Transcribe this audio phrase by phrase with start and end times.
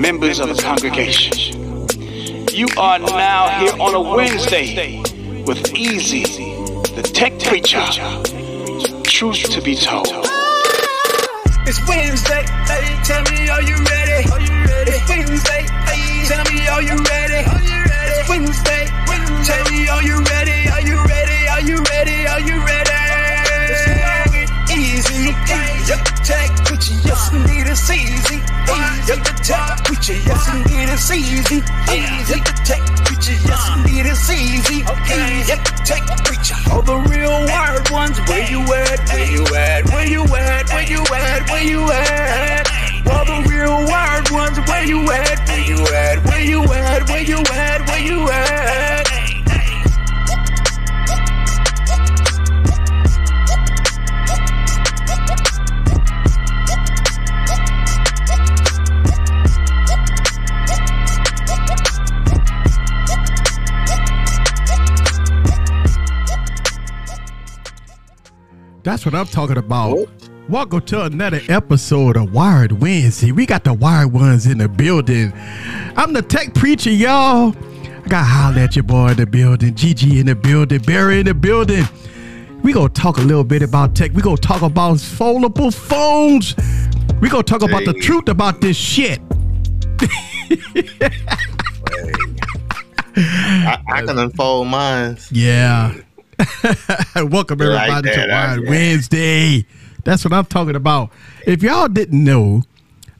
[0.00, 1.86] members of the congregation.
[2.56, 4.98] You are now here on a Wednesday
[5.44, 6.24] with Easy,
[6.96, 7.84] the tech preacher.
[9.04, 10.08] Truth to be told.
[11.68, 12.48] It's Wednesday.
[12.64, 14.24] Hey, tell me, are you ready?
[14.88, 15.68] It's Wednesday.
[15.84, 17.44] Hey, tell me, are you ready?
[18.08, 18.88] It's Wednesday.
[19.44, 20.68] Tell me, are you ready?
[20.70, 21.48] Are you ready?
[21.48, 22.26] Are you ready?
[22.26, 22.90] Are you ready?
[24.72, 25.36] Easy.
[25.88, 26.94] Yep, tech preacher.
[27.04, 29.12] Yes, indeed, it's easy.
[29.12, 30.16] Yep, the tech preacher.
[30.26, 31.58] Yes, indeed, it's easy.
[31.60, 33.36] Yep, the tech preacher.
[33.46, 34.78] Yes, indeed, it's easy.
[34.86, 36.56] Yep, the tech preacher.
[36.70, 38.18] All the real wired ones.
[38.28, 39.08] Where you at?
[39.12, 39.90] Where you at?
[39.90, 40.68] Where you at?
[40.70, 41.50] Where you at?
[41.50, 42.66] Where you at?
[43.10, 44.58] All the real wired ones.
[44.68, 45.48] Where you at?
[45.48, 46.24] Where you at?
[46.24, 47.08] Where you at?
[47.08, 47.88] Where you at?
[47.88, 49.09] Where you at?
[68.90, 70.08] That's what I'm talking about.
[70.48, 73.30] Welcome to another episode of Wired Wednesday.
[73.30, 75.32] We got the wired ones in the building.
[75.96, 77.54] I'm the tech preacher, y'all.
[77.56, 81.26] I got holler at your boy in the building, Gigi in the building, Barry in
[81.26, 81.84] the building.
[82.64, 84.10] We gonna talk a little bit about tech.
[84.12, 86.56] We gonna talk about foldable phones.
[87.20, 89.20] We gonna talk about the truth about this shit.
[93.16, 95.16] I, I can unfold mine.
[95.30, 95.94] Yeah.
[97.16, 99.66] Welcome Like everybody to that, I- Wired Wednesday.
[100.04, 101.10] That's what I'm talking about.
[101.46, 102.62] If y'all didn't know,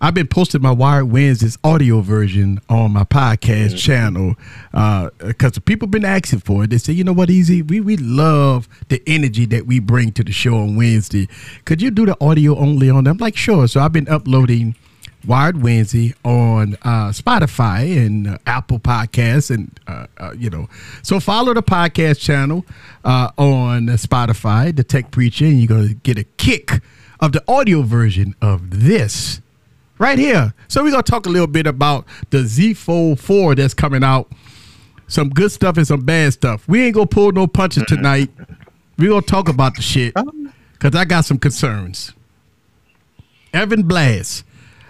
[0.01, 4.35] I've been posting my Wired Wednesdays audio version on my podcast channel
[4.73, 6.71] uh, because the people been asking for it.
[6.71, 10.25] They say, you know what, Easy, we we love the energy that we bring to
[10.25, 11.29] the show on Wednesday.
[11.67, 13.13] Could you do the audio only on them?
[13.17, 13.69] I'm like, sure.
[13.69, 14.75] So I've been uploading
[15.27, 20.69] Wired Wednesday on uh, Spotify and uh, Apple Podcasts, and uh, uh, you know,
[21.03, 22.65] so follow the podcast channel
[23.05, 26.81] uh, on Spotify, the Tech Preacher, and you're gonna get a kick
[27.21, 29.41] of the audio version of this
[29.99, 30.55] right here.
[30.69, 34.31] So we're gonna talk a little bit about the Z Fold 4 that's coming out.
[35.07, 36.67] Some good stuff and some bad stuff.
[36.67, 38.31] We ain't gonna pull no punches tonight.
[38.97, 40.15] We're gonna talk about the shit
[40.73, 42.13] because I got some concerns.
[43.53, 44.45] Evan Blass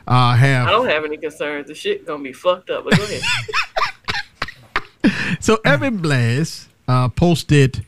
[0.08, 1.68] uh, have I don't have any concerns.
[1.68, 2.84] The shit gonna be fucked up.
[2.84, 3.22] But go ahead.
[5.40, 7.84] So Evan Blass uh, posted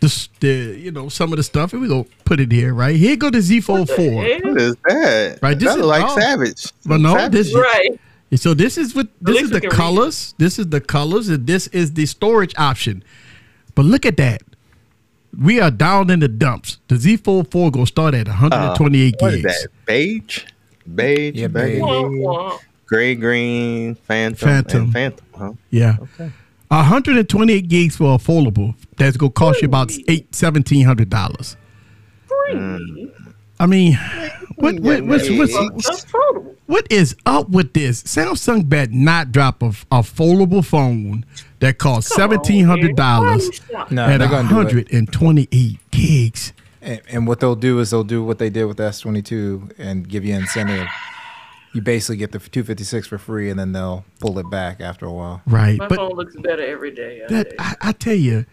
[0.00, 2.72] the, the you know some of the stuff, and we go put it here.
[2.74, 4.22] Right here, go to Z Fold Four.
[4.22, 4.40] hell?
[4.44, 5.38] What is that?
[5.42, 6.20] Right, this that is- look like oh.
[6.20, 6.72] Savage.
[6.86, 7.32] But no, Savage.
[7.32, 7.98] this Right.
[8.36, 10.34] So this is what this is the can read colors.
[10.38, 13.02] This is the colors, and this is the storage option.
[13.74, 14.42] But look at that.
[15.36, 16.78] We are down in the dumps.
[16.88, 19.62] The Z Fold 4 gonna start at 128 What is gigs.
[19.62, 19.68] that?
[19.86, 20.44] Beige,
[20.92, 21.82] beige, Yeah, beige, beige.
[21.82, 22.60] Womp womp.
[22.86, 24.82] gray, green, phantom, Phantom.
[24.84, 25.26] and phantom.
[25.36, 25.52] Huh?
[25.70, 25.96] Yeah.
[26.68, 28.74] 128 gigs for a foldable.
[28.96, 31.56] That's gonna cost you about eight seventeen hundred dollars.
[32.26, 32.54] Free.
[32.54, 33.12] Mm.
[33.60, 33.94] I mean,
[34.56, 35.52] what what what's, what's,
[35.86, 36.04] That's
[36.66, 38.02] what is up with this?
[38.02, 41.24] Samsung bet not drop a, a foldable phone
[41.60, 43.86] that costs seventeen hundred dollars man.
[43.90, 44.64] No, at they're gonna do it.
[44.66, 46.52] hundred and twenty eight gigs.
[46.84, 50.06] And, and what they'll do is they'll do what they did with the S22 and
[50.08, 50.86] give you incentive.
[51.72, 55.12] You basically get the 256 for free, and then they'll pull it back after a
[55.12, 55.42] while.
[55.46, 57.22] Right, My but phone looks better every day.
[57.24, 57.56] I that tell you.
[57.58, 58.46] I, I tell you.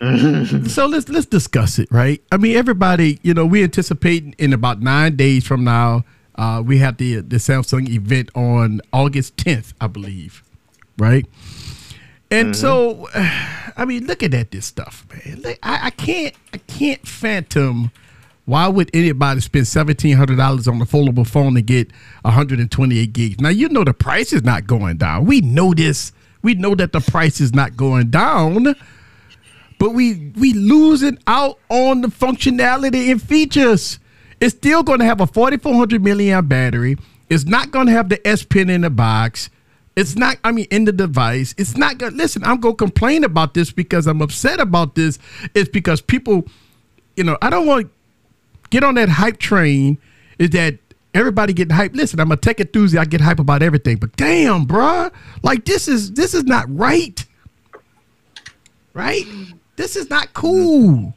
[0.68, 2.22] so let's let's discuss it, right?
[2.32, 6.04] I mean, everybody, you know, we anticipating in about nine days from now,
[6.36, 10.42] uh, we have the the Samsung event on August tenth, I believe,
[10.98, 11.26] right?
[12.30, 12.60] And mm-hmm.
[12.60, 13.08] so,
[13.76, 17.90] I mean, looking at this stuff, man, like, I, I can't I can't phantom.
[18.46, 21.90] Why would anybody spend seventeen hundred dollars on a foldable phone to get
[22.22, 23.40] one hundred and twenty eight gigs?
[23.40, 25.26] Now you know the price is not going down.
[25.26, 26.12] We know this.
[26.42, 28.74] We know that the price is not going down
[29.80, 33.98] but we we losing out on the functionality and features.
[34.38, 36.96] It's still going to have a 4400 milliamp battery.
[37.30, 39.48] It's not going to have the S Pen in the box.
[39.96, 40.38] It's not.
[40.44, 41.54] I mean, in the device.
[41.58, 45.18] It's not to Listen, I'm going to complain about this because I'm upset about this.
[45.54, 46.46] It's because people,
[47.16, 47.90] you know, I don't want to
[48.70, 49.98] get on that hype train.
[50.38, 50.78] Is that
[51.12, 51.94] everybody getting hype?
[51.94, 53.00] Listen, I'm a tech enthusiast.
[53.00, 57.26] I get hype about everything, but damn, bruh, like this is this is not right
[58.94, 59.24] right?
[59.76, 61.14] This is not cool.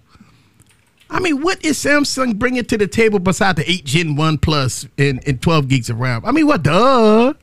[1.09, 4.87] I mean, what is Samsung bringing to the table beside the 8 Gen 1 Plus
[4.97, 6.25] and, and 12 gigs of RAM?
[6.25, 7.33] I mean, what duh?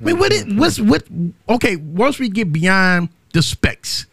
[0.00, 1.04] I mean, it, what's, what,
[1.48, 4.06] okay, once we get beyond the specs,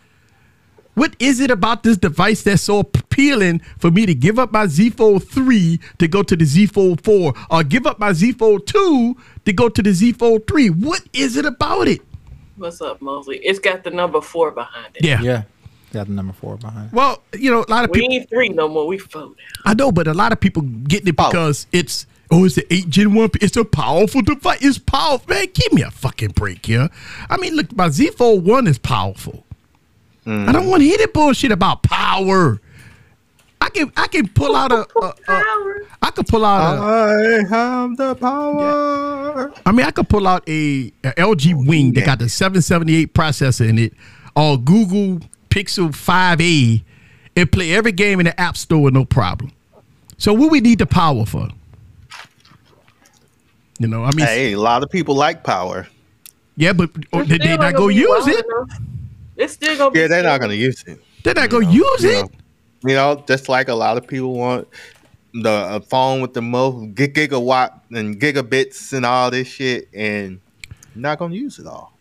[0.96, 4.66] What is it about this device that's so appealing for me to give up my
[4.66, 8.32] Z Fold 3 to go to the Z Fold 4 or give up my Z
[8.34, 9.16] Fold 2
[9.46, 10.70] to go to the Z Fold 3?
[10.70, 12.00] What is it about it?
[12.56, 13.38] What's up, Mosley?
[13.40, 15.04] It's got the number four behind it.
[15.04, 15.22] Yeah.
[15.22, 15.44] Yeah.
[15.92, 16.88] Got the number four behind.
[16.88, 16.94] it.
[16.94, 18.88] Well, you know, a lot of We people ain't three no more.
[18.88, 19.34] We four now.
[19.66, 21.30] I know, but a lot of people getting it Oh.
[21.30, 23.30] because it's oh, it's the eight Gen one.
[23.42, 24.60] It's a powerful device.
[24.62, 25.48] It's powerful, man.
[25.54, 26.90] Give me a fucking break here.
[27.30, 29.44] I mean, look, my Z Fold one is powerful.
[30.28, 32.60] I don't want to hear that bullshit about power.
[33.62, 35.88] I can I can pull out a, a, a Power.
[36.02, 39.54] I could pull out a I have the power.
[39.66, 43.14] I mean I could pull out a, a LG oh, Wing that got the 778
[43.14, 43.94] processor in it
[44.36, 45.20] or Google
[45.50, 46.84] Pixel 5a
[47.36, 49.52] and play every game in the App Store no problem.
[50.18, 51.50] So what we need the power for?
[53.80, 55.88] You know, I mean, Hey, a lot of people like power.
[56.56, 58.46] yeah, but oh, It's they, still they not gonna gonna be use wild it.
[58.46, 58.80] enough.
[59.38, 60.00] It's still gonna be.
[60.00, 61.00] Yeah, they're not gonna use it.
[61.24, 62.22] They're not gonna use You it.
[62.24, 62.30] know,
[62.90, 64.68] you know, just like a lot of people want
[65.34, 70.40] the a phone with the most gig- gigawatt and gigabits and all this shit, and
[70.96, 71.95] not gonna use it all.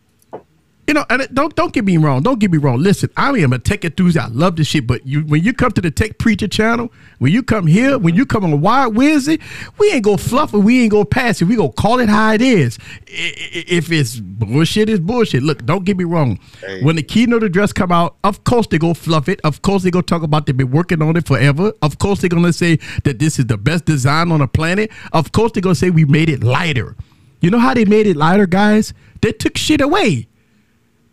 [0.87, 2.23] You know, and it- don't don't get me wrong.
[2.23, 2.79] Don't get me wrong.
[2.83, 4.27] Listen, I am a tech enthusiast.
[4.27, 4.87] I love this shit.
[4.87, 8.15] But you, when you come to the Tech Preacher channel, when you come here, when
[8.15, 9.39] you come on Wired Wednesday,
[9.79, 10.59] we ain't gonna fluff it.
[10.59, 11.47] We ain't gonna pass it.
[11.47, 12.79] We gonna call it how it is.
[13.07, 15.43] If it's bullshit, it's bullshit.
[15.43, 16.39] Look, don't get me wrong.
[16.61, 16.83] Hey.
[16.83, 19.41] When the keynote address come out, of course they go fluff it.
[19.45, 21.73] Of course they go talk about they've been working on it forever.
[21.83, 24.91] Of course they're gonna say that this is the best design on the planet.
[25.13, 26.97] Of course they're gonna say we made it lighter.
[27.41, 28.95] You know how they made it lighter, guys?
[29.21, 30.27] They took shit away.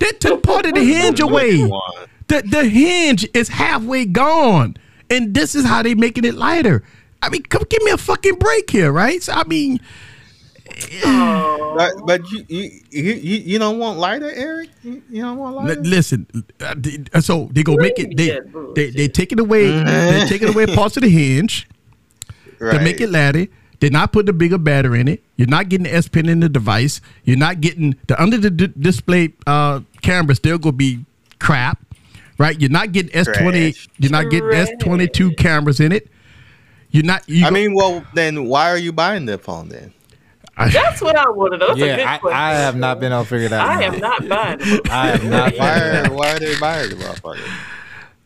[0.02, 1.56] They took part of the hinge away.
[2.28, 4.76] The the hinge is halfway gone,
[5.10, 6.82] and this is how they making it lighter.
[7.22, 9.22] I mean, come give me a fucking break here, right?
[9.22, 9.78] So, I mean,
[11.76, 14.70] But, but you, you you you you don't want lighter, Eric?
[14.82, 15.80] You, you don't want li- lighter?
[15.82, 16.26] listen.
[16.60, 16.74] uh,
[17.14, 18.16] uh, So they go make it.
[18.16, 18.96] They Yeah, they bullshit.
[18.96, 19.70] they taking away.
[19.84, 21.68] They taking away parts of the hinge
[22.58, 23.46] to make it lighter.
[23.82, 25.24] They're not putting the bigger battery in it.
[25.34, 27.00] You're not getting the S Pen in the device.
[27.24, 31.04] You're not getting the under the d- display uh, camera still gonna be
[31.40, 31.80] crap,
[32.38, 32.60] right?
[32.60, 33.74] You're not getting S twenty.
[33.98, 36.06] You're not getting S twenty two cameras in it.
[36.92, 37.28] You're not.
[37.28, 39.92] You I go- mean, well, then why are you buying the phone then?
[40.56, 41.66] That's what I want to know.
[41.70, 42.38] That's a good Yeah, question.
[42.38, 43.68] I, I have not been able to figure that out.
[43.68, 43.94] I out.
[43.94, 44.80] am not buying them.
[44.92, 45.58] I have not.
[45.58, 47.48] Why are, why are they buying the motherfucker?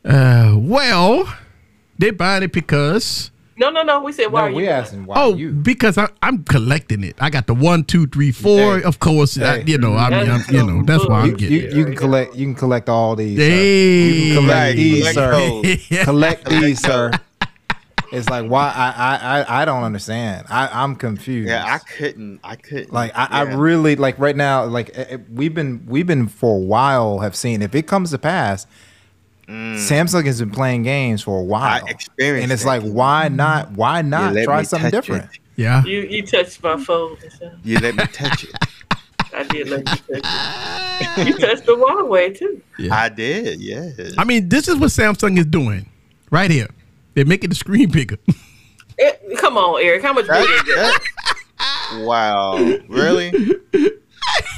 [0.04, 1.34] Uh, well,
[1.98, 4.00] they're buying it because No, no, no.
[4.00, 4.56] We said why No, are you?
[4.56, 5.50] we buying asking why oh, you.
[5.52, 7.16] because I, I'm collecting it.
[7.20, 8.78] I got the one, two, three, four.
[8.78, 8.82] Hey.
[8.84, 9.64] Of course, I- Hey.
[9.66, 9.94] you know.
[9.96, 11.50] I mean, I'm, you know, that's why I'm bullshit.
[11.50, 11.70] You, getting.
[11.72, 12.34] you, you can collect.
[12.34, 13.38] You can collect all these.
[13.38, 13.44] sir.
[13.48, 14.08] Hey.
[14.10, 16.04] You can collect these, sir.
[16.04, 17.10] Collect these, sir.
[18.12, 20.46] It's like why I I I, I don't understand.
[20.48, 21.48] I I'm confused.
[21.48, 22.38] Yeah, I couldn't.
[22.44, 22.92] I couldn't.
[22.92, 24.64] like I, I really like right now.
[24.64, 28.12] Like eh, eh, we've been we've been for a while have seen if it comes
[28.12, 28.66] to pass.
[29.48, 32.82] Samsung has been playing games for a while, experienced and it's that.
[32.82, 33.70] like, why not?
[33.72, 35.24] Why not let try something different?
[35.24, 35.30] it.
[35.56, 35.84] Yeah.
[35.84, 37.16] You you touched my phone.
[37.62, 38.50] You let me touch it.
[39.34, 41.26] I did let you touch it.
[41.26, 42.60] You touched the wrong way too.
[42.90, 43.60] I did.
[43.60, 43.90] Yeah.
[44.18, 45.86] I mean, this is what Samsung is doing
[46.30, 46.68] right here.
[47.14, 48.16] They're making the screen bigger.
[48.98, 50.00] Eh, come on, Eric.
[50.00, 50.46] How much bigger?
[50.74, 50.98] That-
[51.58, 52.56] that- wow.
[52.88, 53.30] Really?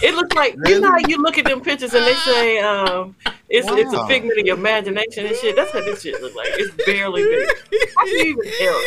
[0.01, 3.17] It looks like you know how you look at them pictures and they say um,
[3.51, 4.07] it's it's a Wow.
[4.07, 5.57] figment of your imagination and shit.
[5.57, 6.49] That's how this shit looks like.
[6.53, 7.49] It's barely big.
[7.97, 8.81] How can you even tell?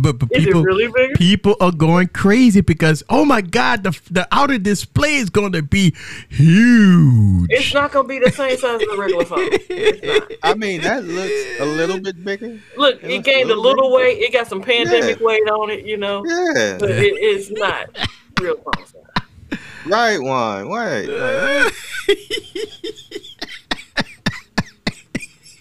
[0.00, 1.14] but but Is it people really bigger?
[1.14, 5.62] people are going crazy because oh my god, the the outer display is going to
[5.62, 5.94] be
[6.28, 7.46] huge.
[7.50, 9.48] It's not gonna be the same size as a regular phone.
[10.42, 12.58] I mean, that looks a little bit bigger.
[12.76, 14.18] Look, It it gained a a little little weight.
[14.18, 15.26] It got some pandemic Yeah.
[15.26, 16.24] weight on it, you know.
[16.26, 16.76] Yeah.
[16.80, 17.96] But it is not
[18.40, 19.58] real phone size.
[19.86, 20.68] Right one.
[20.68, 21.08] Wait.
[21.08, 21.72] wait.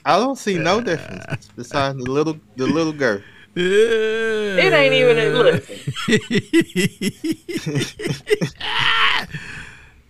[0.06, 3.22] I don't see no difference besides the little the little girl.
[3.56, 5.64] It ain't even a look.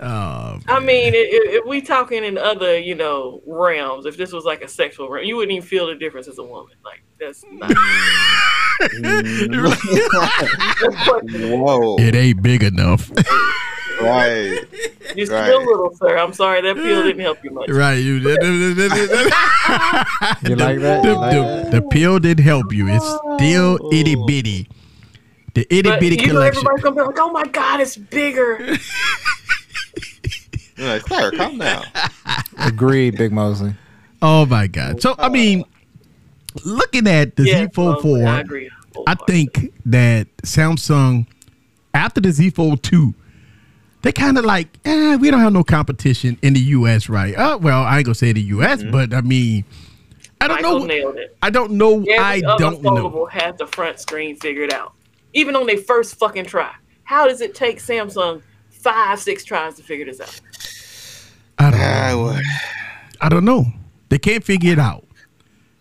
[0.02, 4.32] Um, I mean, i- i- if we talking in other, you know, realms, if this
[4.32, 6.72] was like a sexual realm, you wouldn't even feel the difference as a woman.
[6.86, 7.70] Like that's not.
[11.60, 11.98] Whoa.
[12.00, 13.12] it ain't big enough.
[14.02, 14.60] Right.
[15.16, 15.46] You're Right.
[15.46, 16.18] still little, sir.
[16.18, 17.70] I'm sorry that pill didn't help you much.
[17.70, 17.96] right.
[17.96, 20.38] You, You like that?
[20.42, 21.72] The, You like the- that?
[21.72, 22.88] the pill didn't help you.
[22.88, 23.94] It's still oh.
[23.94, 24.68] itty bitty.
[25.56, 26.60] The itty But bitty you know, collection.
[26.60, 28.78] everybody's gonna be like, "Oh my God, it's bigger."
[30.78, 31.84] You're like, Claire, calm down.
[32.60, 33.74] Agreed, Big Mosley.
[34.22, 35.02] Oh my god.
[35.02, 35.66] So I mean,
[36.64, 38.70] looking at the yeah, Z Fold well, 4, I agree.
[38.96, 41.26] Oh, I think that Samsung,
[41.94, 43.14] after the Z Fold 2,
[44.02, 47.10] they kind of like, eh, we don't have no competition in the U.S.
[47.10, 47.36] Right?
[47.36, 49.66] Uh, well, I ain't gonna say the U.S., but I mean,
[50.42, 50.86] I don't Michael know.
[50.86, 51.38] nailed it.
[51.42, 51.98] I don't know.
[52.02, 52.92] Every I other don't know.
[53.10, 54.94] foldable had the front screen figured out,
[55.34, 56.74] even on their first fucking try.
[57.04, 60.40] How does it take Samsung five, six tries to figure this out?
[61.58, 62.42] I don't Ah, know.
[63.22, 63.66] I don't know.
[64.08, 65.06] They can't figure it out.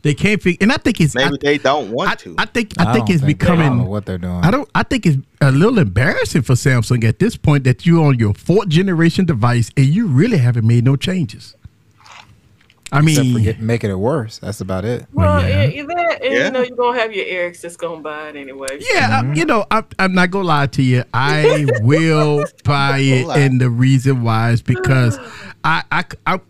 [0.09, 1.15] They can't figure, and I think it's.
[1.15, 2.35] maybe I, they don't want I, to.
[2.38, 2.73] I think.
[2.79, 3.87] I, think don't it's they- I don't know becoming.
[3.87, 4.43] what they're doing.
[4.43, 4.67] I don't.
[4.75, 8.33] I think it's a little embarrassing for Samsung at this point that you're on your
[8.33, 11.55] fourth generation device and you really haven't made no changes.
[12.91, 14.38] I Except for mean, get, making it worse.
[14.38, 15.05] That's about it.
[15.12, 15.65] Well, yeah.
[15.65, 15.83] yeah.
[15.83, 16.47] that, Yeah.
[16.47, 18.79] you know you're gonna have your Erics that's gonna buy it anyway.
[18.81, 19.35] yeah, I- mm-hmm.
[19.35, 21.05] you know, I'm, I'm not gonna lie to you.
[21.12, 25.19] I will buy it, and the reason why is because
[25.65, 26.41] I, I, I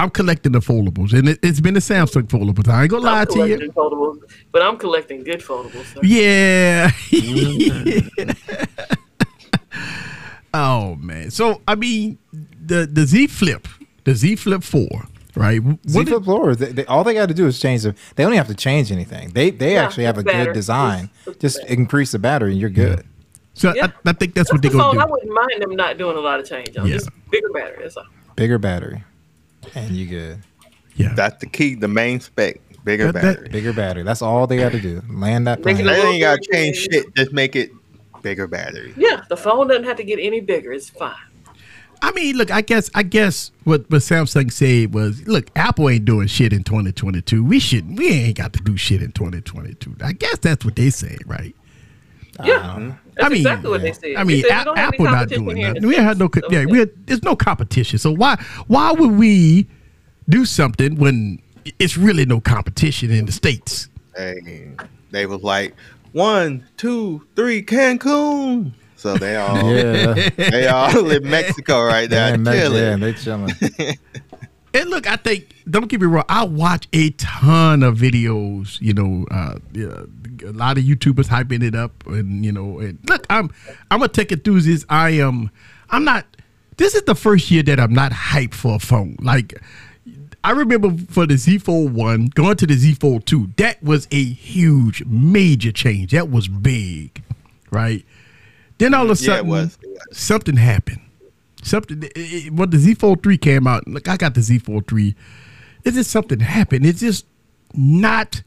[0.00, 2.68] I'm collecting the foldables, and it, it's been the Samsung foldables.
[2.68, 3.56] I ain't gonna lie I'm to you.
[3.56, 4.18] collecting foldables,
[4.52, 5.92] but I'm collecting good foldables.
[5.94, 6.00] So.
[6.02, 6.90] Yeah.
[10.54, 11.30] oh man.
[11.30, 13.66] So I mean, the the Z Flip,
[14.04, 14.88] the Z Flip Four,
[15.34, 15.60] right?
[15.88, 17.94] Z Flip Floor, they, they, all they got to do is change the.
[18.16, 19.30] They don't have to change anything.
[19.30, 20.46] They they Yeah, actually have a better.
[20.46, 21.04] good design.
[21.04, 21.74] It's- it's Just better.
[21.74, 23.04] increase the battery, and you're good.
[23.54, 23.88] so Yeah.
[24.06, 24.94] I, I think that's what they're the phone.
[24.96, 25.12] gonna I do.
[25.12, 26.76] wouldn't mind them not doing a lot of change.
[26.76, 26.94] on Yeah.
[26.94, 27.78] Just bigger battery.
[27.82, 28.04] That's all.
[28.36, 29.02] Bigger battery,
[29.74, 30.38] and you good.
[30.96, 31.14] Yeah.
[31.14, 32.60] That's the key, the main spec.
[32.84, 33.48] Bigger That- that- battery.
[33.50, 34.02] Bigger battery.
[34.02, 35.02] That's all they got to do.
[35.10, 36.00] Land that Make it plane.
[36.00, 37.14] They ain't gotta change shit.
[37.14, 37.70] Just make it
[38.22, 38.94] bigger battery.
[38.96, 40.72] Yeah, the phone doesn't have to get any bigger.
[40.72, 41.14] It's fine.
[42.00, 46.04] I mean, look, I guess I guess what, what Samsung said was, look, Apple ain't
[46.04, 47.44] doing shit in 2022.
[47.44, 49.96] We should we ain't got to do shit in 2022.
[50.02, 51.54] I guess that's what they say, right?
[52.44, 54.16] Yeah, uh, that's I mean, exactly what they said.
[54.16, 55.88] I mean, They said, A- "We don't have any Apple not doing here in nothing.
[55.88, 57.98] We had no, States." co- yeah, we had, there's no competition.
[57.98, 58.36] So why
[58.68, 59.66] why would we
[60.28, 61.40] do something when
[61.78, 63.88] it's really no competition in the states?
[64.16, 64.70] Hey,
[65.10, 65.74] they was like
[66.12, 68.72] one, two, three, Cancun.
[68.96, 70.28] So they all Yeah.
[70.36, 72.82] they all in Mexico right now, Yeah, chilling.
[72.82, 73.52] yeah, they chilling.
[74.78, 76.24] And look, I think don't get me wrong.
[76.28, 78.80] I watch a ton of videos.
[78.80, 80.04] You know, uh, yeah,
[80.48, 83.50] a lot of YouTubers hyping it up, and you know, and look, I'm
[83.90, 84.86] I'm a tech enthusiast.
[84.88, 85.50] I am.
[85.90, 86.26] I'm not.
[86.76, 89.16] This is the first year that I'm not hyped for a phone.
[89.20, 89.60] Like,
[90.44, 93.50] I remember for the Z Fold one going to the Z Fold two.
[93.56, 96.12] That was a huge, major change.
[96.12, 97.20] That was big,
[97.72, 98.04] right?
[98.78, 99.76] Then all of a sudden, was.
[100.12, 101.00] something happened.
[101.68, 103.86] Something it, it, when the Z Fold three came out.
[103.86, 105.14] Look, I got the Z Fold three.
[105.84, 106.84] It's just something happened.
[106.84, 107.26] It's just
[107.74, 108.42] not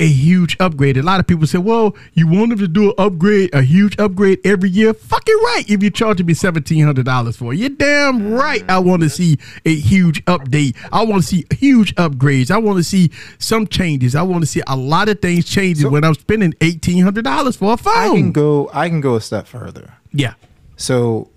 [0.00, 0.96] a huge upgrade.
[0.96, 3.98] A lot of people say, "Well, you want them to do an upgrade, a huge
[3.98, 5.64] upgrade every year." Fucking right.
[5.68, 8.64] If you're charging me seventeen hundred dollars for it, you're damn right.
[8.68, 9.22] I want to mm-hmm.
[9.22, 10.76] see a huge update.
[10.92, 12.50] I want to see huge upgrades.
[12.50, 14.14] I want to see some changes.
[14.14, 17.56] I want to see a lot of things changing when I'm spending eighteen hundred dollars
[17.56, 17.96] for a phone.
[17.96, 18.70] I can go.
[18.72, 19.94] I can go a step further.
[20.12, 20.34] yeah.
[20.76, 21.28] So,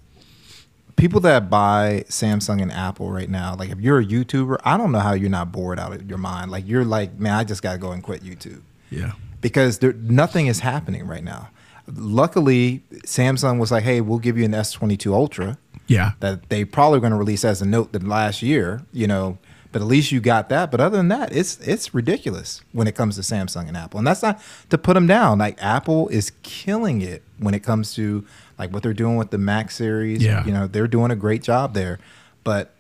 [1.01, 4.91] people that buy Samsung and Apple right now, like if you're a YouTuber, I don't
[4.91, 6.51] know how you're not bored out of your mind.
[6.51, 9.13] Like you're like, man, I just gotta go and quit YouTube Yeah.
[9.41, 11.49] because there nothing is happening right now.
[11.87, 16.11] Luckily, Samsung was like, hey, we'll give you an S22 Ultra Yeah.
[16.19, 19.37] that they probably going to release as a note the last year, you know.
[19.73, 20.69] But at least you got that.
[20.69, 23.99] But other than that, it's it's ridiculous when it comes to Samsung and Apple.
[23.99, 25.39] And that's not to put them down.
[25.39, 28.25] Like Apple is killing it when it comes to
[28.61, 30.23] like what they're doing with the Mac series.
[30.23, 30.45] Yeah.
[30.45, 31.97] You know, they're doing a great job there.
[32.43, 32.73] But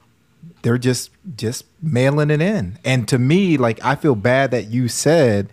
[0.61, 2.77] they're just just mailing it in.
[2.85, 5.49] And to me, like I feel bad that you said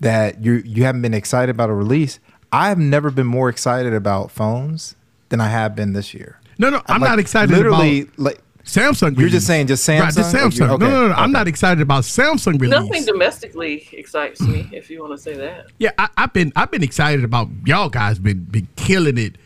[0.00, 2.20] that you you haven't been excited about a release.
[2.52, 4.94] I've never been more excited about phones
[5.28, 6.38] than I have been this year.
[6.58, 9.02] No, no, I'm Like, not excited literally, about like Samsung.
[9.12, 9.32] You're release.
[9.32, 10.34] just saying just Right, the Samsung?
[10.34, 10.60] Or Samsung.
[10.60, 11.14] you- No, okay, no, no.
[11.14, 12.70] I'm not excited about Samsung release.
[12.70, 15.66] Nothing domestically excites me, if you want to say that.
[15.78, 19.36] Yeah, I, I've been I've been excited about y'all guys been been killing it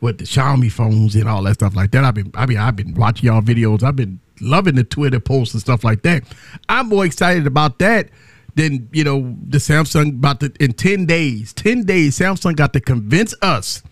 [0.00, 2.04] with the Xiaomi phones and all that stuff like that.
[2.04, 3.82] I've been I mean I've been watching y'all videos.
[3.82, 6.22] I've been loving the Twitter posts and stuff like that.
[6.68, 8.08] I'm more excited about that
[8.54, 11.52] than you know the Samsung about the in ten days.
[11.52, 13.82] Ten days, Samsung got to convince us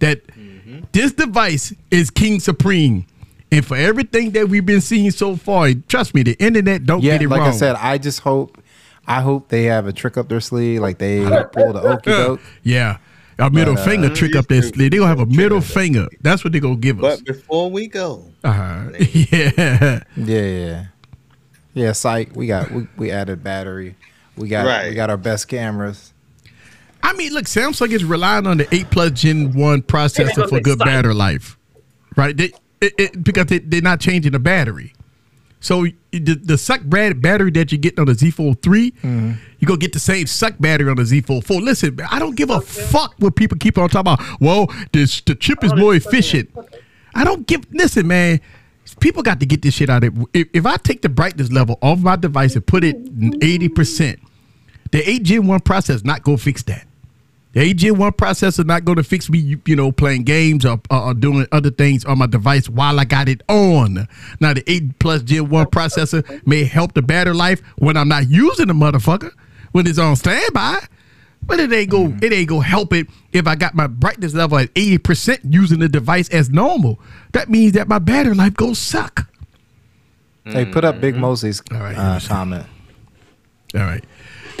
[0.00, 0.80] that mm-hmm.
[0.92, 3.06] this device is king supreme.
[3.50, 7.12] And for everything that we've been seeing so far, trust me, the internet don't Yeah,
[7.12, 7.48] get it like wrong.
[7.48, 8.58] Like I said, I just hope,
[9.06, 11.20] I hope they have a trick up their sleeve, like they
[11.52, 12.40] pull the okey doke.
[12.62, 12.96] Yeah.
[13.38, 14.90] A middle uh, finger trick up their sleeve.
[14.90, 16.06] They're gonna have a middle finger.
[16.20, 17.20] That's what they're gonna give us.
[17.20, 18.90] But before we go, Uh-huh.
[18.98, 20.02] Yeah.
[20.16, 20.84] Yeah, yeah,
[21.74, 21.92] yeah.
[21.92, 23.96] Psych, we got we, we added battery.
[24.36, 26.12] We got we got our best cameras.
[27.02, 30.74] I mean, look, Samsung is relying on the eight plus Gen one processor for good
[30.74, 30.78] Exciting.
[30.78, 31.58] battery life,
[32.16, 32.36] right?
[32.36, 34.92] They, it, it, because they, they're not changing the battery.
[35.62, 39.32] So the, the suck bat- battery that you're getting on the Z Fold 3, Mm-hmm.
[39.60, 41.60] you're gonna get the same suck battery on the Z Fold 4.
[41.62, 44.40] Listen, I don't give a fuck what people keep on talking about.
[44.40, 46.50] Well, this the chip is more efficient.
[47.14, 47.64] I don't give.
[47.72, 48.40] Listen, man.
[49.00, 50.28] People got to get this shit out of it.
[50.34, 52.96] If, if I take the brightness level off my device and put it
[53.40, 54.18] eighty percent,
[54.90, 56.86] the eight Gen one process not gonna fix that.
[57.52, 59.38] The eight Gen one processor not gonna fix me.
[59.38, 62.98] You, you know, playing games or, or, or doing other things on my device while
[62.98, 64.08] I got it on.
[64.40, 68.28] Now the eight plus Gen one processor may help the battery life when I'm not
[68.30, 69.32] using the motherfucker
[69.72, 70.78] when it's on standby.
[71.44, 74.58] But it ain't go it ain't go help it if I got my brightness level
[74.58, 77.00] at 80% using the device as normal.
[77.32, 79.28] That means that my battery life goes suck.
[80.44, 82.66] Hey, put up Big Mosley's All right, uh, here's- comment.
[83.74, 84.04] All right.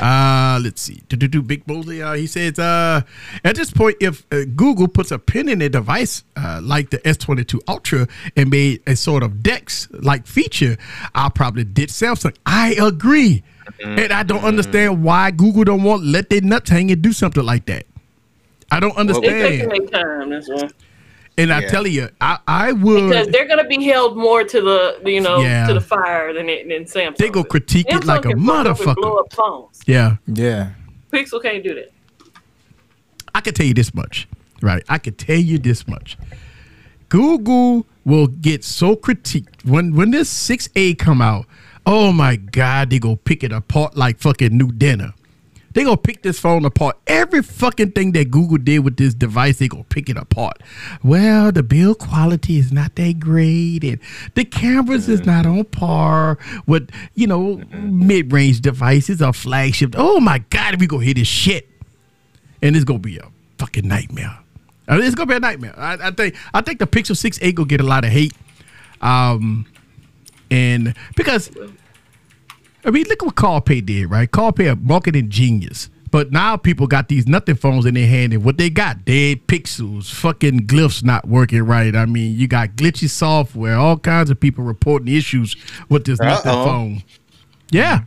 [0.02, 1.00] Uh, let's see.
[1.08, 2.02] Do, do, do, Big Mosley.
[2.02, 3.02] Uh, he says, uh,
[3.44, 6.98] at this point, if uh, Google puts a pin in a device uh, like the
[6.98, 10.76] S22 Ultra and made a sort of DeX like feature,
[11.14, 12.36] I'll probably ditch Samsung.
[12.44, 13.44] I agree.
[13.84, 17.44] And I don't understand why Google don't want let their nuts hang and do something
[17.44, 17.86] like that.
[18.72, 19.70] I don't taking understand.
[19.70, 20.30] their time.
[20.30, 20.68] That's why.
[21.38, 23.08] And I tell you, I, I would.
[23.08, 25.66] Because they're gonna be held more to the you know Yeah.
[25.66, 27.16] to the fire than it, than Samsung.
[27.16, 27.46] They go is.
[27.46, 28.94] critique it like a can fuck up and motherfucker.
[28.96, 29.80] Blow up phones.
[29.86, 30.16] yeah.
[30.26, 30.70] Yeah.
[31.10, 31.90] Pixel can't do that.
[33.34, 34.28] I can tell you this much,
[34.60, 34.82] right?
[34.88, 36.18] I can tell you this much.
[37.08, 41.46] Google will get so critiqued when when this 6A come out.
[41.86, 45.14] Oh my God, they go pick it apart like fucking new dinner.
[45.74, 46.98] They gonna pick this phone apart.
[47.06, 50.62] Every fucking thing that Google did with this device, they gonna pick it apart.
[51.02, 53.98] Well, the build quality is not that great, and
[54.34, 59.94] the cameras is not on par with you know mid range devices or flagship.
[59.96, 61.68] Oh my God, we gonna hit this shit
[62.62, 64.38] and it's gonna be a fucking nightmare.
[64.88, 65.74] I mean, it's gonna be a nightmare.
[65.76, 68.34] I, I think I think the Pixel 6a gonna get a lot of hate,
[69.00, 69.66] um,
[70.50, 71.50] and because
[72.84, 74.30] I mean, look what Carl Pei did, right?
[74.30, 75.88] Carl Pei a marketing genius.
[76.10, 79.46] But now people got these nothing phones in their hand, and what they got, dead
[79.46, 81.96] pixels, fucking glyphs not working right.
[81.96, 85.56] I mean, you got glitchy software, all kinds of people reporting issues
[85.88, 86.64] with this nothing Uh-oh.
[86.66, 87.02] phone.
[87.70, 88.02] Yeah,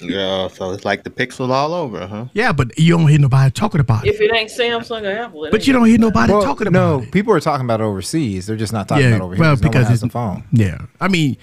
[0.00, 2.26] Yeah, so it's like the pixel all over, huh?
[2.32, 4.14] yeah, but you don't hear nobody talking about it.
[4.14, 6.70] If it ain't Samsung or Apple, it But ain't you don't hear nobody Well, talking
[6.70, 7.06] no, about it.
[7.06, 8.46] No, people are talking about it overseas.
[8.46, 9.40] They're just not talking about it over here.
[9.40, 10.44] well, because no because one has it's a phone.
[10.52, 11.36] Yeah, I mean,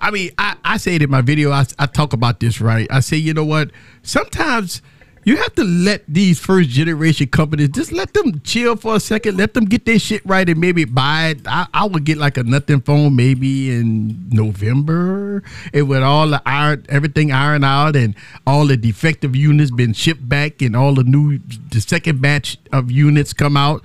[0.00, 1.50] I mean, I, I say it in my video.
[1.50, 2.86] I, I talk about this, right?
[2.90, 3.70] I say, you know what?
[4.02, 4.82] Sometimes
[5.26, 9.36] you have to let these first generation companies just let them chill for a second,
[9.36, 11.40] let them get their shit right, and maybe buy it.
[11.48, 15.42] I, I would get like a nothing phone maybe in November,
[15.74, 18.14] and with all the iron, everything ironed out, and
[18.46, 22.92] all the defective units been shipped back, and all the new, the second batch of
[22.92, 23.82] units come out.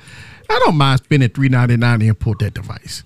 [0.47, 3.04] I don't mind spending three ninety nine to import that device.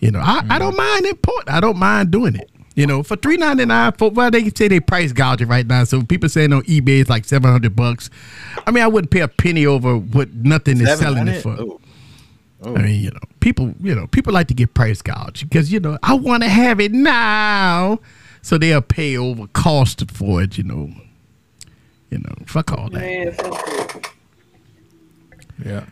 [0.00, 0.76] You know, I, I don't mm-hmm.
[0.76, 1.44] mind import.
[1.48, 2.50] I don't mind doing it.
[2.80, 5.84] You know, for three ninety nine for well, they say they price gouging right now.
[5.84, 8.08] So people saying on eBay it's like seven hundred bucks.
[8.66, 11.42] I mean, I wouldn't pay a penny over what nothing is selling it 700?
[11.42, 11.62] for.
[11.62, 12.76] Ooh.
[12.76, 15.78] I mean, you know, people, you know, people like to get price gouged because you
[15.78, 18.00] know I want to have it now,
[18.40, 20.56] so they'll pay over cost for it.
[20.56, 20.90] You know,
[22.08, 23.00] you know, fuck all that.
[23.00, 24.08] Man, fuck it.
[25.64, 25.84] Yeah.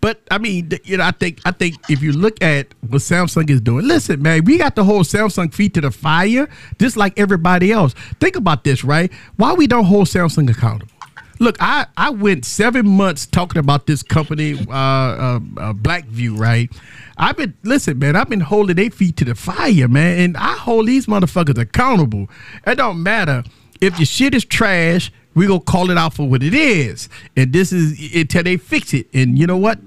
[0.00, 3.50] But I mean, you know, I think I think if you look at what Samsung
[3.50, 7.18] is doing, listen, man, we got the whole Samsung feet to the fire, just like
[7.18, 7.94] everybody else.
[8.20, 9.12] Think about this, right?
[9.36, 10.92] Why we don't hold Samsung accountable?
[11.40, 16.70] Look, I I went seven months talking about this company, uh, uh, uh, Blackview, right?
[17.16, 18.16] I've been listen, man.
[18.16, 22.28] I've been holding their feet to the fire, man, and I hold these motherfuckers accountable.
[22.66, 23.44] It don't matter
[23.80, 25.12] if your shit is trash.
[25.34, 28.92] We gonna call it out for what it is, and this is until they fix
[28.92, 29.06] it.
[29.14, 29.78] And you know what?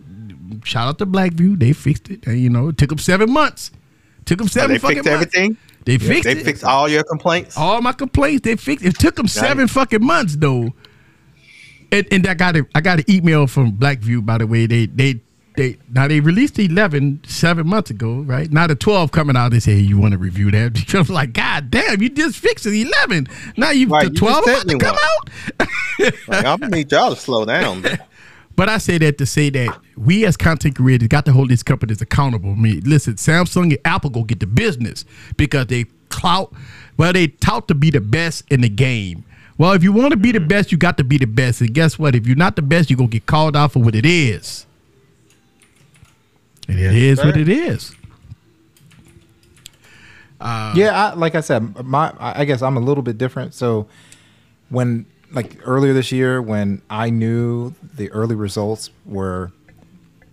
[0.63, 2.25] Shout out to Blackview, they fixed it.
[2.27, 3.71] And, you know, it took them seven months.
[4.25, 5.35] Took them Oh, seven they fucking fixed months.
[5.35, 5.57] everything.
[5.85, 6.43] They fixed They it.
[6.45, 7.57] fixed all your complaints.
[7.57, 8.43] all my complaints.
[8.43, 8.85] They fixed.
[8.85, 10.73] It took them seven fucking months though.
[11.91, 14.65] And, and I got a, I got an email from Blackview by the way.
[14.67, 15.21] They they
[15.57, 18.49] they now they released the 11 seven months ago, right?
[18.49, 19.51] Now the 12 coming out.
[19.51, 20.85] They say hey, you want to review that?
[20.95, 23.27] I'm like, God damn, you just fixed the 11.
[23.57, 25.03] Now you Right, the you 12 about to come one.
[25.03, 25.67] out.
[26.27, 27.83] Like, I'm gonna need y'all to slow down.
[28.55, 31.63] But I say that to say that we as content creators got to hold these
[31.63, 32.51] companies accountable.
[32.51, 35.05] I mean, listen, Samsung and Apple go get the business
[35.37, 36.53] because they clout,
[36.97, 39.23] well, they tout to be the best in the game.
[39.57, 40.47] Well, if you want to be the mm-hmm.
[40.47, 41.61] best, you got to be the best.
[41.61, 42.15] And guess what?
[42.15, 44.65] If you're not the best, you're going to get called out for what it is.
[46.67, 47.93] And it is what it is.
[50.39, 53.53] Uh, yeah, I, like I said, my I guess I'm a little bit different.
[53.53, 53.87] So
[54.69, 59.51] when like earlier this year, when I knew the early results were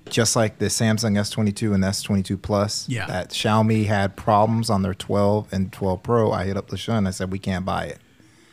[0.09, 3.07] just like the Samsung S22 and S22 Plus, Yeah.
[3.07, 7.09] that Xiaomi had problems on their 12 and 12 Pro, I hit up LaShawn and
[7.09, 7.99] I said we can't buy it.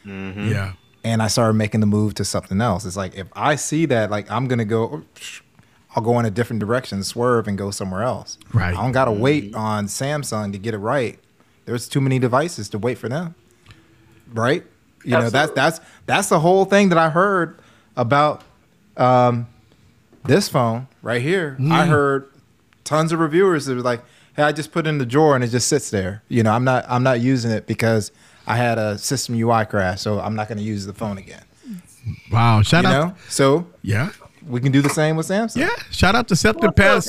[0.05, 0.49] Mm-hmm.
[0.51, 0.73] Yeah.
[1.03, 2.85] and I started making the move to something else.
[2.85, 5.03] It's like if I see that, like I'm gonna go,
[5.95, 8.37] I'll go in a different direction, swerve, and go somewhere else.
[8.53, 8.75] Right.
[8.75, 9.21] I don't gotta mm-hmm.
[9.21, 11.19] wait on Samsung to get it right.
[11.65, 13.33] There's too many devices to wait for them.
[14.33, 14.63] Right?
[15.05, 17.57] You know, that's that's that's the whole thing that I heard
[17.95, 18.41] about
[18.97, 19.47] um,
[20.23, 21.57] this phone right here.
[21.71, 22.29] I heard
[22.83, 24.01] tons of reviewers that were like,
[24.35, 26.51] "Hey, I just put it in the drawer and it just sits there." You know,
[26.51, 28.11] I'm not I'm not using it because
[28.47, 31.43] I had a system UI crash, so I'm not going to use the phone again.
[32.31, 32.61] Wow.
[32.61, 33.07] Shout You out.
[33.07, 34.09] know, so Yeah.
[34.47, 35.57] we can do the same with Samsung.
[35.57, 35.69] Yeah.
[35.89, 37.07] Shout out to Septon What's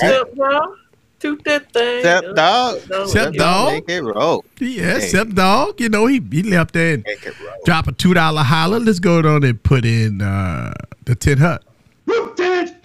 [1.24, 1.62] up, Patterson.
[1.72, 1.72] Sep, dog?
[1.72, 2.02] Toot that thing.
[2.02, 2.36] Sep, up.
[2.36, 2.88] dog.
[2.88, 3.08] Dog.
[3.08, 3.72] Sep, dog.
[3.72, 4.44] Make it roll.
[4.60, 5.00] Yeah, Hey.
[5.00, 5.80] Sep Dog.
[5.80, 7.54] You know, he, he left there and Make it roll.
[7.64, 8.78] drop a two dollar holler.
[8.80, 10.72] Let's go on and put in uh,
[11.04, 11.62] the tin hut.
[12.06, 12.75] Downtown,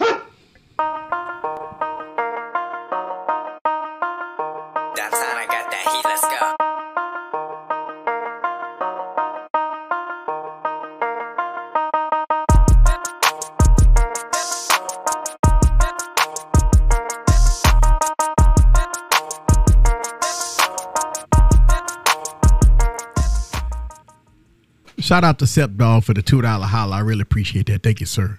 [25.02, 26.94] Shout out to Sep Dog for the two dollar holler.
[26.94, 27.82] I really appreciate that.
[27.82, 28.38] Thank you, sir.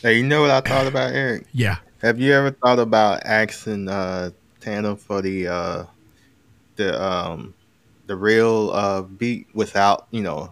[0.00, 1.46] Hey, you know what I thought about, Eric?
[1.52, 1.76] Yeah.
[2.00, 5.84] Have you ever thought about asking uh, Tandem for the uh,
[6.76, 7.52] the um,
[8.06, 10.50] the real uh, beat without you know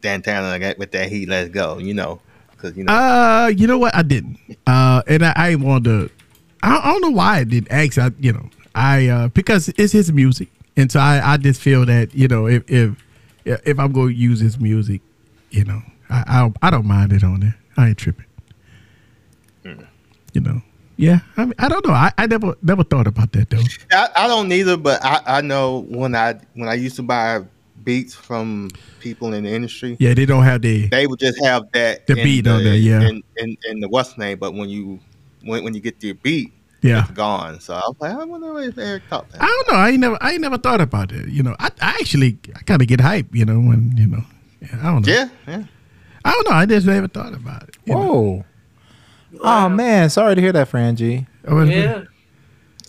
[0.00, 1.28] Dan Tanner like, with that heat?
[1.28, 1.76] Let's go.
[1.76, 2.18] You know,
[2.52, 2.92] because you know.
[2.94, 3.94] Uh, you know what?
[3.94, 4.38] I didn't.
[4.66, 6.14] Uh, and I, I wanted to.
[6.62, 7.98] I, I don't know why I didn't ask.
[7.98, 11.84] I, you know, I uh because it's his music, and so I, I just feel
[11.84, 12.96] that you know if if
[13.44, 15.00] if I'm going to use his music,
[15.50, 17.56] you know, I I don't, I don't mind it on there.
[17.76, 18.26] I ain't tripping.
[19.64, 19.86] Mm.
[20.34, 20.62] You know.
[20.96, 21.92] Yeah, I mean, I don't know.
[21.92, 23.62] I, I never never thought about that though.
[23.92, 27.44] I, I don't either, but I, I know when I when I used to buy
[27.84, 31.70] beats from people in the industry, Yeah, they don't have the they would just have
[31.72, 33.00] that The beat on there, yeah.
[33.02, 34.38] in, in, in the what's name.
[34.38, 34.98] But when you
[35.42, 37.02] when, when you get the beat, yeah.
[37.02, 37.60] it's gone.
[37.60, 39.42] So I was like, I wonder if Eric thought that.
[39.42, 39.78] I don't know.
[39.78, 41.28] I ain't never I ain't never thought about it.
[41.28, 43.34] You know, I, I actually I kind of get hype.
[43.34, 44.22] You know, when you know,
[44.60, 45.12] yeah, I don't know.
[45.12, 45.64] yeah, yeah.
[46.24, 46.56] I don't know.
[46.56, 47.76] I just never thought about it.
[47.84, 48.44] you know.
[49.40, 51.26] Oh man, sorry to hear that, Fran G.
[51.46, 52.04] Oh, Yeah.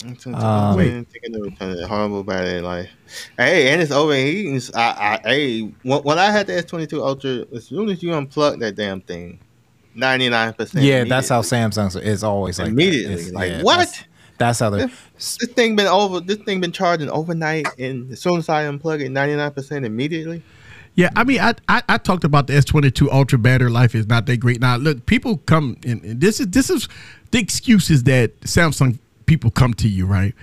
[0.05, 2.63] I'm Um, thinking thinking of returning horrible about it.
[2.63, 2.89] Like,
[3.37, 4.55] hey, and it's overheating.
[4.55, 8.11] It's- I, I, hey, when, when I had the S22 Ultra, as soon as you
[8.11, 9.39] unplug that damn thing,
[9.99, 10.83] ninety nine percent.
[10.85, 12.69] Yeah, that's how Samsung is always like.
[12.69, 13.77] Immediately, It's- like, what?
[13.77, 14.03] That's,
[14.37, 14.85] that's how they.
[15.15, 16.21] This thing been over.
[16.21, 19.85] This thing been charging overnight, and as soon as I unplug it, ninety nine percent
[19.85, 20.41] immediately.
[20.95, 23.95] Yeah, I mean, I, I I talked about the S twenty two Ultra battery life
[23.95, 24.59] is not that great.
[24.59, 26.87] Now, look, people come and and this is this is
[27.31, 30.33] the excuses that Samsung people come to you, right?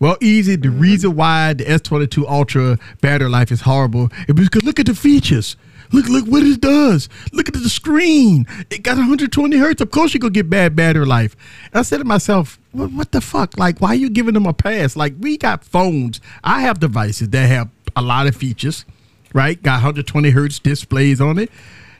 [0.00, 0.56] Well, easy.
[0.56, 0.80] The mm-hmm.
[0.80, 4.86] reason why the S twenty two Ultra battery life is horrible is because look at
[4.86, 5.56] the features.
[5.92, 7.08] Look, look what it does.
[7.32, 8.46] Look at the screen.
[8.70, 9.80] It got 120 hertz.
[9.80, 11.36] Of course, you're gonna get bad battery life.
[11.72, 13.58] And I said to myself, what, what the fuck?
[13.58, 14.96] Like, why are you giving them a pass?
[14.96, 16.20] Like, we got phones.
[16.42, 18.84] I have devices that have a lot of features
[19.34, 19.62] right?
[19.62, 21.50] Got 120 hertz displays on it.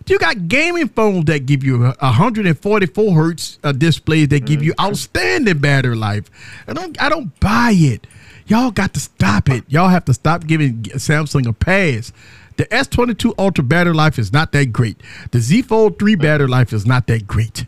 [0.06, 5.58] You got gaming phones that give you 144 hertz uh, displays that give you outstanding
[5.58, 6.30] battery life.
[6.68, 8.06] I don't, I don't buy it.
[8.46, 9.64] Y'all got to stop it.
[9.68, 12.12] Y'all have to stop giving Samsung a pass.
[12.56, 15.02] The S22 Ultra battery life is not that great.
[15.32, 17.66] The Z Fold 3 battery life is not that great.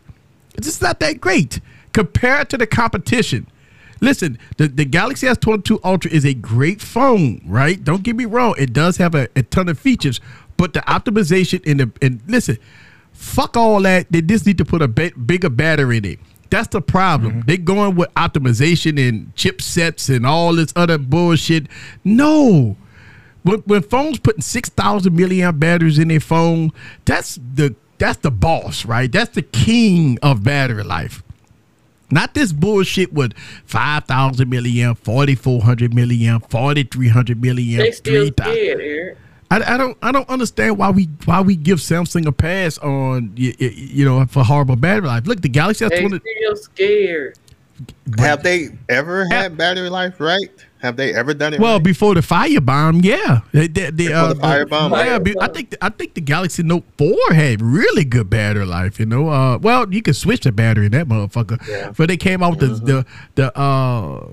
[0.54, 1.60] It's just not that great
[1.92, 3.46] compared to the competition.
[4.00, 7.82] Listen, the, the Galaxy S22 Ultra is a great phone, right?
[7.82, 8.54] Don't get me wrong.
[8.58, 10.20] It does have a, a ton of features,
[10.56, 12.58] but the optimization in the and listen,
[13.12, 14.12] fuck all that.
[14.12, 16.18] They just need to put a bit bigger battery in it.
[16.50, 17.32] That's the problem.
[17.32, 17.40] Mm-hmm.
[17.46, 21.66] They're going with optimization and chipsets and all this other bullshit.
[22.04, 22.76] No.
[23.46, 26.72] When, when phones putting six thousand milliamp batteries in their phone,
[27.04, 29.10] that's the that's the boss, right?
[29.10, 31.22] That's the king of battery life.
[32.10, 37.78] Not this bullshit with 5,000 milliamp, 4,400 milliamp, 4,300 milliamp.
[37.78, 38.52] They milliamp, still 3,000.
[38.52, 39.18] scared, Eric.
[39.48, 43.32] I, I don't I don't understand why we why we give Samsung a pass on
[43.36, 45.26] you, you know for horrible battery life.
[45.26, 47.38] Look, the Galaxy They S20 still scared.
[48.18, 50.50] Have they ever had battery life right?
[50.78, 51.60] Have they ever done it?
[51.60, 51.82] Well, right?
[51.84, 55.04] before the firebomb, yeah, they, they, they, Before the firebomb?
[55.04, 58.66] yeah, be- I think the, I think the Galaxy Note Four had really good battery
[58.66, 59.00] life.
[59.00, 61.66] You know, uh, well, you could switch the battery in that motherfucker.
[61.66, 61.92] Yeah.
[61.96, 64.26] But they came out with the the the uh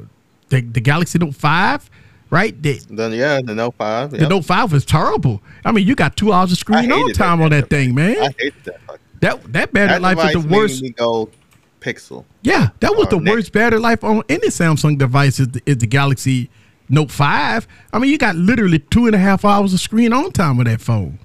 [0.49, 1.89] the, the Galaxy Note Five,
[2.29, 2.61] right?
[2.61, 4.11] The, then yeah, the Note Five.
[4.11, 4.27] the.
[4.27, 5.41] Note Five was terrible.
[5.63, 7.85] I mean, you got two hours of screen on time that on that device.
[7.85, 8.17] thing, man.
[8.21, 8.79] I hate that.
[9.21, 10.81] That that battery That life is the worst.
[10.83, 11.29] me go
[11.83, 12.23] Pixel.
[12.41, 13.33] Yeah, that was the Nick.
[13.33, 16.49] worst battery life on any Samsung device is the, is the Galaxy
[16.89, 17.67] Note 5.
[17.91, 20.67] I mean, you got literally two and a half hours of screen on time with
[20.67, 21.19] that phone.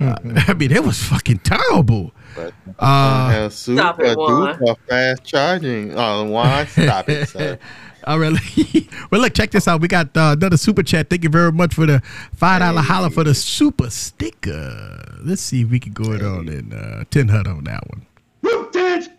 [0.00, 0.14] Uh,
[0.48, 2.12] I mean, that was fucking terrible.
[2.34, 4.54] But Uh, super Stop it, Juan.
[4.58, 5.94] duper fast charging.
[5.98, 6.64] Oh, why?
[6.66, 7.58] Stop it, sir.
[8.04, 8.32] All right.
[9.10, 9.80] well, look, check this out.
[9.80, 11.10] We got uh, another super chat.
[11.10, 12.00] Thank you very much for the
[12.34, 15.18] five dollar holler for the super sticker.
[15.22, 18.06] Let's see if we can go it on in uh, ten hut on that one.
[18.44, 19.15] Downtown,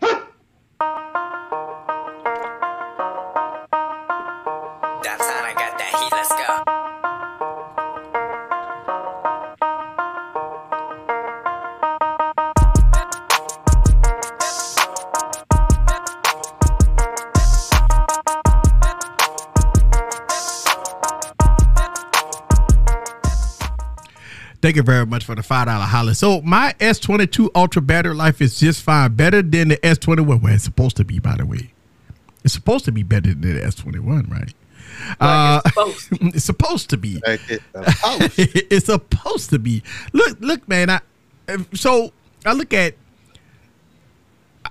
[24.68, 26.12] Thank you very much for the five dollar holler.
[26.12, 29.96] So my S twenty two Ultra battery life is just fine, better than the S
[29.96, 30.42] twenty one.
[30.42, 31.72] Where it's supposed to be, by the way.
[32.44, 34.52] It's supposed to be better than the S twenty one, right?
[35.18, 36.18] Uh, Like it's supposed to.
[36.36, 37.22] it's supposed to be.
[37.26, 39.82] Like it's a it's supposed to be.
[40.12, 40.90] Look, look, man.
[40.90, 41.00] I
[41.72, 42.12] so
[42.44, 42.94] I look at.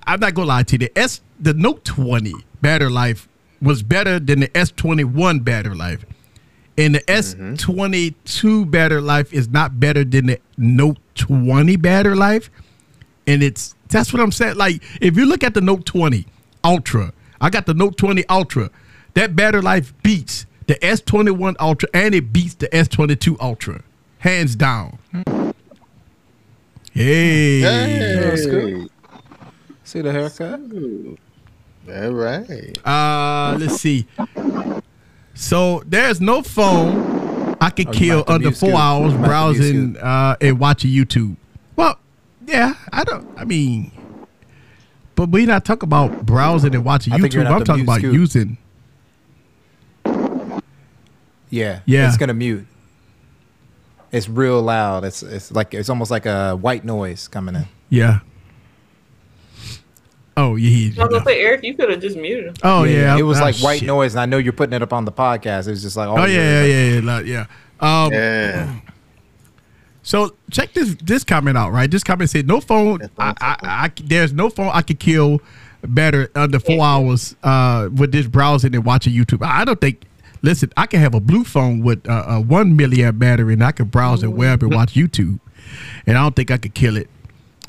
[0.06, 0.78] I'm not gonna lie to you.
[0.78, 3.28] The S, the Note 20 battery life
[3.64, 6.06] was better than the S21 battery life,
[6.78, 12.50] and the S22 battery life is not better than the Note 20 battery life.
[13.26, 14.56] And it's that's what I'm saying.
[14.58, 16.26] Like if you look at the Note 20
[16.64, 18.70] Ultra, I got the Note 20 Ultra.
[19.16, 23.82] That battery life beats the S21 Ultra and it beats the S22 Ultra,
[24.20, 25.00] hands down.
[26.94, 28.88] Hey, Hey.
[29.84, 30.60] See the haircut?
[31.90, 32.78] All right.
[32.86, 34.06] uh, let's see.
[35.38, 39.20] So there's no phone I could Oh, kill might have to under four hours You
[39.20, 41.38] might have to mute browsing uh, and watching YouTube.
[41.76, 42.00] Well,
[42.46, 43.28] yeah, I don't.
[43.38, 43.92] I mean,
[45.16, 47.46] but we not talking about browsing and watching I YouTube.
[47.46, 48.14] I'm talking about Scoot.
[48.14, 48.58] using.
[51.50, 51.82] Yeah.
[51.86, 52.08] Yeah.
[52.08, 52.66] It's gonna mute.
[54.12, 55.04] It's real loud.
[55.04, 57.66] It's it's like it's almost like a white noise coming in.
[57.90, 58.20] Yeah.
[60.38, 61.02] Oh yeah.
[61.02, 62.54] I was gonna say, Eric, you could have just muted him.
[62.64, 63.18] Oh yeah.
[63.18, 63.88] It was Oh, like white shit.
[63.88, 65.68] noise, and I know you're putting it up on the podcast.
[65.68, 67.46] It was just like, Oh yeah, yeah, yeah, yeah, like, yeah.
[67.80, 68.80] Um, Yeah.
[70.04, 71.92] So check this this comment out, right?
[71.92, 73.10] This comment said, "No phone.
[73.18, 75.42] I, I, I, there's no phone I could kill
[75.86, 79.46] better under four hours uh, with this browsing and watching YouTube.
[79.46, 80.04] I don't think.
[80.44, 83.72] Listen, I can have a blue phone with uh, a one milliamp battery, and I
[83.74, 85.40] can browse and web and watch YouTube,
[86.06, 87.10] and I don't think I could kill it.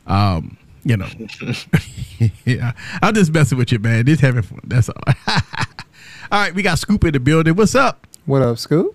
[0.07, 1.09] Um, you know,
[2.45, 4.07] yeah, I'm just messing with you, man.
[4.07, 4.61] Just having fun.
[4.65, 5.03] That's all.
[5.27, 7.55] all right, we got Scoop in the building.
[7.55, 8.07] What's up?
[8.27, 8.95] What up, Scoop?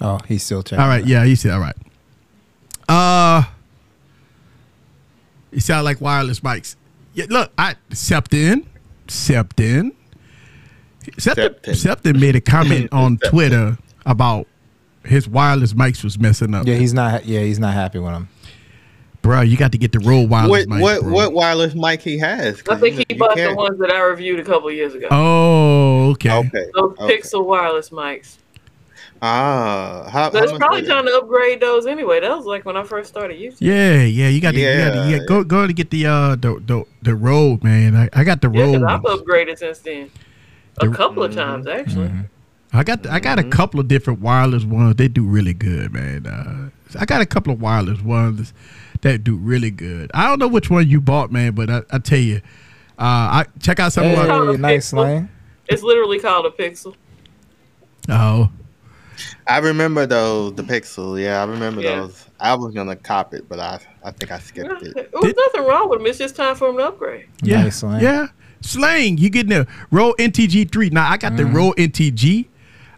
[0.00, 0.82] Oh, he's still checking.
[0.82, 1.76] All right, yeah, he said all right.
[2.88, 3.44] Uh
[5.52, 6.76] you sound like wireless mics.
[7.14, 8.66] Yeah, look, I Septon,
[9.06, 9.92] Septon,
[11.12, 11.60] Septon, Septon.
[11.62, 14.46] Septon made a comment on Twitter about
[15.04, 16.66] his wireless mics was messing up.
[16.66, 17.24] Yeah, he's not.
[17.24, 18.28] Yeah, he's not happy with him.
[19.24, 20.80] Bro, you got to get the Rode wireless What mics.
[20.82, 21.12] what bro.
[21.12, 22.62] what wireless mic he has?
[22.70, 24.94] I think you he you bought the can't- ones that I reviewed a couple years
[24.94, 25.08] ago.
[25.10, 26.30] Oh, okay.
[26.30, 26.66] Okay.
[26.74, 27.18] Those okay.
[27.20, 28.36] Pixel wireless mics.
[29.22, 32.20] Ah, how, But how it's probably was time to upgrade those anyway.
[32.20, 33.66] That was like when I first started using.
[33.66, 33.70] it.
[33.70, 35.08] Yeah, yeah, you got to, you got to, Yeah.
[35.08, 37.96] yeah, go, go to get the, uh, the, the, the Rode, man.
[37.96, 38.72] I, I got the Yeah, Rode.
[38.80, 39.22] because I've ones.
[39.22, 40.10] upgraded since then.
[40.78, 42.10] A The- couple of times actually.
[42.72, 44.96] I got I got a couple of different wireless ones.
[44.96, 46.26] They do really good, man.
[46.26, 48.52] Uh, I got a couple of wireless ones
[49.04, 50.10] that do really good.
[50.12, 52.36] I don't know which one you bought, man, but I, I tell you,
[52.98, 54.56] uh, I check out some Hey, of my.
[54.56, 54.98] nice Pixel.
[55.04, 55.28] lane.
[55.68, 56.94] It's literally called a Pixel.
[58.08, 58.50] Oh,
[59.46, 61.20] I remember those the Pixel.
[61.22, 62.00] Yeah, I remember Yeah.
[62.00, 62.26] those.
[62.40, 64.94] I was gonna cop it, but I I think I skipped it.
[65.22, 66.06] There's nothing wrong with them.
[66.06, 67.26] It's just time for them to upgrade.
[67.42, 68.26] yeah, Nice yeah.
[68.60, 70.90] Slang, you getting the Rode NTG three?
[70.90, 72.46] Now I got the Rode NTG,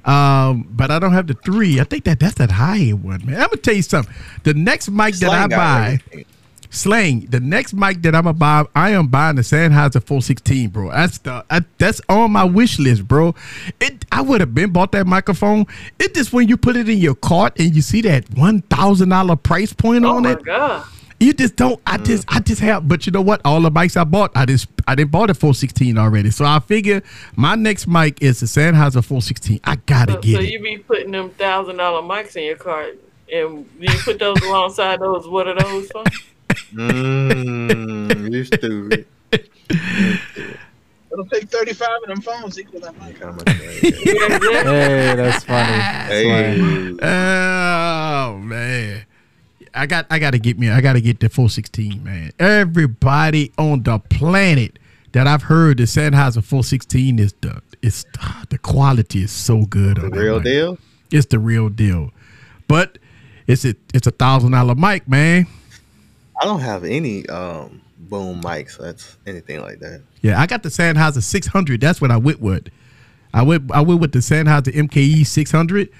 [0.06, 1.80] um, but I don't have the three.
[1.80, 3.34] I think that that's that high one, man.
[3.40, 4.14] I'm gonna tell you something.
[4.44, 5.86] The next mic that I buy.
[6.04, 6.24] everything.
[6.68, 10.90] Slang, the next mic that I'm gonna buy, I am buying the Sennheiser 416, bro.
[10.90, 13.34] That's the I, that's on my wish list, bro.
[13.80, 15.66] It I would have been bought that microphone.
[15.98, 19.08] It just when you put it in your cart and you see that one thousand
[19.10, 20.86] dollar price point Oh on my it, god.
[21.20, 21.80] You just don't.
[21.86, 22.86] I just I just have.
[22.88, 23.40] But you know what?
[23.44, 26.30] All the mics I bought, I just I didn't bought a 416 already.
[26.30, 27.02] So I figure
[27.36, 29.60] my next mic is the Sennheiser 416.
[29.64, 30.50] I gotta So, get so it.
[30.50, 32.98] you be putting them thousand dollar mics in your cart,
[33.32, 35.26] and you put those alongside those.
[35.28, 36.04] What are those for?
[36.74, 39.06] Mm, you stupid.
[41.12, 43.18] It'll take 35 of them phones equal that mic.
[43.24, 43.80] Much that is?
[44.66, 45.78] Hey, that's funny.
[45.78, 46.98] That's funny.
[47.02, 49.04] Oh man.
[49.76, 52.32] I got I gotta get me I gotta get the 416, man.
[52.38, 54.78] Everybody on the planet
[55.12, 58.04] that I've heard the Sennheiser 416 is the it's
[58.48, 60.78] the quality is so good the on that real deal.
[61.10, 62.10] It's the real deal.
[62.68, 62.98] But
[63.46, 65.46] it's a it's a thousand dollar mic, man.
[66.40, 68.78] I don't have any um boom mics.
[68.78, 70.02] That's anything like that.
[70.22, 71.80] Yeah, I got the Sennheiser 600.
[71.80, 72.68] That's what I went with.
[73.34, 75.90] I went I went with the Sennheiser MKE 600.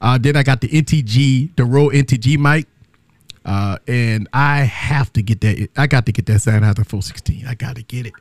[0.00, 2.66] Uh, then I got the NTG, the Rode NTG mic.
[3.48, 5.68] Uh, and I have to get that.
[5.76, 7.46] I got to get that Sennheiser 416.
[7.46, 8.12] I got to get it.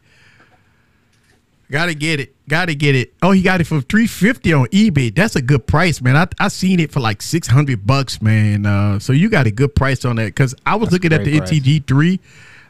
[1.70, 2.34] Got to get it.
[2.48, 3.14] Got to get it.
[3.22, 5.14] Oh, he got it for 350 on eBay.
[5.14, 6.16] That's a good price, man.
[6.16, 8.66] I I seen it for like 600 bucks, man.
[8.66, 11.26] Uh, so you got a good price on that cuz I was That's looking at
[11.26, 11.60] the great price.
[11.60, 12.20] NTG 3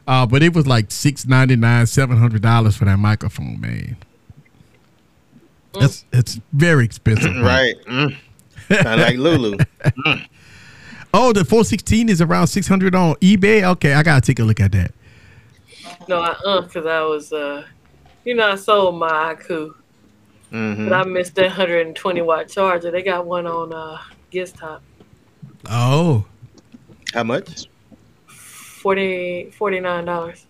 [0.08, 3.96] uh, but it was like 699 $700 for that microphone, man.
[5.78, 7.34] That's it's very expensive.
[7.34, 7.44] man.
[7.44, 7.76] Right.
[7.84, 8.16] Mm.
[8.82, 9.58] Sound like Lulu.
[11.14, 13.62] Oh, the 416 is around 600 on eBay.
[13.64, 14.92] Okay, I got to take a look at that.
[16.08, 17.64] No, I uh, because I was uh,
[18.24, 19.74] you know, I sold my IQ,
[20.50, 22.90] hmm but I missed that 120 watt charger.
[22.90, 23.98] They got one on uh,
[24.32, 24.80] Giztop,
[25.70, 26.24] Oh.
[27.14, 27.66] How much?
[28.26, 30.44] 40 49 dollars.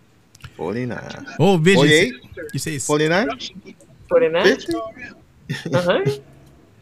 [0.55, 1.25] Forty nine.
[1.39, 1.79] Oh, Vision.
[1.79, 2.13] 48?
[2.53, 3.29] You say it's- Forty nine?
[4.09, 4.43] 49.
[4.43, 4.73] Fifty?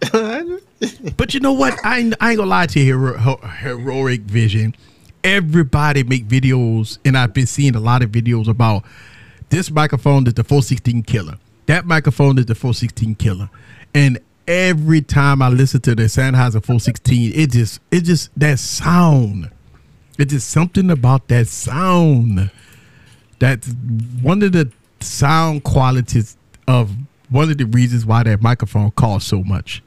[1.17, 1.83] But you know what?
[1.83, 4.75] I ain't, I ain't gonna lie to you, hero, heroic vision.
[5.23, 8.83] Everybody make videos, and I've been seeing a lot of videos about
[9.49, 11.37] this microphone is the 416 killer.
[11.65, 13.49] That microphone is the 416 killer.
[13.93, 19.49] And every time I listen to the Sennheiser 416, it just it just that sound.
[20.17, 22.51] It's just something about that sound.
[23.39, 23.73] That's
[24.21, 26.91] one of the sound qualities of
[27.29, 29.83] one of the reasons why that microphone costs so much.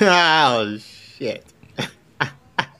[0.00, 1.44] Oh shit.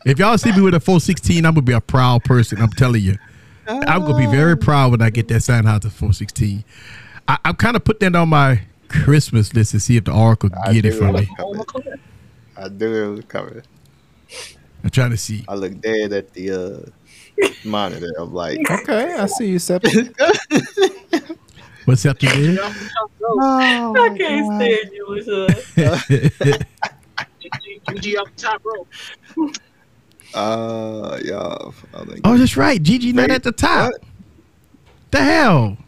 [0.05, 2.61] If y'all see me with a 416, I'm gonna be a proud person.
[2.63, 3.17] I'm telling you,
[3.67, 6.65] I'm gonna be very proud when I get that sign out Sennheiser 416.
[7.27, 10.51] I, I'm kind of put that on my Christmas list to see if the Oracle
[10.65, 11.29] I get it knew for me.
[11.37, 12.01] coming.
[12.57, 13.63] I knew it was coming.
[14.83, 15.45] I'm trying to see.
[15.49, 18.11] I look dead at the uh, monitor.
[18.19, 19.83] I'm like, Okay, I see you, Sep.
[21.89, 22.59] What's up, you did?
[22.61, 25.47] oh, I can't stand you, with uh,
[27.89, 28.89] GG off the top rope.
[30.35, 31.57] uh, yeah.
[31.95, 32.83] I'm like, Oh, that's right.
[32.83, 33.91] Gigi not at the top.
[33.93, 34.03] What?
[35.13, 35.79] The hell.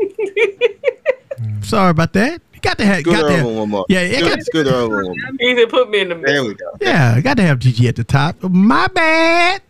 [1.60, 2.40] Sorry about that.
[2.54, 3.00] You got to have.
[3.00, 3.84] Scoot Got to have one more.
[3.90, 5.14] yeah, it Scoot, got- scoot her over one more.
[5.38, 6.46] he even put me in the There middle.
[6.48, 6.70] we go.
[6.80, 8.42] yeah, got to have Gigi at the top.
[8.42, 9.60] My bad.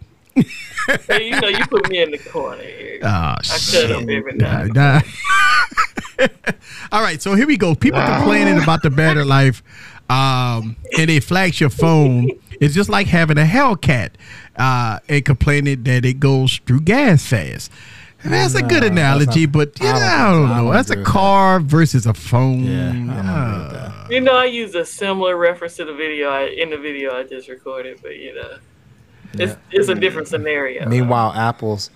[1.09, 2.99] Hey, you know, you put me in the corner here.
[3.03, 3.89] Oh, I shit.
[3.89, 5.01] cut up every Nah, nah.
[6.93, 7.75] All right, so here we go.
[7.75, 9.63] People complaining about the battery life
[10.11, 12.31] um, in a flagship phone.
[12.61, 14.11] It's just like having a Hellcat
[14.57, 17.71] uh, and complaining that it goes through gas fast.
[18.25, 20.65] That's a good analogy, that's not- but you I know, don't I don't I know.
[20.65, 22.65] don't That's a agree with car versus a phone.
[22.65, 24.07] Yeah, I don't agree with Ah.
[24.11, 27.25] You know, I use a similar reference to the video I, in the video I
[27.25, 28.57] just recorded, but you know,
[29.41, 30.87] it's it's a different scenario.
[30.89, 31.91] Meanwhile, Apple's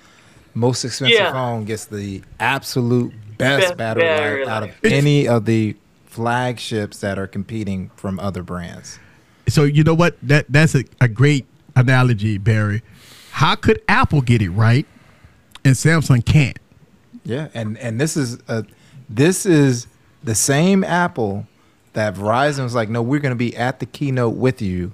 [0.55, 1.33] most expensive Yeah.
[1.33, 4.79] phone gets the absolute best Best battery, battery life out of life.
[4.85, 8.98] any of the flagships that are competing from other brands.
[9.48, 10.16] So you know what?
[10.22, 11.46] That that's a, a great
[11.77, 12.83] analogy, Barry.
[13.31, 14.87] How could Apple get it right
[15.64, 16.59] and Samsung can't?
[17.24, 18.64] Yeah, and and this is a
[19.09, 19.87] this is
[20.24, 21.46] the same Apple
[21.92, 24.92] that Verizon was like, no, we're going to be at the keynote with you,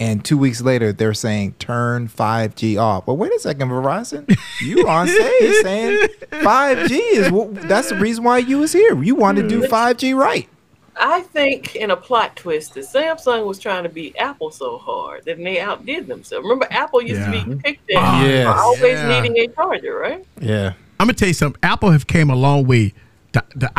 [0.00, 3.06] and two weeks later they're saying turn 5G off.
[3.06, 8.24] Well, wait a second, Verizon, you on stage saying 5G is wh- that's the reason
[8.24, 9.00] why you was here.
[9.00, 9.72] You want to do mm-hmm.
[9.72, 10.48] 5G right.
[10.96, 15.24] I think in a plot twist that Samsung was trying to beat Apple so hard
[15.24, 16.42] that they outdid themselves.
[16.42, 17.44] Remember, Apple used Yeah.
[17.44, 18.46] to be picked at yes.
[18.46, 19.20] for always Yeah.
[19.20, 20.24] needing a charger, right?
[20.40, 21.60] Yeah, I'm gonna tell you something.
[21.62, 22.92] Apple have came a long way.
[23.32, 23.70] The the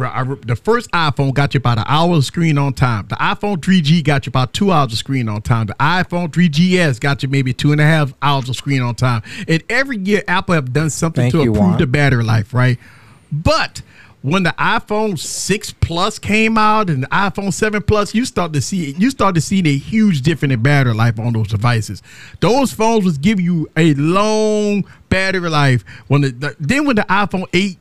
[0.00, 3.06] i the first iPhone got you about an hour of screen on time.
[3.08, 5.66] The iPhone 3G got you about two hours of screen on time.
[5.66, 9.22] The iPhone 3GS got you maybe two and a half hours of screen on time.
[9.46, 11.78] And every year, Apple have done something Thank to improve Juan.
[11.78, 12.78] the battery life, right?
[13.30, 13.82] But
[14.22, 18.62] when the iPhone 6 Plus came out and the iPhone 7 Plus, you start to
[18.62, 22.02] see you start to see a huge difference in battery life on those devices.
[22.40, 25.84] Those phones was giving you a long battery life.
[26.06, 27.78] When the, the then when the iPhone 8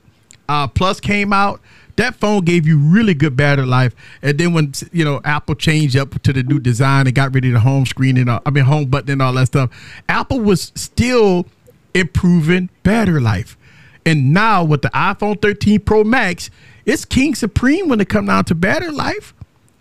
[0.50, 1.62] uh, Plus came out,
[1.97, 3.95] that phone gave you really good battery life.
[4.21, 7.45] And then when you know Apple changed up to the new design and got rid
[7.45, 9.70] of the home screen and all, I mean home button and all that stuff,
[10.07, 11.45] Apple was still
[11.93, 13.57] improving battery life.
[14.05, 16.49] And now with the iPhone 13 Pro Max,
[16.86, 19.34] it's king supreme when it comes down to battery life.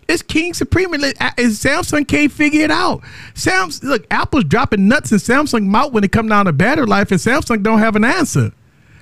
[0.07, 3.01] It's king supreme, and, uh, and Samsung can't figure it out.
[3.33, 7.11] Samsung, look, Apple's dropping nuts in Samsung mouth when it comes down to battery life,
[7.11, 8.51] and Samsung don't have an answer.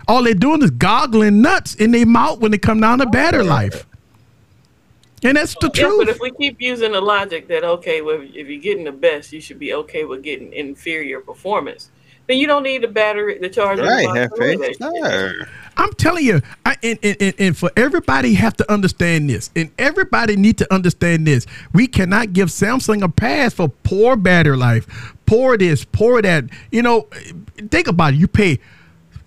[0.09, 3.43] All they're doing is goggling nuts in their mouth when they come down to battery
[3.43, 3.85] life.
[5.23, 6.09] And that's the Yeah, but truth.
[6.09, 9.39] if we keep using the logic that okay, well, if you're getting the best, you
[9.39, 11.89] should be okay with getting inferior performance,
[12.25, 13.83] then you don't need the battery, the charger.
[13.83, 14.59] Right, to Hefe.
[14.59, 15.11] that shit.
[15.11, 15.47] Sure.
[15.77, 19.71] I'm telling you, I, and, and, and, and for everybody have to understand this, and
[19.77, 21.45] everybody need to understand this.
[21.73, 26.45] We cannot give Samsung a pass for poor battery life, poor this, poor that.
[26.71, 27.07] You know,
[27.69, 28.17] think about it.
[28.19, 28.59] You pay.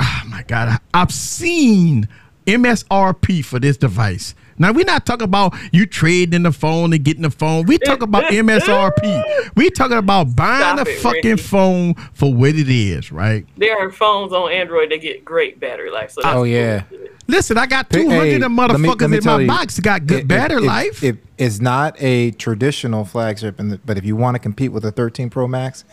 [0.03, 2.09] Oh my God, I, I've seen
[2.47, 4.35] MSRP for this device.
[4.59, 7.67] Now we're not talking about you trading in the phone and getting the phone.
[7.67, 9.51] We talking about MSRP.
[9.57, 11.43] We talking about buying Stop a it, fucking Ricky.
[11.43, 13.47] phone for what it is, right?
[13.57, 16.13] There are phones on Android that get great battery life.
[16.13, 16.83] So Oh, yeah.
[16.83, 16.99] cool.
[17.29, 18.57] Listen, I got Hey, 200 of let me-
[18.89, 21.03] motherfuckers let me in my you, box got good if- battery if- life.
[21.05, 24.91] If it's not a traditional flagship, and but if you want to compete with a
[24.93, 25.85] 13 Pro Max,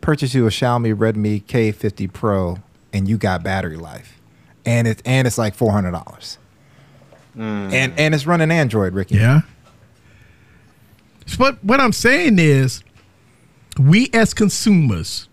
[0.00, 2.58] purchase you a Xiaomi Redmi K50 Pro,
[2.92, 4.20] and you got battery life,
[4.64, 6.38] and it's and it's like four hundred dollars,
[7.36, 7.72] mm.
[7.72, 9.16] and and it's running Android, Ricky.
[9.16, 9.42] yeah.
[11.38, 12.82] But what I'm saying is,
[13.78, 15.28] we as consumers,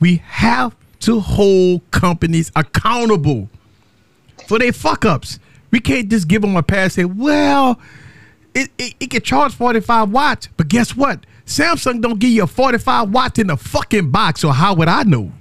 [0.00, 3.48] we have to hold companies accountable
[4.46, 5.38] for their fuck ups.
[5.70, 7.78] We can't just give them a pass and say, well,
[8.54, 11.20] it, it, it can charge 45 watts, but guess what?
[11.46, 15.02] Samsung don't give you a 45 watts in the fucking box, so how would I
[15.02, 15.32] know?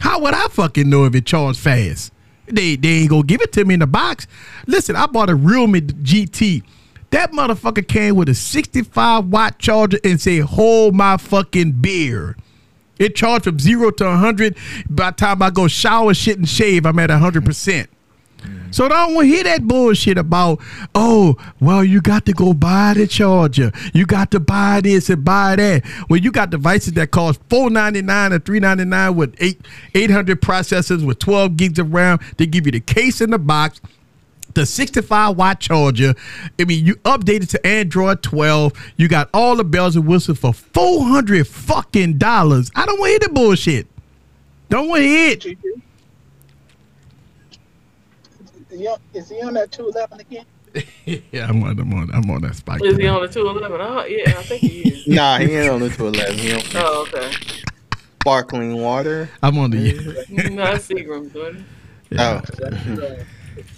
[0.00, 2.12] How would I fucking know if it charged fast?
[2.46, 4.26] They they ain't gonna give it to me in the box.
[4.66, 6.62] Listen, I bought a Realme GT.
[7.10, 12.36] That motherfucker came with a 65 watt charger and say, hold my fucking beer.
[13.00, 14.56] It charged from zero to 100.
[14.88, 17.88] By the time I go shower, shit, and shave, I'm at 100%.
[18.40, 18.72] Mm-hmm.
[18.72, 20.60] So I don't hear that bullshit about,
[20.94, 23.72] oh, well, you got to go buy the charger.
[23.92, 25.84] You got to buy this and buy that.
[26.08, 29.60] Well, you got devices that cost four ninety nine or three ninety nine with eight
[29.94, 32.18] eight hundred processors with twelve gigs of RAM.
[32.36, 33.80] They give you the case in the box.
[34.54, 36.12] The 65 watt charger.
[36.58, 38.72] I mean, you updated to Android 12.
[38.96, 42.68] You got all the bells and whistles for 400 fucking dollars.
[42.74, 43.86] I don't want to hear the bullshit.
[44.68, 45.58] Don't want to hear it.
[48.70, 50.44] Is he on, is he on that 211 again?
[51.32, 52.84] Yeah, I'm on, I'm on, I'm on that spike.
[52.84, 53.80] Is he on the 211?
[53.80, 55.06] Oh, yeah, I think he is.
[55.08, 56.38] Nah, he ain't on the 211.
[56.38, 57.32] He on oh, okay.
[58.20, 59.28] sparkling water.
[59.42, 60.24] I'm on the.
[60.50, 61.64] No, that's Seagram's doing
[62.10, 62.40] Yeah.
[62.60, 63.24] Oh, uh,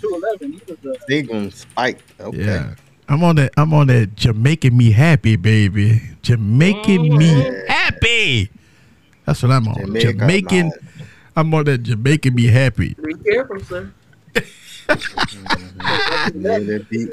[0.00, 0.52] 211.
[0.52, 2.20] He was Seagram spiked.
[2.20, 2.44] Okay.
[2.44, 2.74] Yeah.
[3.08, 3.52] I'm on that.
[3.56, 4.14] I'm on that.
[4.14, 6.02] Jamaican me happy, baby.
[6.20, 7.28] Jamaican me
[7.68, 8.50] happy.
[9.24, 9.76] That's what I'm on.
[9.76, 10.68] Jamaica Jamaican.
[10.68, 10.72] man.
[11.36, 12.94] I'm on that Jamaican me happy.
[13.02, 13.90] Be careful, sir.
[16.34, 17.10] Near the beach.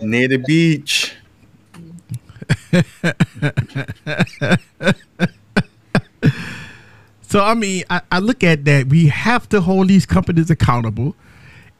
[0.00, 1.14] Near the beach.
[7.34, 8.86] So I mean, I, I look at that.
[8.86, 11.16] We have to hold these companies accountable,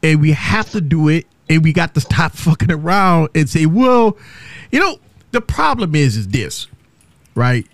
[0.03, 1.27] and we have to do it.
[1.49, 4.17] And we got to stop fucking around and say, well,
[4.73, 4.99] you know,
[5.31, 6.67] the problem is, is this,
[7.35, 7.65] right?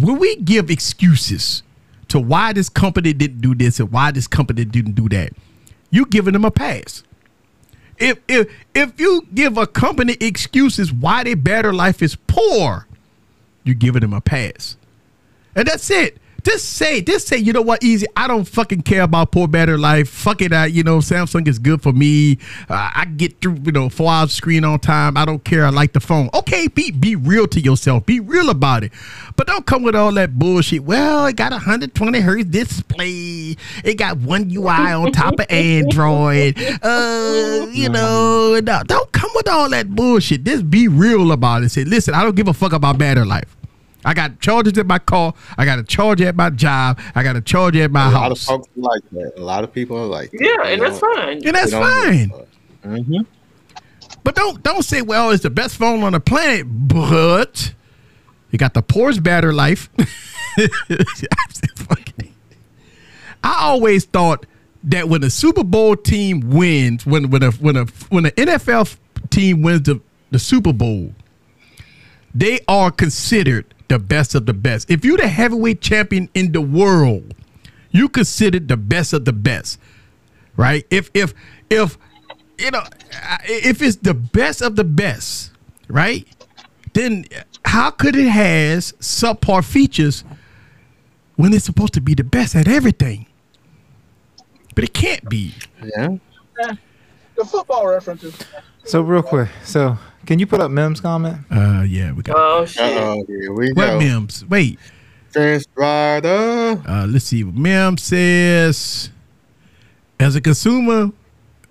[0.00, 1.62] When we give excuses
[2.08, 5.34] to why this company didn't do this and why this company didn't do that,
[5.92, 7.04] you giving them a pass.
[7.98, 12.88] If if if you give a company excuses why their better life is poor,
[13.62, 14.76] you're giving them a pass.
[15.54, 16.18] And that's it.
[16.44, 18.06] Just say, just say, you know what, easy.
[18.16, 20.08] I don't fucking care about poor battery life.
[20.08, 22.38] Fuck it, I, you know, Samsung is good for me.
[22.68, 25.16] Uh, I get through, you know, four hours screen on time.
[25.16, 25.64] I don't care.
[25.64, 26.30] I like the phone.
[26.34, 28.06] Okay, be be real to yourself.
[28.06, 28.92] Be real about it.
[29.36, 30.84] But don't come with all that bullshit.
[30.84, 33.56] Well, it got a 120 hertz display.
[33.84, 36.58] It got one UI on top of Android.
[36.82, 40.44] Uh, you know, no, don't come with all that bullshit.
[40.44, 41.70] Just be real about it.
[41.70, 43.56] Say, listen, I don't give a fuck about battery life.
[44.04, 45.32] I got chargers at my car.
[45.56, 46.98] I got a charger at my job.
[47.14, 48.44] I got a charger at my A lot of house.
[48.46, 49.32] folks like that.
[49.36, 50.40] A lot of people are like that.
[50.40, 51.32] Yeah, They and that's don't- fine.
[51.46, 52.28] And that's they don't give a fine.
[52.30, 52.48] fuck.
[52.84, 53.26] Mhm.
[54.24, 57.72] But don't don't say, well, it's the best phone on the planet, but
[58.50, 59.88] you got the poorest battery life.
[63.44, 64.46] I always thought
[64.84, 68.96] that when a Super Bowl team wins, when when a when a when an NFL
[69.30, 70.00] team wins the,
[70.30, 71.12] the Super Bowl,
[72.34, 74.90] they are considered the best of the best.
[74.90, 77.34] If you're the heavyweight champion in the world,
[77.90, 79.78] you considered the best of the best,
[80.56, 80.86] right?
[80.90, 81.34] If if
[81.70, 81.98] if
[82.58, 82.84] you know
[83.44, 85.52] if it's the best of the best,
[85.88, 86.26] right?
[86.94, 87.24] Then
[87.64, 90.24] how could it has subpar features
[91.36, 93.26] when it's supposed to be the best at everything?
[94.74, 95.54] But it can't be.
[95.82, 96.16] Yeah.
[97.36, 98.34] the football references.
[98.84, 101.38] So real quick, so can you put up Mim's comment?
[101.50, 102.36] Uh, yeah, we got.
[102.36, 102.82] Oh, shit.
[102.82, 103.98] Uh-oh, here we what go.
[103.98, 104.44] Mims?
[104.46, 104.78] Wait,
[105.32, 106.82] Vince Ryder.
[106.86, 107.44] uh, let's see.
[107.44, 109.10] Mim says,
[110.20, 111.10] as a consumer,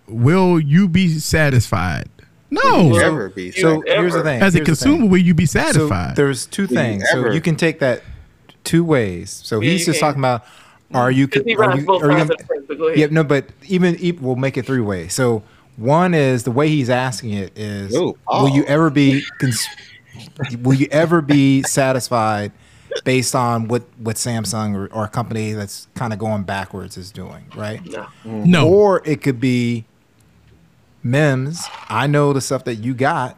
[0.08, 2.10] will you be satisfied?
[2.49, 2.89] No.
[2.89, 3.52] Never be.
[3.52, 4.02] So Ever.
[4.02, 4.41] here's the thing.
[4.41, 6.16] As a here's the consumer, will you be So satisfied?
[6.18, 7.04] there's two Will you things.
[7.12, 8.02] So you can take that
[8.66, 9.30] two ways.
[9.43, 10.08] So Yeah, he's just can.
[10.10, 10.43] talking about
[10.93, 12.99] are you Because he are you, are you gonna- of the fence, but go ahead.
[12.99, 15.14] yeah, no, but even, even we'll make it three ways.
[15.14, 15.43] So
[15.78, 18.68] one is the way he's asking it is Ooh, will you oh.
[18.68, 19.68] ever be cons-
[20.62, 22.52] will you ever be satisfied
[23.04, 27.12] based on what what Samsung or, or a company that's kind of going backwards is
[27.12, 27.84] doing, right?
[27.86, 28.02] No.
[28.02, 28.52] Mm-hmm.
[28.52, 28.68] No.
[28.68, 29.86] Or it could be
[31.04, 33.38] Mims, I know the stuff that you got.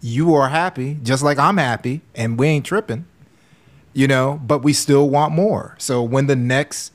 [0.00, 3.06] You are happy, just like I'm happy, and we ain't tripping.
[3.92, 5.74] You know, but we still want more.
[5.78, 6.92] So when the next,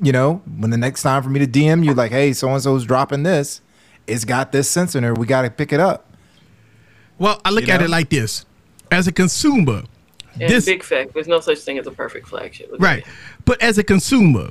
[0.00, 2.62] you know, when the next time for me to DM you, like, hey, so and
[2.62, 3.60] so's dropping this,
[4.06, 5.14] it's got this sensor in there.
[5.14, 6.10] We got to pick it up.
[7.18, 7.86] Well, I look You at know?
[7.86, 8.44] it like this:
[8.90, 9.82] as a consumer,
[10.38, 12.70] And this big fact, there's no such thing as a perfect flagship.
[12.78, 12.98] Right.
[13.00, 13.06] it.
[13.44, 14.50] But as a consumer,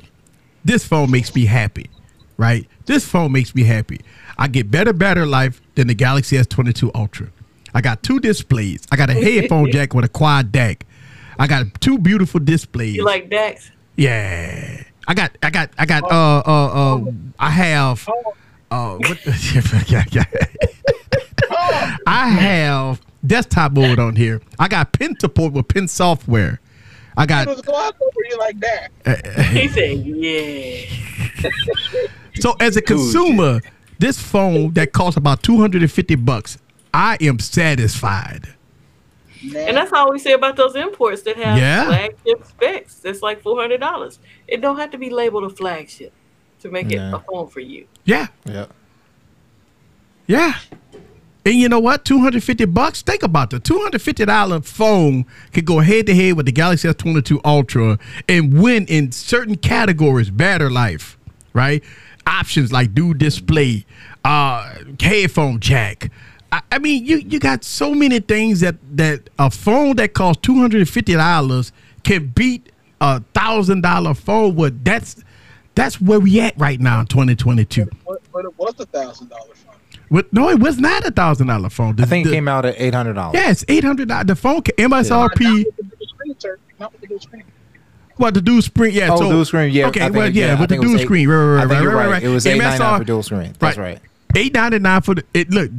[0.64, 1.88] this phone makes me happy,
[2.36, 2.66] right?
[2.86, 4.00] This phone makes me happy.
[4.38, 7.28] I get better battery life than the Galaxy S22 Ultra.
[7.74, 8.84] I got two displays.
[8.90, 10.82] I got a headphone jack with a quad DAC.
[11.38, 12.96] I got two beautiful displays.
[12.96, 13.70] You like Dax?
[13.96, 14.82] Yeah.
[15.06, 17.04] I got I got I got uh uh uh
[17.38, 18.08] I have
[18.70, 19.18] Oh, what
[19.90, 20.24] yeah, yeah.
[22.06, 24.40] I have desktop mode on here.
[24.58, 26.60] I got pen support with pen software.
[27.16, 28.88] I It got was glad over you like that.
[29.06, 29.42] Eh, eh.
[29.44, 31.50] He said, yeah.
[32.34, 33.60] so as a consumer,
[33.98, 36.58] this phone that costs about 250 bucks,
[36.92, 38.48] I am satisfied.
[39.42, 41.86] And that's all we say about those imports that have Yeah.
[41.86, 42.96] flagship specs.
[42.96, 44.18] That's like four hundred dollars.
[44.48, 46.12] It don't have to be labeled a flagship
[46.60, 47.86] to make it a phone for you.
[48.06, 48.28] Yeah.
[48.46, 48.66] Yeah.
[50.26, 50.54] Yeah.
[51.44, 52.04] And you know what?
[52.04, 53.02] 250 bucks?
[53.02, 57.98] Think about the $250 phone could go head to head with the Galaxy S22 Ultra
[58.28, 61.16] and win in certain categories, battery life,
[61.52, 61.84] right?
[62.26, 63.86] Options like dual display,
[64.24, 66.10] uh, headphone jack.
[66.50, 70.42] I, I mean, you you got so many things that that a phone that costs
[70.48, 75.22] $250 can beat a thousand dollar phone with that's
[75.76, 77.88] that's where we at right now in 2022.
[78.06, 79.74] But, but it was a thousand dollar phone.
[80.10, 81.94] With, no, it was not a thousand dollar phone.
[81.96, 83.34] The- I think it the- came out at eight hundred dollars.
[83.40, 84.26] Yeah, it's eight hundred dollars.
[84.26, 85.64] The phone MSRP.
[85.64, 86.58] with the dual screen, sir.
[86.80, 87.44] Not with the dual screen.
[88.16, 88.92] What the dual screen?
[88.94, 89.72] Yeah, Oh, so, dual screen.
[89.72, 89.88] Yeah.
[89.88, 91.28] Okay, I think- well, yeah, I with the think it was dual eight- screen.
[91.28, 92.10] Right, right, I right, right, you're right, right.
[92.12, 92.22] right.
[92.22, 93.52] It was eight ninety nine MSR for dual screen.
[93.58, 94.00] That's right.
[94.36, 95.50] Eight ninety nine for the it.
[95.50, 95.70] Look,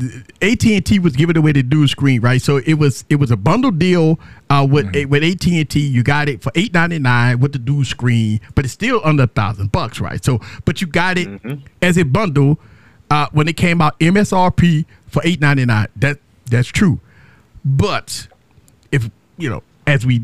[0.41, 2.41] AT and T was giving away the dual screen, right?
[2.41, 5.09] So it was it was a bundle deal uh, with Mm-hmm.
[5.09, 5.79] with AT and T.
[5.79, 9.23] You got it for eight ninety nine with the dual screen, but it's still under
[9.23, 10.23] a thousand bucks, right?
[10.25, 11.29] So, but you got it
[11.83, 12.59] as a bundle
[13.11, 15.87] uh, when it came out MSRP for eight ninety nine.
[15.95, 16.17] That
[16.49, 16.99] that's true,
[17.63, 18.27] but
[18.91, 20.23] if you know as we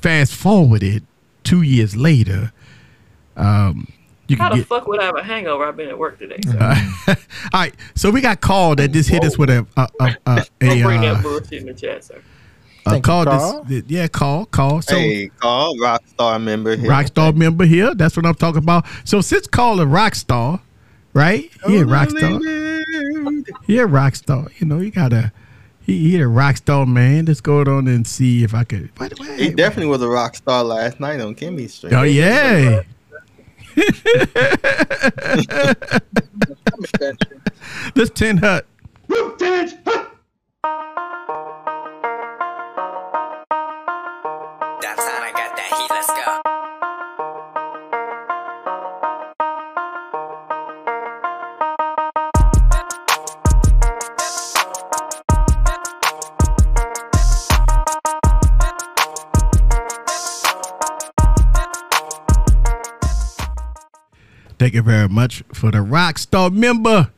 [0.00, 1.02] fast forward it
[1.42, 2.52] two years later,
[3.36, 3.92] um,
[4.28, 4.66] you How the get.
[4.66, 5.64] fuck would I have a hangover?
[5.64, 6.38] I've been at work today.
[6.44, 7.10] So All
[7.52, 10.78] right, so we got called that just hit us with a a a, a, don't
[10.78, 12.20] a, bring uh, that bullshit in the chat, sir.
[12.86, 13.64] a Thank call.
[13.64, 14.80] This, yeah, call, call.
[14.82, 16.90] So hey, call Rockstar member here.
[16.90, 17.94] Rockstar member here.
[17.94, 18.86] That's what I'm talking about.
[19.04, 20.60] So since calling Rockstar,
[21.12, 21.50] right?
[21.68, 22.40] Yeah, Rockstar.
[23.66, 24.60] Yeah, Rockstar.
[24.60, 25.32] You know, you gotta.
[25.84, 27.24] He, he a rockstar man.
[27.24, 28.90] Let's go on and see if I could.
[29.00, 31.92] Wait, wait, He definitely was a rock star last night on Kimmy Street.
[31.92, 32.82] Oh yeah.
[37.94, 38.66] Let's ten hut.
[39.08, 40.08] That
[64.62, 66.88] Thank you very much for the Rockstar member.
[66.88, 67.08] All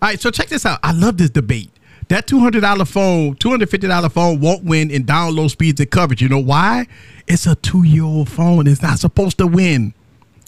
[0.00, 0.78] right, so check this out.
[0.82, 1.68] I love this debate.
[2.08, 5.80] That two hundred dollar phone, two hundred fifty dollar phone won't win in download speeds
[5.80, 6.22] and coverage.
[6.22, 6.86] You know why?
[7.26, 8.66] It's a two year old phone.
[8.66, 9.92] It's not supposed to win.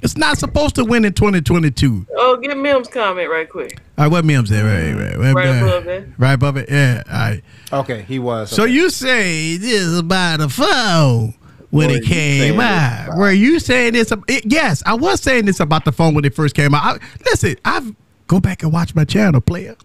[0.02, 2.06] It's not supposed to win in twenty twenty two.
[2.16, 3.82] Oh, get Mim's comment right quick.
[3.98, 4.64] All right, what memes there?
[4.64, 6.06] Right, right, right, Right right, above that.
[6.16, 6.70] right above it.
[6.70, 7.02] Yeah.
[7.06, 7.42] All right.
[7.70, 8.48] Okay, he was.
[8.48, 8.72] So okay.
[8.72, 11.34] you say this is about the phone
[11.74, 13.16] when Boy, it came saying out?
[13.16, 14.12] Were you saying this?
[14.28, 17.00] it- yes, I was saying this about the phone when it first came out.
[17.02, 17.94] I, listen, I've
[18.28, 19.76] go back and watch my channel, player.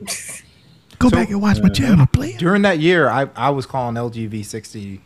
[0.98, 2.38] Go back and watch my channel, player.
[2.38, 4.98] during that year, I, I was calling LG V60.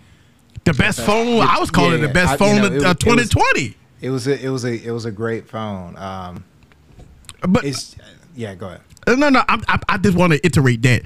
[0.63, 1.41] The best phone.
[1.41, 3.07] I was calling it the best I- you phone know, of it was- uh, it
[3.07, 3.77] was- 2020.
[4.01, 5.97] It was a, it was a it was a great phone.
[5.99, 6.45] Um,
[7.47, 7.97] But it's
[8.37, 8.55] yeah.
[8.55, 8.81] Go ahead.
[9.07, 11.03] uh, no, no, I, I, I just want to iterate that.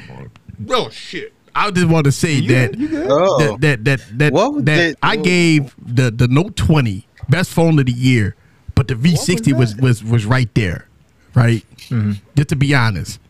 [0.71, 1.33] Oh shit!
[1.55, 2.75] I just want to say that.
[3.09, 7.51] Oh, that that that that, What that that- I gave the the Note 20 best
[7.53, 8.35] phone of the year,
[8.75, 10.89] but the V60 was was was, right there,
[11.35, 11.65] right?
[11.89, 12.13] Mm-hmm.
[12.37, 13.21] Just to be honest,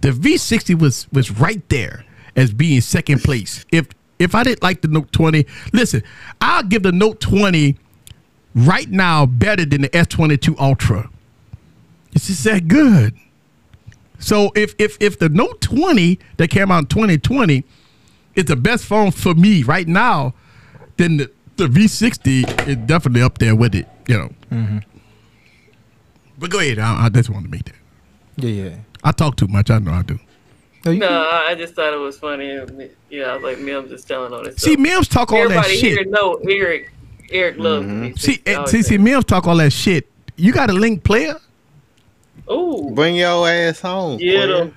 [0.00, 2.04] the V60 was was right there
[2.36, 3.64] as being second place.
[3.70, 3.88] If
[4.18, 6.02] if I didn't like the Note 20, listen,
[6.40, 7.76] I'll give the Note 20
[8.54, 11.10] right now better than the S22 Ultra.
[12.12, 13.14] It's just that good.
[14.22, 17.64] So if if if the Note 20 that came out in 2020
[18.36, 20.32] is the best phone for me right now,
[20.96, 23.88] then the, the V60 is definitely up there with it.
[24.06, 24.80] You know.
[26.38, 26.78] But go ahead.
[26.78, 27.74] I, I just want to make that.
[28.36, 28.76] Yeah, yeah.
[29.04, 29.70] I talk too much.
[29.70, 30.18] I know I do.
[30.84, 32.46] No, No, I just thought it was funny.
[33.10, 34.56] Yeah, I was like, Mims just telling on this.
[34.56, 35.98] See, Mims talk all that Everybody shit.
[35.98, 36.92] here know Eric.
[37.30, 38.14] Eric loves me.
[38.16, 40.10] See, eh, see, see, Mims talk all that shit.
[40.36, 41.36] You got a link player?
[42.50, 44.18] Ooh, Bring your ass home.
[44.18, 44.62] get player.
[44.64, 44.74] him.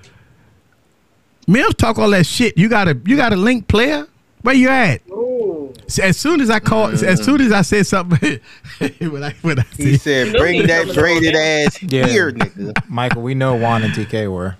[1.48, 2.56] Mims talk all that shit.
[2.58, 4.06] You got a you got a link player?
[4.42, 5.00] Where you at?
[5.10, 5.72] Ooh.
[6.02, 8.40] As soon as I call, as soon as I said something,
[9.00, 12.06] when I when I He said, said, You know "Bring that coming braided ass Yeah.
[12.06, 14.56] here, nigga." Michael, we know Juan and TK were.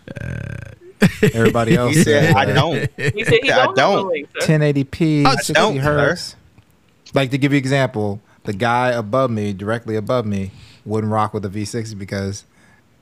[1.22, 3.76] Everybody else He said, said, "I uh, don't." He said he I don't.
[3.76, 4.08] don't.
[4.08, 6.36] Link, 1080p, I 60 don't, hertz.
[7.14, 10.52] Like to give you an example, the guy above me, directly above me,
[10.84, 12.44] wouldn't rock with the V60 because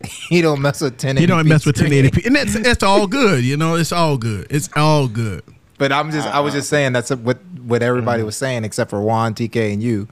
[0.28, 1.20] he don't mess with 1080p.
[1.20, 2.04] you don't mess with screen.
[2.04, 3.44] 1080p, and that's that's all good.
[3.44, 4.46] You know, it's all good.
[4.50, 5.42] It's all good.
[5.78, 8.26] But I'm just, I was just saying that's what what everybody mm.
[8.26, 10.08] was saying except for Juan, TK, and you.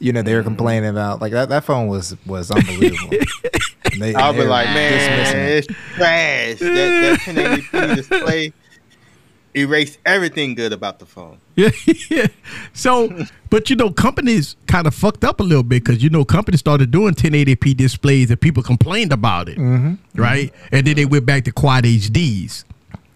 [0.00, 0.46] You know, they were mm.
[0.46, 1.48] complaining about like that.
[1.48, 3.16] That phone was was unbelievable.
[3.98, 5.56] They- I'll be like, dismissing man, it.
[5.56, 5.66] it's
[5.96, 6.58] trash.
[6.60, 8.52] That, that 1080p display
[9.58, 11.38] erased everything good about the phone.
[11.58, 11.70] Yeah,
[12.08, 12.26] yeah.
[12.72, 16.24] So, but you know, companies kind of fucked up a little bit because you know
[16.24, 19.88] companies started doing 1080p displays and people complained about it, mm-hmm.
[19.88, 20.22] Mm-hmm.
[20.22, 20.54] right?
[20.70, 22.64] And then they went back to quad HDs,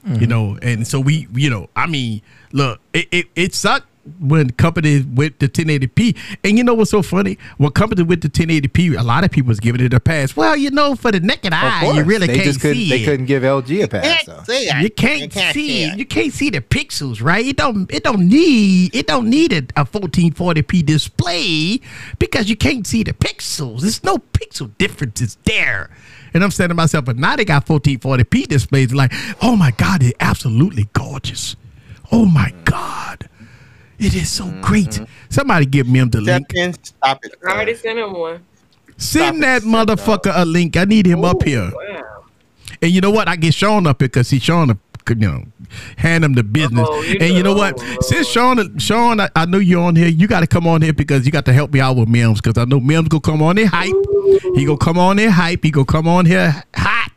[0.04, 0.24] you mm-hmm.
[0.24, 0.58] know.
[0.60, 2.20] And so we, you know, I mean,
[2.50, 3.86] look, it it, it sucked
[4.18, 6.16] when companies went to 1080p.
[6.44, 7.38] And you know what's so funny?
[7.58, 10.34] When companies went to 1080p, a lot of people was giving it a pass.
[10.36, 12.76] Well, you know, for the naked Of eye, course, you really they can't just couldn't.
[12.76, 13.04] see They it.
[13.04, 14.24] couldn't give LG a pass.
[14.24, 14.42] though.
[14.44, 14.82] See it.
[14.82, 15.98] You can't, see it.
[15.98, 17.44] You can't see the pixels, right?
[17.46, 17.90] It don't.
[17.92, 18.94] It don't need.
[18.94, 21.80] It don't need a, a 1440p display
[22.18, 23.80] because you can't see the pixels.
[23.82, 25.90] There's no pixel differences there.
[26.34, 28.92] And I'm saying to myself, but now they got 1440p displays.
[28.94, 31.56] Like, oh my god, they're absolutely gorgeous.
[32.10, 33.28] Oh my god,
[34.02, 34.88] it is so great.
[34.88, 35.04] Mm-hmm.
[35.30, 36.54] Somebody give me the Step link.
[36.54, 37.34] in, stop it.
[37.46, 38.44] I already sent him one.
[38.96, 40.76] Send Stop that it, motherfucker a link.
[40.76, 41.70] I need him up here.
[41.74, 42.24] Wow.
[42.80, 43.28] And you know what?
[43.28, 45.44] I get Sean up here because he's Sean, could, you know,
[45.96, 46.86] hand him the business.
[46.90, 47.80] Oh, you and you know know, what?
[48.04, 50.08] Since Sean, Sean, I, I know you're on here.
[50.08, 52.40] You got to come on here because you got to help me out with Mims
[52.40, 53.94] because I know Mims gonna come on here hype.
[54.54, 55.62] He gonna come on here hype.
[55.64, 57.11] He gonna come on here hot.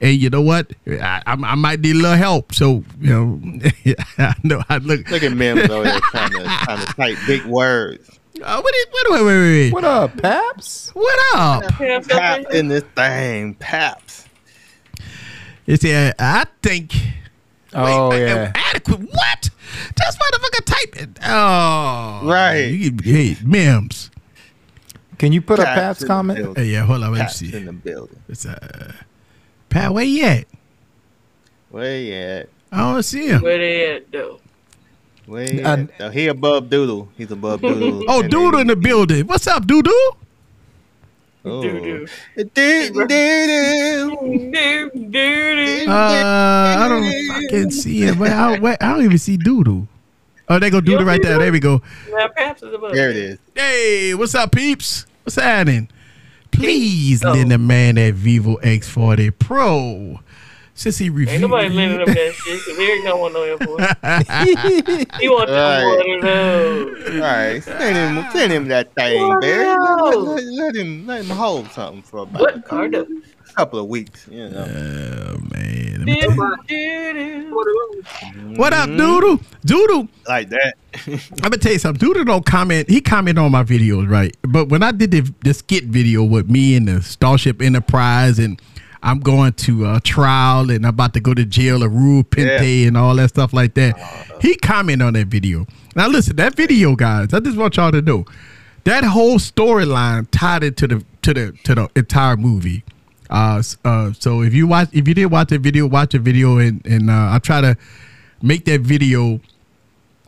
[0.00, 0.72] And you know what?
[0.86, 2.54] I, I, I might need a little help.
[2.54, 3.60] So you know,
[4.18, 5.10] I know I look.
[5.10, 8.08] Look at Mims over there trying to, trying to type big words.
[8.42, 9.72] Uh, what is, wait, wait, wait, wait, wait.
[9.72, 10.90] What up, Paps?
[10.94, 11.70] What up?
[11.72, 14.26] Have Pap in this thing, Paps.
[15.66, 16.94] It's uh, I think.
[17.74, 18.52] Oh Wait, yeah.
[18.54, 19.00] Adequate.
[19.00, 19.50] What?
[19.98, 21.18] Just motherfucker type it.
[21.24, 22.20] Oh.
[22.24, 22.66] Right.
[22.66, 24.10] You, hey, Mims.
[25.18, 26.58] Can you put a Paps Paps in the comment?
[26.58, 27.12] Hey, yeah, hold on.
[27.12, 27.54] Let me see.
[27.54, 28.20] in the building.
[28.28, 28.92] It's uh,
[29.72, 30.44] Pat, where you at?
[31.70, 32.48] Where you at?
[32.70, 33.40] I don't see him.
[33.42, 34.38] Where they at though?
[35.26, 35.98] Where you Uh, at?
[35.98, 36.10] though?
[36.10, 37.08] He above Doodle.
[37.16, 38.04] He's above Doodle.
[38.08, 39.26] Oh, Doodle in the building.
[39.26, 39.92] What's up, Doodle?
[41.44, 41.62] Oh.
[41.62, 42.06] Doo-doo.
[42.36, 43.06] Doodle.
[43.06, 44.16] Doodle.
[44.52, 45.90] Do, do, do.
[45.90, 47.12] Uh, I don't
[47.42, 48.18] fucking see him.
[48.18, 49.88] Wait, I, I don't even see Doodle.
[50.48, 51.38] Oh, they go Doodle right there.
[51.38, 51.80] There we go.
[52.10, 52.92] Now Paps is above.
[52.92, 53.38] There it is.
[53.54, 55.06] Hey, what's up, peeps?
[55.24, 55.88] What's happening?
[56.62, 57.32] Please Oh.
[57.32, 60.20] lend a man that Vivo X40 Pro.
[60.74, 61.28] Since he reviewed.
[61.28, 65.20] Ain't nobody lending him that shit because Eric don't want no invoice.
[65.20, 66.20] He want Right.
[66.22, 67.14] them one.
[67.16, 69.66] All right, send him, send him that thing, Barry.
[69.66, 73.22] Let, let- let him, let him hold something for about a What couple, are the
[73.52, 74.26] couple of weeks.
[74.30, 74.60] You know.
[74.60, 75.98] Oh man.
[75.98, 76.56] Let do, me tell you.
[76.66, 78.54] do, do.
[78.56, 79.40] What up, Doodle?
[79.64, 80.74] Doodle, like that.
[81.06, 82.06] I'm gonna tell you something.
[82.06, 82.88] Doodle don't comment.
[82.88, 84.36] He comment on my videos, right?
[84.42, 88.60] But when I did the, the skit video with me and the Starship Enterprise, and
[89.02, 92.86] I'm going to uh, trial and I'm about to go to jail, a Rura Penthe
[92.86, 93.98] and all that stuff like that.
[94.40, 95.66] He comment on that video.
[95.96, 97.34] Now listen, that video, guys.
[97.34, 98.24] I just want y'all to know
[98.84, 102.84] that whole storyline tied into the to the to the entire movie.
[103.32, 106.58] Uh, uh, so if you watch, if you did watch the video, watch the video,
[106.58, 107.76] and and uh, I try to
[108.42, 109.40] make that video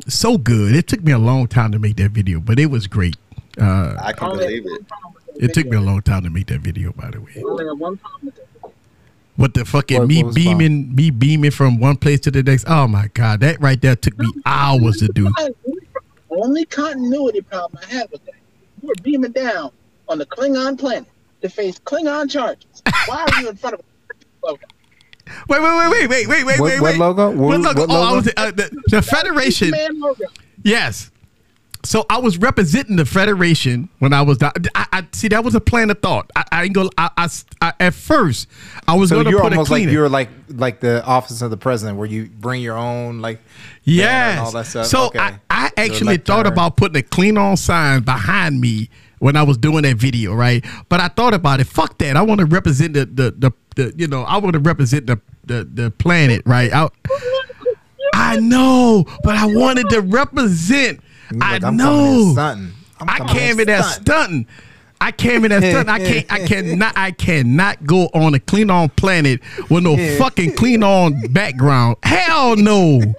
[0.09, 0.75] so good.
[0.75, 3.17] It took me a long time to make that video, but it was great.
[3.61, 4.71] Uh, I can Only believe it.
[4.71, 7.11] one problem with the it took me a long time to make that video, by
[7.11, 7.33] the way.
[7.45, 8.73] Only had one problem with the video.
[9.37, 12.31] What the fucking What- me what was the beaming, me beaming from one place to
[12.31, 12.65] the next.
[12.67, 15.31] Oh my god, that right there took me hours to do.
[16.31, 18.35] Only continuity problem I had with that.
[18.81, 19.71] You were beaming down
[20.09, 21.07] on the Klingon planet
[21.45, 22.83] to face Klingon charges.
[23.07, 24.55] Why are you in front of a
[25.49, 26.81] Wait, wait, wait, wait, wait, wait, wait, What- wait.
[26.81, 26.99] what wait.
[26.99, 27.31] logo?
[27.31, 27.81] What- What logo?
[27.83, 28.17] what Oh, I logo?
[28.17, 29.73] was uh, the, the Federation.
[30.01, 30.25] Logo.
[30.63, 31.11] Yes.
[31.83, 34.39] So I was representing the Federation when I was.
[34.43, 36.31] I, I see that was a plan of thought.
[36.35, 36.89] I, I ain't gonna.
[36.97, 37.29] I, I,
[37.61, 38.49] I- at first
[38.89, 41.51] I was So gonna you're put a almost like you're like like the office of
[41.51, 43.39] the president, where you bring your own like
[43.83, 44.39] Yes.
[44.39, 44.87] all that stuff.
[44.87, 45.19] So Okay.
[45.19, 48.89] I, I actually thought about putting a Klingon sign behind me
[49.25, 50.63] when I was doing that video, right?
[50.91, 51.67] But I thought about it.
[51.67, 52.15] Fuck that.
[52.15, 55.19] I want to represent the the, the, the you know I want to represent the,
[55.47, 56.71] the the planet, right?
[56.71, 56.91] I,
[58.13, 61.01] I know, but I wanted to represent.
[61.41, 62.35] I Look, I'm know.
[63.01, 64.47] I came in that stunting.
[65.01, 65.89] I came in that stunting.
[65.89, 66.31] I can't.
[66.31, 66.93] I cannot.
[66.95, 71.97] I cannot go on a Klingon planet with no fucking Klingon background.
[72.03, 73.01] Hell no.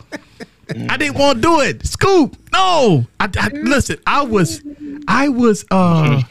[0.90, 1.86] I didn't want to do it.
[1.86, 2.38] Scoop.
[2.52, 3.06] No.
[3.20, 3.98] I, I listen.
[4.06, 4.62] I was.
[5.08, 5.66] I was.
[5.72, 6.22] Uh.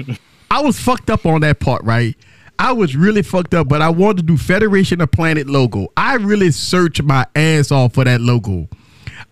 [0.50, 2.16] I was fucked up on that part, right?
[2.58, 5.88] I was really fucked up, but I wanted to do Federation of Planet logo.
[5.96, 8.68] I really searched my ass off for that logo.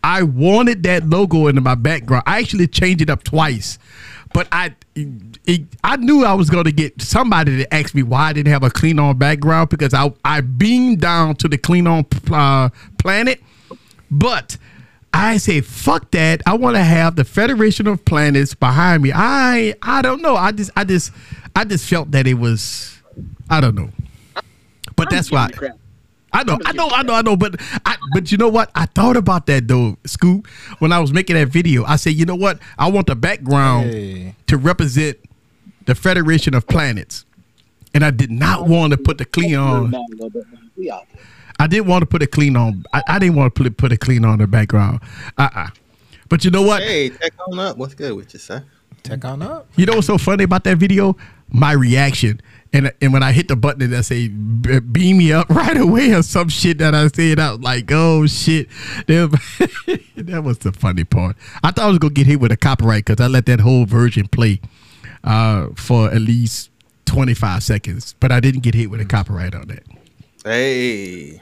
[0.03, 2.25] I wanted that logo in my background.
[2.27, 3.79] I actually changed it up twice,
[4.35, 8.31] but I it, I knew I was going to get somebody to ask me why
[8.31, 12.71] I didn't have a Klingon background because I I beamed down to the Klingon uh,
[12.99, 13.41] planet,
[14.11, 14.57] but
[15.15, 16.43] I say fuck that.
[16.47, 19.13] I want to have the Federation of Planets behind me.
[19.15, 20.37] I I don't know.
[20.37, 21.13] I just I just
[21.55, 22.99] I just felt that it was
[23.51, 23.91] I don't know,
[24.97, 25.51] but that's why.
[26.35, 28.71] I know, I know, I know, I know, but I, but you know what?
[28.75, 30.47] I thought about that though, Scoop.
[30.79, 32.59] When I was making that video, I said, you know what?
[32.79, 34.35] I want the background Hey.
[34.47, 35.19] to represent
[35.85, 37.27] the Federation of Planets,
[37.93, 39.93] and I did not want to put the clean
[41.69, 41.71] on.
[41.71, 42.59] Down a little bit, man.
[42.59, 42.83] We out there.
[42.87, 42.87] I didn't want to put a clean on.
[42.93, 45.01] I, I didn't want to put put a Klingon the background.
[45.39, 45.69] Uh uh
[46.29, 46.83] But you know what?
[46.83, 47.77] Hey, check on up.
[47.77, 48.65] What's good with you, sir?
[49.05, 49.69] Check on up.
[49.77, 51.17] You know what's so funny about that video?
[51.51, 52.41] My reaction.
[52.75, 56.13] And, and when I hit the button that say "B- beam me up right away
[56.15, 58.69] or some shit that I said, I was like, oh shit.
[59.07, 61.37] That that was the funny part.
[61.63, 63.61] I thought I was going to get hit with a copyright because I let that
[63.61, 64.61] whole version play
[65.25, 66.71] uh, for at least
[67.07, 68.15] 25 seconds.
[68.21, 69.85] But I didn't get hit with a copyright on that.
[70.45, 71.41] Hey,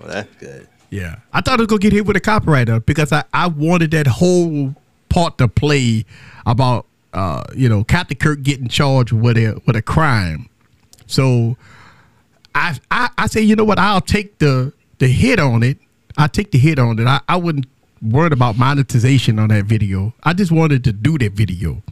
[0.00, 0.68] well that's good.
[0.90, 1.16] Yeah.
[1.32, 4.06] I thought I was to get hit with a copyright because I, I wanted that
[4.06, 4.74] whole
[5.08, 6.04] part to play
[6.46, 10.48] about, uh, you know, Captain Kirk getting charged with a, with a crime.
[11.06, 11.56] So
[12.54, 13.78] I, I I say, you know what?
[13.78, 15.78] I'll take the the hit on it.
[16.16, 17.06] I take the hit on it.
[17.06, 17.66] I, I wouldn't
[18.02, 20.14] worry about monetization on that video.
[20.24, 21.82] I just wanted to do that video.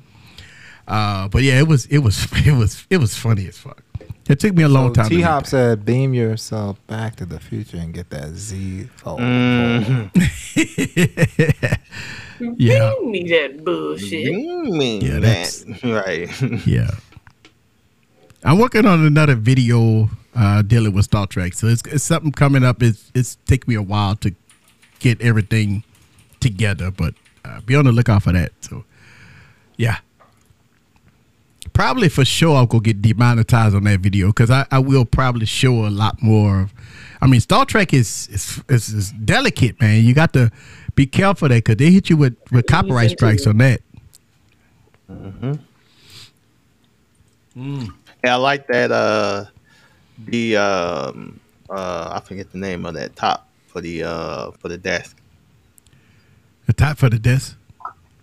[0.89, 3.84] Uh, but yeah, it was it was it was it was funny as fuck.
[4.29, 5.09] It took me a long time.
[5.11, 9.21] to T Hop said, "Beam yourself back to the future and get that Z fold."
[12.41, 14.33] Yeah, Bring me that bullshit.
[14.35, 16.67] Mm, Yeah, yeah, that's- that right.
[16.67, 16.91] yeah.
[18.43, 22.65] I'm working on another video uh, dealing with Star Trek, so it's, it's something coming
[22.65, 22.83] up.
[22.83, 24.35] It's it's taking me a while to
[24.99, 25.85] get everything
[26.41, 27.15] together, but
[27.45, 28.51] uh, be on the lookout for that.
[28.61, 28.85] So,
[29.77, 29.99] yeah.
[31.75, 35.45] Probably for sure I'll go get demonetized on that video because I, I will probably
[35.45, 36.63] show a lot more.
[36.63, 36.75] Of,
[37.21, 40.03] I mean, Star Trek is is, is is delicate, man.
[40.03, 40.51] You got to
[40.95, 43.83] be careful there because they hit you with, with copyright strikes on that.
[45.11, 45.53] Mm-hmm.
[47.57, 47.93] Mm.
[48.25, 48.91] Yeah, I like that.
[48.91, 49.45] Uh,
[50.27, 54.79] the um, uh, I forget the name of that top for the uh for the
[54.79, 55.17] desk.
[56.67, 57.57] The top for the desk.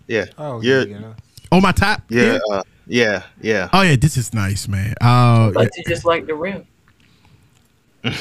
[0.06, 0.26] Yeah.
[0.36, 1.14] Oh, yeah, you know.
[1.52, 2.02] Oh, my top.
[2.08, 2.40] yeah, here?
[2.50, 2.62] uh,
[2.92, 3.70] yeah, yeah.
[3.72, 4.92] Oh yeah, this is nice, man.
[5.00, 6.66] Uh, But you just like the rim.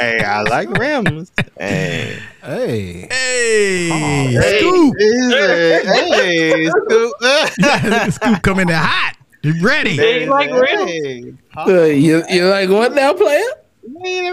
[0.00, 1.30] hey, I like rims.
[1.58, 3.88] Hey, Hey, hey,
[4.32, 4.58] Hey.
[4.58, 4.94] Scoop.
[4.98, 7.12] hey, Scoop.
[7.58, 9.16] Yeah, Scoop coming in hot.
[9.42, 9.96] You ready?
[9.96, 10.90] Hey, like rims.
[10.90, 13.38] Hey, Uh, you you like what now, player?
[13.84, 14.32] You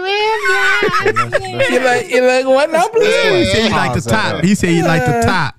[1.84, 3.36] like you like what now, player?
[3.36, 4.42] He said he like the top.
[4.44, 5.54] He said he like the top.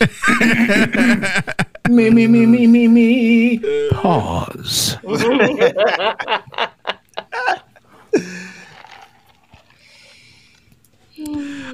[1.88, 3.58] Me me me me me me.
[3.92, 4.98] Pause.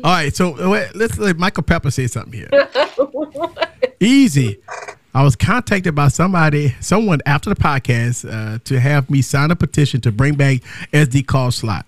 [0.05, 2.49] All right, so uh, wait, let's let Michael Pepper say something here.
[4.01, 4.59] Easy.
[5.15, 9.57] I was contacted by somebody, someone after the podcast, uh, to have me sign a
[9.57, 10.61] petition to bring back
[10.93, 11.87] SD card slot.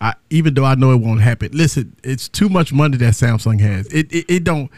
[0.00, 1.50] I, even though I know it won't happen.
[1.52, 3.86] Listen, it's too much money that Samsung has.
[3.92, 4.70] It it, it don't.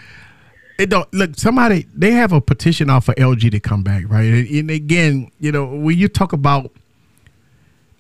[0.79, 1.37] It don't look.
[1.37, 4.25] Somebody they have a petition out for LG to come back, right?
[4.25, 6.71] And, and again, you know, when you talk about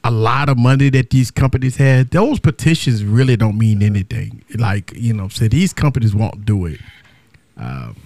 [0.05, 4.45] a lot of money that these companies had, those petitions really don't mean anything.
[4.55, 6.81] Like you know, so these companies won't do it.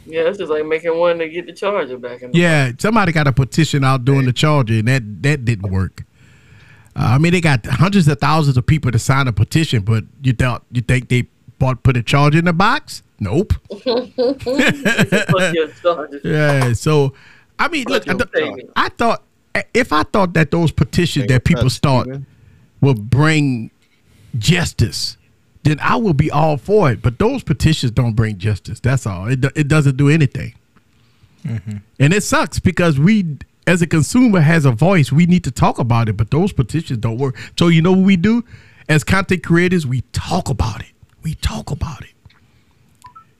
[0.07, 2.31] Yeah, it's just like making one to get the charger back in.
[2.31, 6.05] The Yeah, somebody got a petition out doing the charger, and that that didn't work.
[6.95, 10.05] Uh, I mean, they got hundreds of thousands of people to sign a petition, but
[10.23, 11.27] you thought you think they
[11.59, 13.03] bought put a charger in the box?
[13.21, 13.53] Nope.
[13.85, 14.17] Fuck
[15.55, 16.21] your charges.
[16.25, 16.73] Yeah.
[16.73, 17.15] So,
[17.59, 19.23] I mean, look, I, th- I thought
[19.75, 22.27] if I thought that those petitions that people start Steven.
[22.81, 23.71] will bring
[24.39, 25.17] justice,
[25.65, 27.03] then I will be all for it.
[27.03, 28.81] But those petitions don't bring justice.
[28.81, 29.27] That's all.
[29.29, 30.55] It do- it doesn't do anything.
[31.45, 35.11] And it sucks because we, as a consumer, has a voice.
[35.11, 37.39] We need to talk about it, but those petitions don't work.
[37.59, 38.45] So you know what we do
[38.91, 39.87] as content creators?
[39.87, 40.93] We talk about it.
[41.23, 42.11] We talk about it.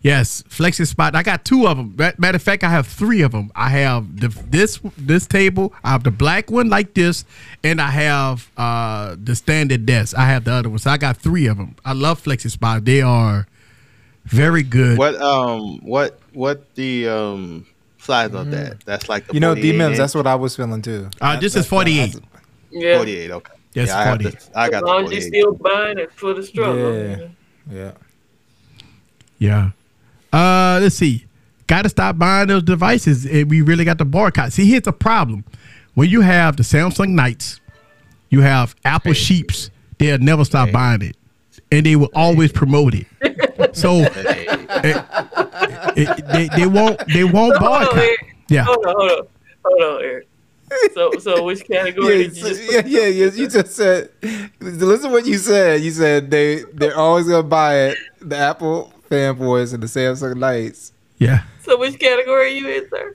[0.03, 1.15] Yes, FlexiSpot.
[1.15, 1.95] I got two of them.
[1.97, 3.53] Matter of fact, I have three of them.
[3.55, 5.75] I have the this this table.
[5.85, 7.27] I have the black one like this,
[7.63, 10.17] and I have uh the standard desk.
[10.17, 10.79] I have the other one.
[10.79, 11.77] So I got three of them.
[11.85, 12.83] I love FlexiSpot.
[12.83, 13.47] They are
[14.25, 14.97] very good.
[14.97, 17.67] What um what what the um
[17.99, 18.81] size of that?
[18.87, 21.11] That's like the You know, 48 D Mims, that's what I was feeling too.
[21.21, 22.17] Uh, this is 48.
[22.71, 22.97] Yeah.
[22.97, 23.31] 48.
[23.33, 23.53] Okay.
[23.73, 24.41] Yes, yeah, I, have 48.
[24.41, 25.29] the, I got As the long as you 48.
[25.29, 26.95] still buying it for the struggle.
[26.95, 27.29] Yeah.
[27.71, 27.93] Yeah.
[29.39, 29.71] Yeah.
[30.33, 31.27] Uh, let's see.
[31.67, 33.25] Got to stop buying those devices.
[33.27, 34.53] And we really got to boycott.
[34.53, 35.45] See, here's the problem:
[35.95, 37.61] when you have the Samsung Knights,
[38.29, 39.71] you have Apple Sheeps.
[39.99, 41.17] They'll never stop buying it,
[41.71, 43.07] and they will always promote it.
[43.77, 44.49] So it- it-
[44.85, 45.03] eh,
[45.97, 48.09] eh, eh, they, they won't they won't So hold on,
[48.49, 48.65] Yeah.
[48.65, 49.27] Hold on, hold on,
[49.65, 50.27] hold on, Eric.
[50.95, 52.73] So, so which category Yeah, did you so- just?
[52.73, 53.31] yeah, yeah, yeah.
[53.33, 54.09] You just said.
[54.61, 55.81] Listen to what you said.
[55.83, 57.99] You said they they're always gonna buy it.
[58.21, 60.93] The Apple fanboys and the Samsung Knights.
[61.19, 61.43] Yeah.
[61.63, 63.15] So which category are you in, sir?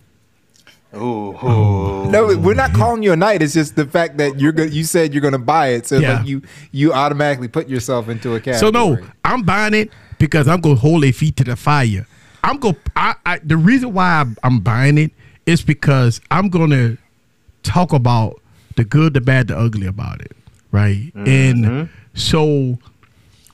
[0.96, 2.10] Ooh, ooh.
[2.10, 3.42] No, we're not calling you a knight.
[3.42, 4.72] It's just the fact that you're going.
[4.72, 6.18] You said you're gonna buy it, so Yeah.
[6.18, 6.42] like you
[6.72, 8.60] you automatically put yourself into a category.
[8.60, 12.08] So no, I'm buying it because I'm gonna hold a feet to the fire.
[12.44, 12.76] I'm go.
[12.96, 15.12] I, I the reason why I'm, I'm buying it
[15.46, 16.98] is because I'm gonna
[17.64, 18.40] talk about
[18.78, 20.32] the good, the bad, the ugly about it,
[20.72, 21.12] right?
[21.16, 21.94] And mm-hmm.
[22.14, 22.78] so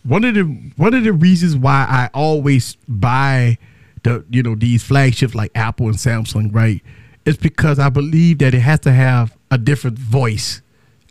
[0.04, 0.44] one of the
[0.78, 3.58] one of the reasons why I always buy
[4.04, 6.82] the you know these flagships like Apple and Samsung, right?
[7.26, 10.62] Is because I believe that it has to have a different voice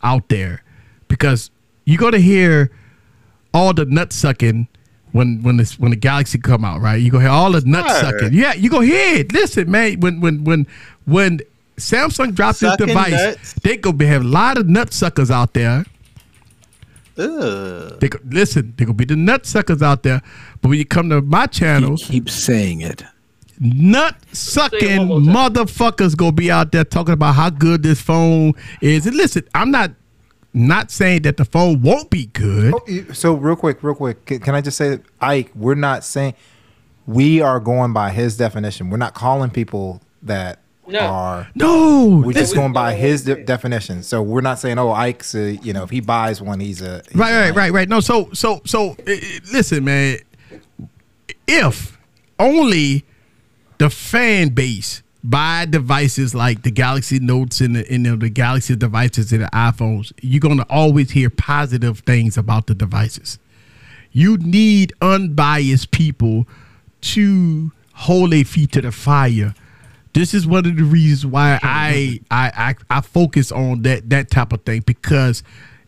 [0.03, 0.63] out there
[1.07, 1.51] because
[1.85, 2.71] you're gonna hear
[3.53, 4.67] all the nut sucking
[5.11, 6.95] when when this when the Galaxy come out, right?
[6.95, 8.33] You gonna hear all the nut sucking.
[8.33, 9.31] Yeah, you gonna hear it.
[9.31, 10.67] Listen, man, when when when
[11.05, 11.39] when
[11.77, 13.53] Samsung drops this device, nuts.
[13.63, 15.85] they gonna have a lot of nut suckers out there.
[17.17, 17.99] Ugh.
[17.99, 20.21] They go, listen, they gonna be the nut suckers out there.
[20.61, 23.03] But when you come to my channel, Keep saying it.
[23.59, 25.53] nut sucking one more time.
[25.53, 29.05] motherfuckers gonna be out there talking about how good this phone is.
[29.05, 29.91] And listen, I'm not
[30.53, 32.73] not saying that the phone won't be good.
[32.75, 35.49] Oh, so real quick, real quick, can, can I just say, that, Ike?
[35.55, 36.33] We're not saying
[37.05, 38.89] we are going by his definition.
[38.89, 40.59] We're not calling people that
[40.91, 40.99] No.
[40.99, 41.47] are.
[41.55, 44.03] No, We're just going by his de- definition.
[44.03, 47.01] So we're not saying, oh, Ike's, a, you know, if he buys one, he's a
[47.09, 47.55] he's right, a right, knight.
[47.55, 47.89] right, right.
[47.89, 48.95] No, so, so, so,
[49.51, 50.19] listen, man.
[51.47, 51.97] If
[52.39, 53.05] only
[53.77, 58.75] the fan base buy devices like the Galaxy Notes and the, and the, the Galaxy
[58.75, 63.37] devices and the iPhones, you're gonna always hear positive things about the devices.
[64.11, 66.47] You need unbiased people
[67.01, 69.53] to hold their feet to the fire.
[70.13, 74.29] This is one of the reasons why I I I, I focus on that that
[74.29, 75.41] type of thing because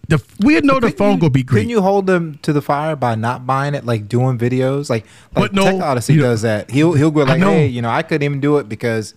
[0.07, 1.59] the we know the phone you- gonna be great.
[1.61, 5.05] Couldn't you hold them to the fire by not buying it, like doing videos, like
[5.35, 6.71] like But no, Tech Odyssey you know- does that.
[6.71, 9.13] He'll he'll go like, hey, you know, I couldn't even do it because,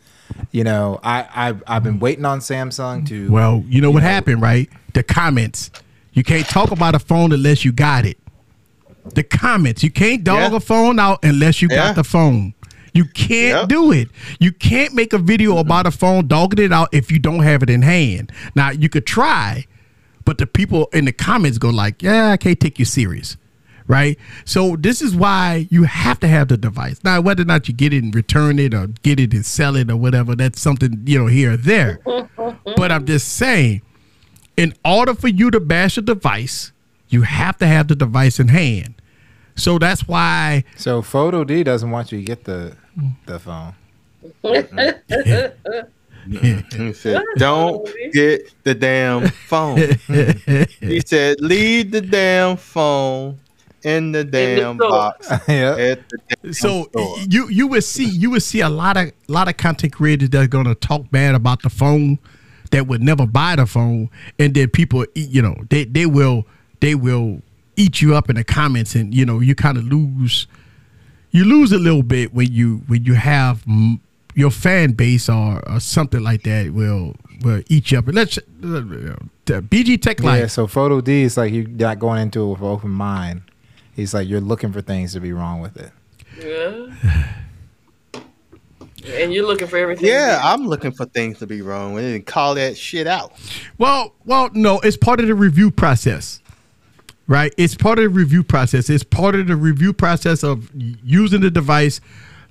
[0.53, 3.31] you know, I I've, I've been waiting on Samsung to.
[3.31, 4.69] Well, you know what happened, right?
[4.95, 5.71] The comments.
[6.13, 8.17] You can't talk about a phone unless you got it.
[9.15, 9.83] The comments.
[9.85, 10.57] You can't dog Yeah.
[10.57, 11.77] a phone out unless you Yeah.
[11.89, 12.55] got the phone.
[12.97, 13.69] You can't Yep.
[13.69, 14.09] do it.
[14.41, 17.63] You can't make a video about a phone dogging it out if you don't have
[17.63, 18.33] it in hand.
[18.55, 19.67] Now you could try,
[20.25, 23.37] but the people in the comments go like, "Yeah, I can't take you serious."
[23.89, 24.19] Right?
[24.45, 26.99] So this is why you have to have the device.
[27.05, 29.77] Now, whether or not you get it and return it or get it and sell
[29.77, 32.01] it or whatever, that's something, you know, here or there.
[32.77, 33.83] but I'm just saying,
[34.57, 36.73] in order for you to bash a device,
[37.11, 38.95] you have to have the device in hand.
[39.55, 42.77] So that's why So Photo D doesn't want you to get the
[43.27, 43.75] the phone.
[44.45, 45.89] Mm-hmm.
[46.29, 49.79] He said, "Don't get the damn phone."
[50.81, 53.39] he said, "Leave the damn phone
[53.85, 54.89] in the damn store.
[54.89, 55.77] box yeah.
[55.79, 59.13] at the damn so store." you you would see you would see a lot of
[59.29, 62.19] lot of content creators that are gonna talk bad about the phone
[62.73, 66.45] that would never buy the phone and then people you know they they will
[66.81, 67.41] they will
[67.77, 70.49] eat you up in the comments and you know you kind of lose
[71.31, 73.65] you lose a little bit when you when you have
[74.35, 78.05] your fan base or, or something like that will will eat you up.
[78.09, 82.51] Let's uh, BG Tech Yeah, so photo D is like you're not going into it
[82.53, 83.43] with an open mind.
[83.95, 85.93] He's like you're looking for things to be wrong with it.
[86.39, 87.33] Yeah.
[89.07, 90.07] and you're looking for everything.
[90.07, 93.33] Yeah, I'm looking for things to be wrong with it and call that shit out.
[93.79, 96.41] Well, well, no, it's part of the review process,
[97.27, 97.53] right?
[97.57, 98.89] It's part of the review process.
[98.91, 102.01] It's part of the review process of using the device,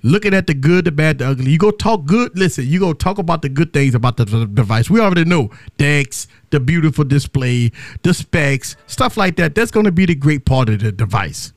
[0.02, 1.50] looking at the good, the bad, the ugly.
[1.50, 2.38] You go talk good.
[2.38, 4.90] Listen, you go talk about the good things about the, device.
[4.90, 7.72] We already know DeX, the beautiful display,
[8.02, 9.54] the specs, stuff like that.
[9.54, 11.52] That's going to be the great part of the device,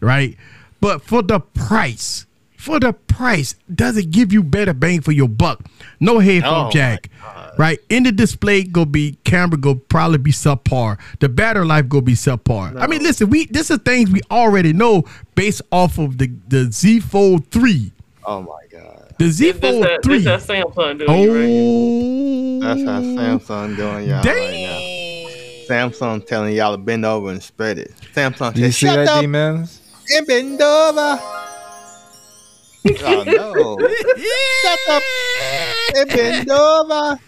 [0.00, 0.36] right?
[0.80, 2.26] But for the price,
[2.62, 5.60] for the price, does it give you better bang for your buck?
[5.98, 7.10] No headphone Oh, jack,
[7.58, 7.80] right?
[7.88, 10.96] In the display, go be camera go probably be subpar.
[11.18, 12.80] The battery life go be subpar.
[12.80, 15.02] I mean, listen, we this is things we already know
[15.34, 17.90] based off of the the Z Fold three.
[18.24, 20.18] Oh my god, The Z This, this, Fold that, three.
[20.18, 25.68] this that Samsung doing you right Oh, that's how Samsung doing y'all right now.
[25.68, 27.92] Samsung telling y'all to bend over and spread it.
[28.14, 29.80] Samsung Do you said, see "Shut that, up D-Mans?
[30.14, 31.20] and bend over."
[33.02, 33.78] Oh no!
[34.62, 35.02] Shut up
[35.96, 37.18] and bend over.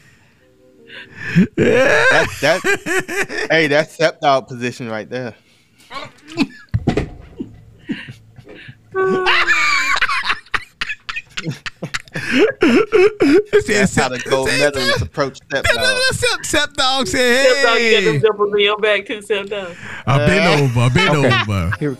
[1.56, 3.46] That's that.
[3.50, 5.34] hey, that's step out position right there.
[12.14, 15.98] That's how the gold medalists approach step out.
[16.14, 19.22] Step, step dog said, Step dog, you got them "Hey, dimples in your back too.
[19.22, 19.74] Step down.
[20.06, 21.40] I've been over, I've been Okay.
[21.42, 21.96] over." Here,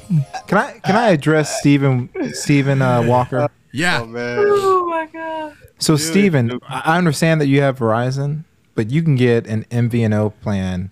[0.47, 3.49] can I can I address Stephen Stephen uh, Walker?
[3.73, 4.39] Yeah, Oh man.
[4.41, 5.55] Oh my god.
[5.79, 6.61] So Dude, Stephen.
[6.69, 8.45] I I understand that you have Verizon,
[8.75, 10.91] but you can get an MVNO plan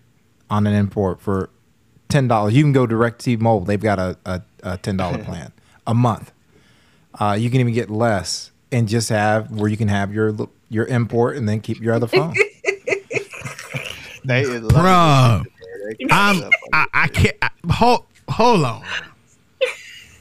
[0.50, 1.48] on an import for
[2.08, 2.54] ten dollars.
[2.54, 5.52] You can go direct to T-Mobile; they've got a, a, a ten dollar plan
[5.86, 6.32] a month.
[7.14, 10.34] Uh, you can even get less and just have where you can have your
[10.70, 12.34] your import and then keep your other phone.
[14.24, 15.44] They is bruh.
[15.98, 17.34] They- I'm, I, I can't.
[17.42, 18.84] I, hold, hold on.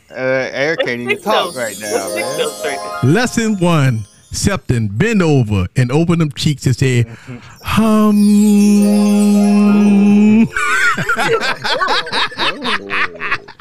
[0.10, 0.16] Uh,
[0.52, 2.38] Eric can't even talk those- right now, let's man.
[2.40, 3.12] those straight there.
[3.12, 4.00] Lesson one:
[4.32, 7.06] Septon, bend over and open them cheeks and say,
[7.62, 8.18] "Hum."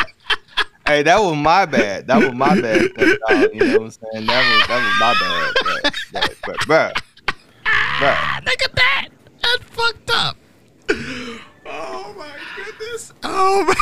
[0.90, 2.08] Hey, that was my bad.
[2.08, 2.92] That was my bad.
[2.96, 4.26] Dog, uh, you know what I'm saying?
[4.26, 5.52] That was that was my bad.
[6.12, 6.92] But, but bruh,
[7.64, 8.44] ah, bruh.
[8.44, 9.08] Look at that.
[9.40, 10.36] That's fucked up.
[11.64, 13.12] Oh my goodness.
[13.22, 13.74] Oh my.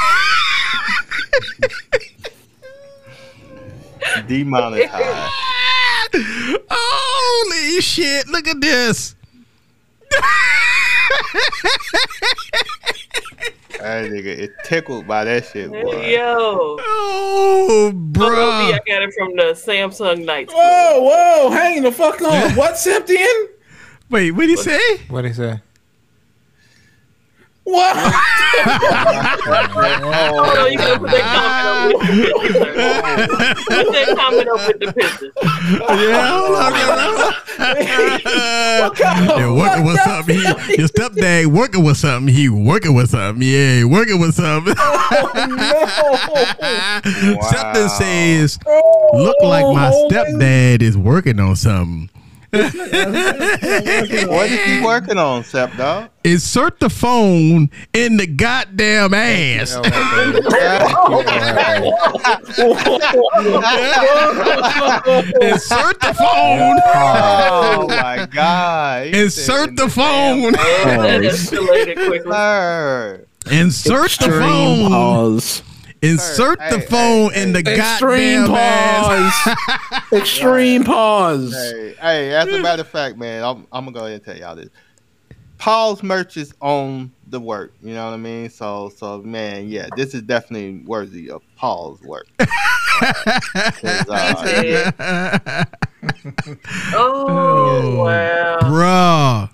[4.29, 5.33] Demonetized.
[6.71, 8.29] Holy shit.
[8.29, 9.17] Look at this.
[13.81, 16.07] That nigga is tickled by that shit, boy.
[16.07, 16.77] Yo.
[16.81, 18.73] Oh, Maybe bruh.
[18.73, 20.53] I got it from the Samsung Nights.
[20.53, 22.53] Whoa, whoa, hang the fuck on.
[22.57, 23.47] What's Septian?
[24.11, 24.99] Wait, what did he say?
[25.09, 25.61] what do he say?
[27.63, 27.95] What?
[30.05, 32.68] Oh, you gotta put that comment up
[33.19, 33.64] with the picture.
[33.69, 33.85] sir.
[33.85, 35.33] Put that comment up with the picture.
[36.09, 37.35] Yeah, hold on.
[39.39, 40.37] Yeah, working with something.
[40.37, 40.43] He,
[40.79, 42.33] your stepdad working with something.
[42.33, 43.43] He working with something.
[43.47, 44.75] Yeah, working with something.
[44.79, 45.35] Oh,
[47.51, 52.09] something says, oh, look like my stepdad is working on something.
[52.53, 52.72] What
[54.51, 56.09] is he working on, Sep dog?
[56.24, 59.74] Insert the phone in the goddamn ass.
[65.42, 66.80] Insert the phone.
[66.94, 69.09] oh my god.
[69.09, 70.53] Insert the phone.
[70.53, 73.59] That escalated quickly.
[73.59, 75.68] Insert the phone.
[76.01, 76.30] Pause.
[76.30, 79.57] Insert Hey, the phone hey, in the Extreme goddamn pause.
[80.12, 81.55] Extreme pause.
[81.55, 84.36] Hey, hey, as a matter of fact, man, I'm, I'm gonna go ahead and tell
[84.36, 84.70] y'all this.
[85.59, 87.74] Paul's merch is on the work.
[87.82, 88.49] You know what I mean?
[88.49, 92.28] So, so man, yeah, this is definitely worthy of Paul's work.
[92.40, 92.44] uh,
[94.62, 95.64] Yeah.
[96.94, 98.59] Oh, wow.
[98.61, 99.51] Bruh.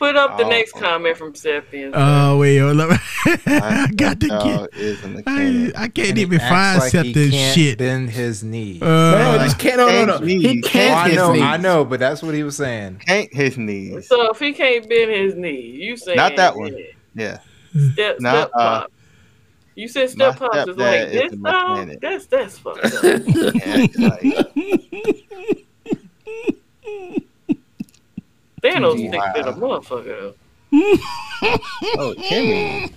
[0.00, 0.48] Put up the Oh.
[0.48, 1.90] next comment from Septian.
[1.94, 2.56] Oh, wait.
[2.56, 2.96] yo, let me-
[3.46, 4.80] I got to dog get.
[4.80, 5.78] is a I, mechanic.
[5.78, 7.78] I can't And even acts find like he shit.
[7.78, 8.78] Bend his knee.
[8.80, 9.76] no, Uh, just can't.
[9.76, 10.26] No, no, no.
[10.26, 11.42] He Can't can't I know, knees.
[11.42, 13.02] I know, but that's what he was saying.
[13.06, 14.08] Can't his knees.
[14.08, 16.74] So if he can't bend his knee, you saying Not that one.
[17.14, 17.40] Yeah.
[17.92, 18.92] Step, No, step uh, pop.
[19.74, 21.70] You said step my pops is like this a dog?
[21.86, 22.00] mechanic.
[22.00, 22.92] That's that's fucked up.
[23.04, 24.24] Yeah, like,
[28.62, 29.32] Thanos thick Wow.
[29.34, 30.34] than a motherfucker.
[30.72, 32.92] oh, Kimmy.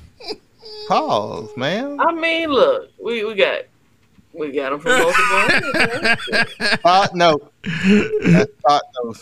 [0.88, 2.00] Pause, man.
[2.00, 3.62] I mean, look, we, we got
[4.34, 5.74] we got him from multiple angles.
[5.74, 6.78] man.
[6.78, 7.40] Thought no.
[8.26, 9.14] That's thought no.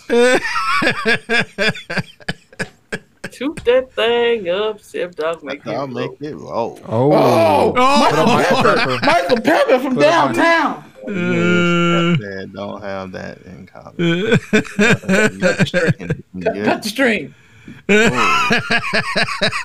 [3.30, 6.30] Shoot that thing up, Sip Dog, make I'll it make roll.
[6.30, 6.80] it roll.
[6.86, 7.72] Oh, Oh.
[7.74, 8.26] Michael
[8.74, 10.91] Pepper, Michael Pepper from Put up my- downtown.
[11.08, 14.38] Uh, That don't have that in common.
[16.64, 17.34] Cut the string.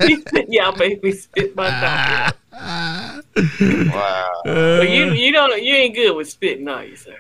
[0.08, 3.24] He said, Y'all make me spit my tongue.
[3.92, 4.42] Wow.
[4.46, 7.16] But you you don't you ain't good with spitting, are you, sir?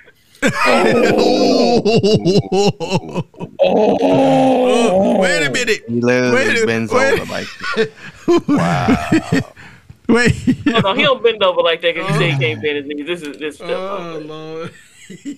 [3.59, 5.83] Oh, Wait a minute.
[5.87, 7.19] He literally Wait a- bends wait.
[7.21, 7.47] over like
[8.25, 9.53] that.
[10.07, 10.65] Wait.
[10.65, 12.85] No, no, he don't bend over like that because he said he can't bend his
[12.85, 13.07] knees.
[13.07, 13.69] This is this stuff.
[13.69, 14.73] Oh Lord.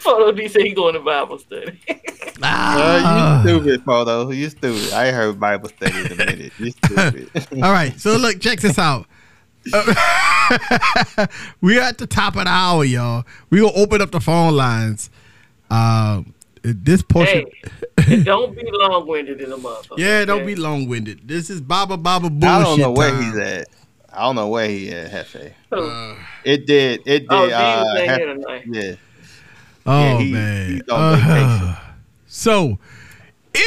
[0.00, 1.78] Photo D said he going to Bible study.
[2.42, 3.42] Ah.
[3.42, 4.30] Uh, you stupid, photo.
[4.30, 4.94] You stupid.
[4.94, 6.52] I heard Bible study in a minute.
[6.58, 7.30] You stupid.
[7.62, 9.04] All right, so look, check this out.
[9.70, 11.26] Uh,
[11.60, 13.26] we're at the top of the hour, y'all.
[13.50, 15.10] We will open up the phone lines.
[15.70, 16.32] Um,
[16.62, 17.46] this portion,
[18.00, 19.98] hey, don't be long winded in a motherfucker.
[19.98, 20.46] yeah, don't okay?
[20.46, 21.26] be long winded.
[21.26, 22.44] This is Baba Baba bullshit.
[22.50, 23.22] I don't know where time.
[23.22, 23.68] he's at.
[24.12, 25.52] I don't know where he at, Hefe.
[25.72, 27.00] Oh, It did.
[27.06, 27.26] It did.
[27.30, 28.94] oh, uh, Hefe- yeah.
[29.86, 30.70] Oh Yeah, he- man.
[30.72, 31.76] he's on Uh,
[32.26, 32.78] so,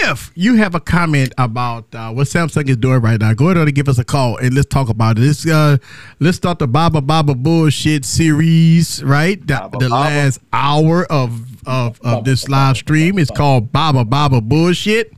[0.05, 3.57] if you have a comment about uh, what Samsung is doing right now, go ahead
[3.57, 5.21] and give us a call and let's talk about it.
[5.21, 5.77] Let's uh,
[6.19, 9.03] let's start the Baba Baba bullshit series.
[9.03, 10.01] Right, the, Baba the Baba.
[10.03, 15.13] last hour of of, of this live stream is called Baba Baba bullshit.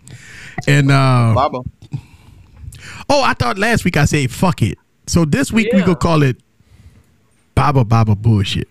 [0.67, 1.59] And uh, Baba.
[3.09, 4.77] oh, I thought last week I said fuck it.
[5.07, 5.85] So this week we Yeah.
[5.85, 6.37] gonna call it
[7.55, 8.67] Baba Baba bullshit.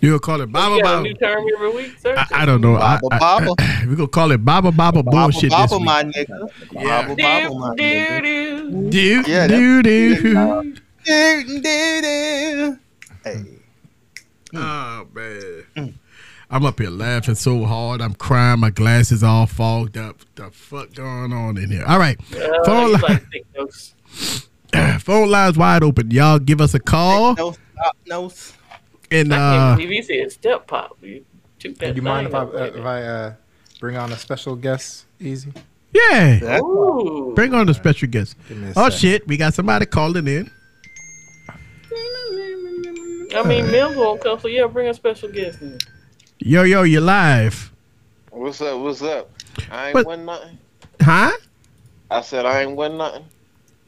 [0.00, 1.02] You gonna call it Baba You got a Baba?
[1.02, 2.14] new term every week, sir?
[2.16, 2.76] I, I don't know.
[2.76, 3.86] I, Baba I- Baba.
[3.88, 5.84] we gonna call it Baba Baba Baba, bullshit Baba, this week.
[5.86, 6.50] my nigga.
[6.72, 7.02] Yeah.
[7.02, 8.22] Baba, Baba, my do, nigga.
[8.22, 8.90] do, do.
[8.90, 10.80] Do Yeah, do that- do.
[11.04, 12.78] Do, do, do.
[13.24, 13.44] Hey.
[14.54, 15.94] Oh man.
[16.52, 18.00] I'm up here laughing so hard.
[18.00, 18.58] I'm crying.
[18.60, 20.16] My glasses all fogged up.
[20.34, 21.84] The fuck going on in here?
[21.86, 22.18] All right.
[22.34, 23.94] Uh, Phone, you li- like thick notes.
[25.04, 26.10] phone lines wide open.
[26.10, 28.32] Y'all give us a call No stop, no.
[29.10, 30.96] And I uh can't believe he said step pop.
[31.02, 31.24] You
[31.58, 33.34] took that Do you mind if I uh, if I uh,
[33.80, 35.06] bring on a special guest?
[35.20, 35.52] Easy.
[35.92, 36.58] yeah.
[36.60, 37.32] Ooh.
[37.34, 38.36] Bring on the special guest.
[38.50, 38.98] A Oh sec.
[39.00, 40.50] shit, we got somebody calling in.
[43.32, 45.78] I mean, Mel won't come, so yeah, bring a special guest in.
[46.38, 47.72] Yo yo, you live.
[48.30, 48.80] What's up?
[48.80, 49.30] What's up?
[49.70, 50.58] I ain't What- win nothing.
[51.00, 51.30] Huh?
[52.10, 53.24] I said I ain't win nothing.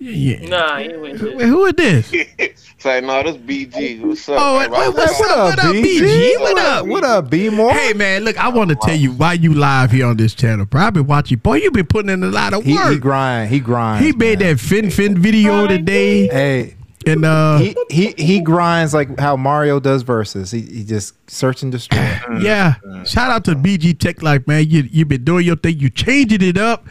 [0.02, 0.36] Yeah.
[0.40, 0.48] yeah.
[0.48, 2.10] Nah, he went Wait, who is this?
[2.78, 4.00] Say no, this BG.
[4.00, 4.36] What's up?
[4.40, 5.38] Oh, wait, wait, what's What up?
[5.38, 6.00] up, What up, BG?
[6.00, 6.40] BG?
[6.40, 6.86] What up?
[6.86, 7.72] What up, B more?
[7.72, 10.66] Hey man, look, I want to tell you why you live here on this channel,
[10.66, 10.82] bro.
[10.82, 11.38] I've been watching.
[11.38, 12.90] Boy, you been putting in a lot of work.
[12.92, 13.50] he grind.
[13.50, 14.04] He grind.
[14.04, 16.76] He made that fin fin video today, Hey,
[17.06, 20.50] and uh, he, he he grinds like how Mario does verses.
[20.50, 21.98] He, he just search and destroy.
[22.40, 22.74] yeah.
[23.04, 24.68] Shout out to BG Tech Life, man.
[24.68, 25.78] You you've been doing your thing.
[25.78, 26.86] You changing it up,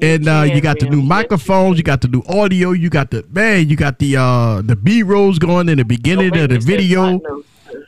[0.00, 1.78] and uh, you got the new microphones.
[1.78, 2.72] You got the new audio.
[2.72, 3.68] You got the man.
[3.68, 6.60] You got the uh the B rolls going in the beginning of the make me
[6.60, 7.20] say video.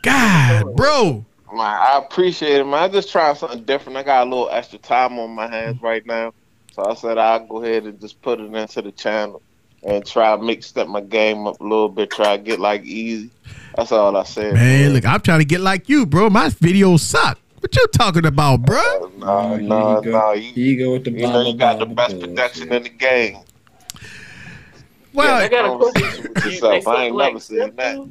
[0.02, 1.24] God, bro.
[1.52, 2.74] Man, I appreciate it, man.
[2.74, 3.96] I just trying something different.
[3.96, 6.32] I got a little extra time on my hands right now,
[6.72, 9.42] so I said I'll go ahead and just put it into the channel
[9.82, 12.10] and try to mix up my game up a little bit.
[12.10, 13.30] Try to get like easy.
[13.76, 14.54] That's all I said.
[14.54, 16.30] Man, look, I'm trying to get like you, bro.
[16.30, 17.38] My videos suck.
[17.60, 19.10] What you talking about, bro?
[19.18, 20.32] No, no, no.
[20.32, 22.82] You, Here you go with the you know, you got the best Baba production in
[22.82, 23.38] the game.
[25.12, 26.02] Well, I got a question.
[26.02, 26.86] Conversation with yourself.
[26.88, 28.08] I ain't like never seen that.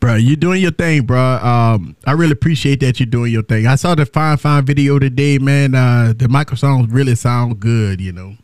[0.00, 1.18] bro, you doing your thing, bro.
[1.18, 3.66] Um, I really appreciate that you're doing your thing.
[3.66, 5.74] I saw the fine, fine video today, man.
[5.74, 8.36] Uh, the microphones really sound good, you know.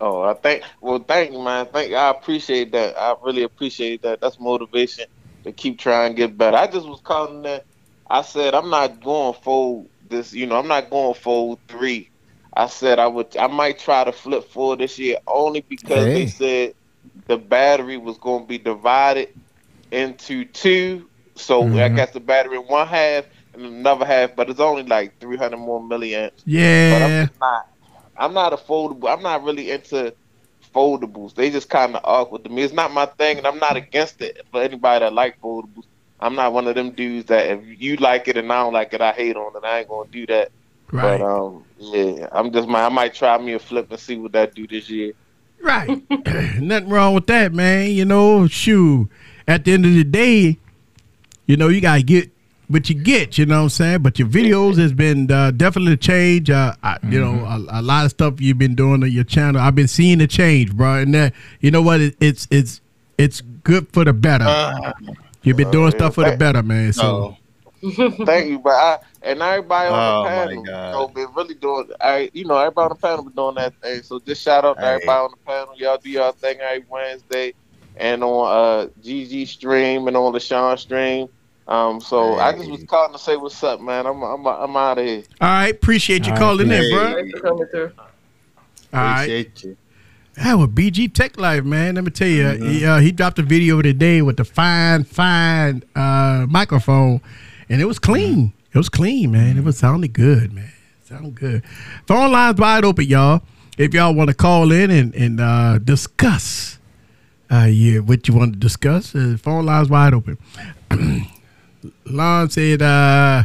[0.00, 0.62] Oh, I think.
[0.82, 1.66] Well, thank you, man.
[1.72, 1.96] Thank you.
[1.96, 2.98] I appreciate that.
[3.00, 4.20] I really appreciate that.
[4.20, 5.06] That's motivation
[5.44, 6.58] to keep trying to get better.
[6.58, 7.64] I just was calling that.
[8.10, 10.32] I said I'm not going full this.
[10.32, 12.10] You know, I'm not going full three.
[12.54, 13.36] I said I would.
[13.36, 16.12] I might try to flip four this year only because Hey.
[16.12, 16.74] they said
[17.28, 19.28] the battery was going to be divided
[19.90, 21.08] into two.
[21.36, 21.90] So I Mhm.
[21.90, 25.80] guess the battery in one half and another half, but it's only like 300 more
[25.80, 26.44] milliamps.
[26.88, 27.62] But I'm Yeah, not.
[28.16, 29.12] I'm not a foldable.
[29.12, 30.14] I'm not really into
[30.74, 31.34] foldables.
[31.34, 32.62] They just kind of awkward to me.
[32.62, 34.36] It's not my thing, and I'm not against it.
[34.52, 35.84] For anybody that like foldables,
[36.20, 38.92] I'm not one of them dudes that if you like it and I don't like
[38.94, 39.64] it, I hate on it.
[39.64, 40.50] I ain't gonna do that.
[40.90, 42.68] right, But um, yeah, I'm just.
[42.68, 45.12] my I might try me a flip and see what that do this year.
[45.62, 46.02] right.
[46.60, 47.90] Nothing wrong with that, man.
[47.90, 49.08] You know, shoot.
[49.48, 50.58] At the end of the day,
[51.46, 52.30] you know, you gotta get
[52.68, 53.38] what you get.
[53.38, 54.02] You know what I'm saying?
[54.02, 56.50] But your videos has been uh, definitely a change.
[56.50, 59.60] Uh, I, You know, a, a lot of stuff you've been doing on your channel.
[59.60, 60.94] I've been seeing the change, bro.
[60.96, 62.00] And that, you know what?
[62.00, 62.80] It, it's it's
[63.18, 64.44] it's good for the better.
[65.46, 65.98] You've been doing yeah.
[65.98, 66.92] stuff for the better, man.
[66.92, 67.36] So.
[67.36, 67.36] No.
[68.26, 70.92] Thank you, but I and everybody on Oh, the my panel, you God.
[70.92, 71.88] know, been really doing.
[72.00, 74.02] I, you know, everybody on the panel been doing that thing.
[74.02, 74.88] So just shout out to Hey.
[74.88, 75.74] everybody on the panel.
[75.76, 77.54] Y'all do y'all thing every Wednesday,
[77.96, 81.28] and on uh GG stream and on the Sean stream.
[81.68, 84.06] Um, so I just was calling to say what's up, man.
[84.06, 85.24] I'm I'm I'm out of here.
[85.40, 86.90] All right, appreciate you All right, calling in, hey.
[86.90, 87.14] bro.
[87.14, 87.92] Thanks for coming through.
[88.92, 89.22] All right.
[89.24, 89.76] Appreciate you.
[90.36, 91.94] That was BG Tech Life, man.
[91.94, 95.82] Let me tell you, he, uh, he dropped a video today with the fine, fine
[95.94, 97.22] uh, microphone,
[97.70, 98.52] and it was clean.
[98.72, 99.56] It was clean, man.
[99.56, 100.70] It was sounding good, man.
[101.04, 101.62] Sound good.
[102.06, 103.42] Phone lines wide open, y'all.
[103.78, 106.78] If y'all want to call in and and uh, discuss,
[107.50, 110.36] uh, yeah, what you want to discuss, uh, phone lines wide open.
[112.04, 113.44] Lon said, uh,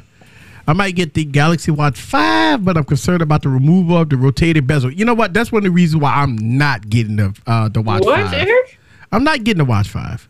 [0.72, 4.15] I might get the Galaxy Watch 5, but I'm concerned about the removal of the
[4.15, 4.89] rotated bezel.
[4.89, 5.34] You know what?
[5.34, 8.34] That's one of the reasons why I'm not getting the uh, the Watch What, 5.
[8.34, 8.80] Eric?
[9.11, 10.30] I'm not getting the Watch 5.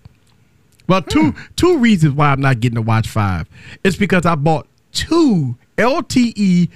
[0.88, 1.42] Well, two hmm.
[1.58, 3.48] two reasons why I'm not getting the Watch 5.
[3.84, 6.70] It's because I bought two LTE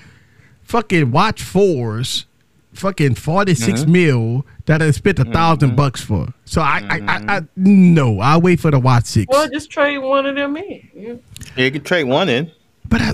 [0.62, 2.26] fucking Watch 4s,
[2.74, 3.92] fucking 46 mm-hmm.
[3.92, 5.32] mil that I spent a mm-hmm.
[5.32, 6.28] 1000 bucks for.
[6.46, 7.96] So I, I, I, I, mm-hmm.
[7.96, 9.26] no, I'll wait for the Watch 6.
[9.28, 10.88] Well, just trade one of them in.
[10.94, 11.14] Yeah.
[11.56, 12.52] Yeah, you can trade one in.
[12.88, 13.14] But I,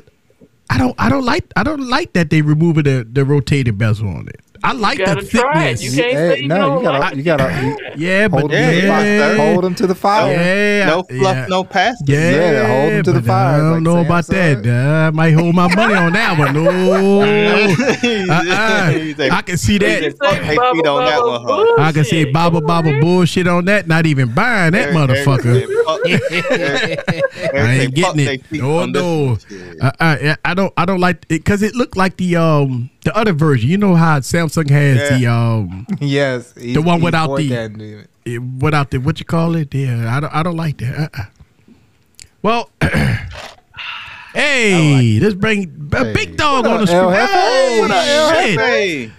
[0.72, 4.08] I don't I don't like I don't like that they removing the, the rotated bezel
[4.08, 4.40] on it.
[4.64, 5.78] I like You the gotta try it.
[5.80, 5.84] thickness.
[5.96, 8.60] You can't Hey, say you no, don't you gotta, you gotta yeah, but hold them,
[8.60, 9.38] Yeah, to the yeah, fire.
[9.38, 10.32] hold them to the fire.
[10.34, 11.46] yeah, No fluff, yeah.
[11.50, 12.02] no pass.
[12.06, 14.64] Yeah, Yeah, hold 'em to the fire, I don't like know Sam about said.
[14.64, 14.88] that.
[15.04, 16.54] Uh, I might hold my money on that one.
[16.54, 18.92] No, uh-uh.
[18.92, 20.02] He I can see that.
[20.22, 21.76] said, hey, feet on that one, huh?
[21.82, 22.26] I can see.
[22.32, 23.88] Baba Baba bullshit on that.
[23.88, 25.60] Not even buying that Eric- Eric motherfucker.
[25.60, 27.04] said, fuck- Eric-
[27.54, 28.46] Eric I ain't getting it.
[28.46, 29.40] feet Oh on no, one.
[29.82, 30.74] Uh, uh, I don't.
[30.78, 33.70] I don't like it because it looked like the um the other version.
[33.70, 38.10] You know how Samsung has um, the um Yes, he's- The one without the- it.
[38.26, 39.74] it- without the what you call it.
[39.74, 40.34] Yeah, I don't.
[40.36, 41.12] I don't like that.
[41.14, 41.26] Uh-uh.
[42.44, 42.70] Well,
[44.34, 46.14] hey, let's bring a Hey.
[46.14, 47.12] big dog What on the screen.
[47.12, 47.30] Jefe?
[47.30, 48.06] Holy What up,
[48.46, 48.60] shit!
[48.60, 49.12] Hey,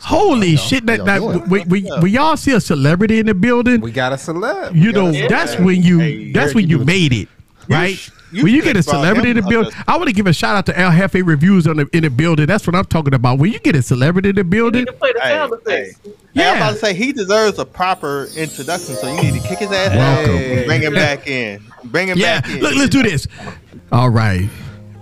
[0.00, 0.86] Holy shit!
[0.86, 1.48] That, that doing?
[1.48, 3.80] we, we, we y'all see a celebrity in the building.
[3.80, 4.74] We got a celeb.
[4.74, 5.28] you got know a celeb.
[5.28, 6.86] that's when you Hey, that's when you you do it.
[6.86, 7.28] made it
[7.68, 10.12] right sh- you when you get a celebrity in him the building i want to
[10.14, 12.74] give a shout out to Al jefe reviews on the, in the building that's what
[12.76, 15.20] i'm talking about when you get a celebrity in the building need to play the
[15.20, 15.44] Hey, hey.
[15.54, 16.00] effects.
[16.34, 19.60] Hey, I'm about to say he deserves a proper introduction, so you need to kick
[19.60, 20.34] his ass Welcome.
[20.34, 21.62] out and bring him back in.
[21.84, 22.60] Bring him yeah back in.
[22.60, 23.26] look let's do this
[23.92, 24.48] all right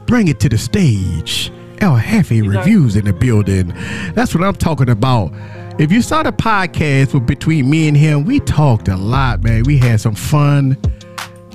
[0.06, 1.50] bring it to the stage
[1.80, 3.68] el jefe reviews in the building
[4.14, 5.32] that's what i'm talking about
[5.80, 9.62] if you saw the podcast with between me and him we talked a lot man
[9.64, 10.76] we had some fun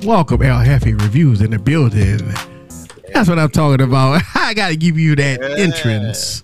[0.04, 2.18] welcome el jefe reviews in the building
[3.14, 6.44] that's what i'm talking about i gotta give you that entrance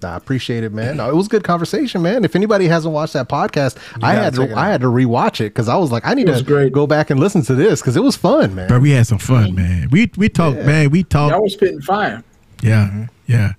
[0.00, 0.98] I appreciate it, man.
[0.98, 2.24] No, it was good conversation, man.
[2.24, 5.50] If anybody hasn't watched that podcast, I had to it I had to rewatch it
[5.50, 6.72] because I was like, I need to great.
[6.72, 8.68] go back and listen to this because it was fun, man.
[8.68, 9.88] But we had some fun, man.
[9.90, 10.90] We we talked, man.
[10.90, 12.22] We Y'all talked, was spitting fire.
[12.62, 13.54] yeah, yeah.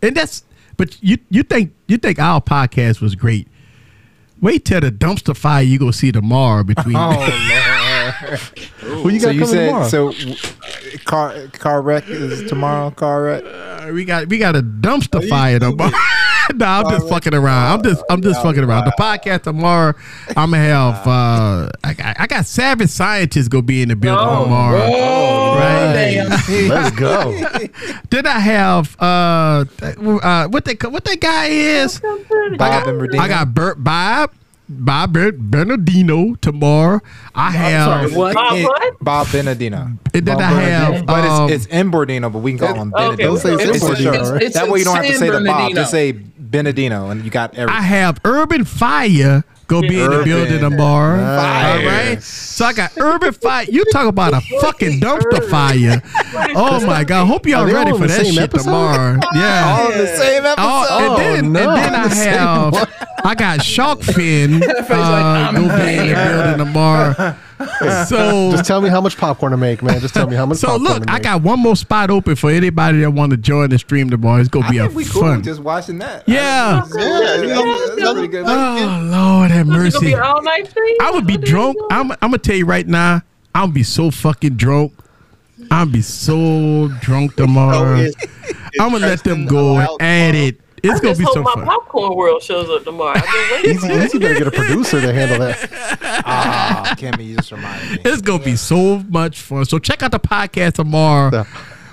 [0.00, 0.44] And that's,
[0.78, 3.48] but you you think you think our podcast was great?
[4.40, 6.96] Wait till the dumpster fire you gonna see tomorrow between.
[6.96, 7.10] Oh
[8.02, 8.38] Lord.
[9.02, 9.88] Who you so got you coming said tomorrow?
[9.88, 10.12] so?
[10.12, 10.36] w-
[11.04, 12.90] Car car wreck is tomorrow.
[12.90, 13.44] Car wreck.
[13.44, 15.90] Uh, we got we got a dumpster fire tomorrow.
[16.54, 17.72] no, I'm just fucking around.
[17.78, 18.84] I'm just I'm just fucking around.
[18.84, 19.94] The podcast tomorrow,
[20.36, 24.24] I'm gonna have uh, I got I got savage scientists gonna be in the building
[24.28, 24.80] Oh, tomorrow.
[24.82, 25.92] Oh, Right.
[26.48, 26.68] damn.
[26.68, 27.32] Let's go.
[28.10, 29.64] Then I have uh,
[30.22, 32.00] uh what they what that guy is.
[32.58, 33.22] Bob and Medina.
[33.22, 34.30] I got Bert Bob,
[34.78, 37.00] Bob Ber- Bernardino tomorrow.
[37.34, 38.34] I have, Sorry, what?
[38.34, 38.94] Bob, what?
[39.00, 39.82] Bob Benedino.
[39.86, 42.74] and then Bob I have, But um, it's, it's in Bordino, but we can call
[42.74, 43.26] him Okay, Benedino.
[43.26, 44.12] Don't say It's San a shirt.
[44.14, 44.48] Bernardino.
[44.50, 45.72] That way you don't have to say the Bob.
[45.74, 47.78] Just say Benedino, and you got everything.
[47.78, 51.18] I have Urban Fire go be in the building tomorrow.
[51.18, 51.78] Fire.
[51.80, 52.22] All right.
[52.22, 53.64] So I got Urban Fire.
[53.68, 56.02] You talk about a fucking dumpster fire.
[56.54, 57.26] Oh my God.
[57.26, 58.64] Hope y'all Are ready for that shit episode?
[58.64, 59.18] tomorrow.
[59.34, 59.78] Yeah.
[59.78, 60.62] All in the same episode.
[60.64, 61.60] Oh, and then, no.
[61.70, 66.14] and then I The have I got Shark Fin uh, I'm go be in the
[66.14, 67.36] building tomorrow.
[68.06, 70.00] So Just tell me how much popcorn to make, man.
[70.00, 70.80] Just tell me how much popcorn.
[70.80, 73.36] So popcorn look, to I got one more spot open for anybody that want to
[73.36, 74.40] join the stream tomorrow.
[74.40, 75.42] It's gonna I be a think we cool fun.
[75.42, 76.28] just watching that.
[76.28, 76.86] Yeah.
[76.94, 78.44] Yeah, you know, That's pretty good.
[78.46, 80.14] Oh Lord have It's be mercy.
[80.14, 80.72] all night.
[81.00, 81.76] I would be What are you drunk.
[81.90, 83.22] I'm, I'm gonna tell you right now.
[83.54, 84.92] I'm gonna be so fucking drunk.
[85.70, 88.08] I'm gonna be so drunk oh, tomorrow.
[88.80, 90.60] I'm gonna let them go allowed at it.
[90.82, 91.64] It's I gonna just be hope so my fun.
[91.66, 93.14] popcorn world shows up tomorrow.
[93.16, 93.70] I've been waiting.
[93.76, 95.98] Easy, easy better get a producer to handle that.
[96.24, 98.10] Ah, Kimmy, you just reminded me.
[98.10, 99.64] It's gonna be so much fun.
[99.64, 101.30] So check out the podcast tomorrow.
[101.32, 101.44] Yeah.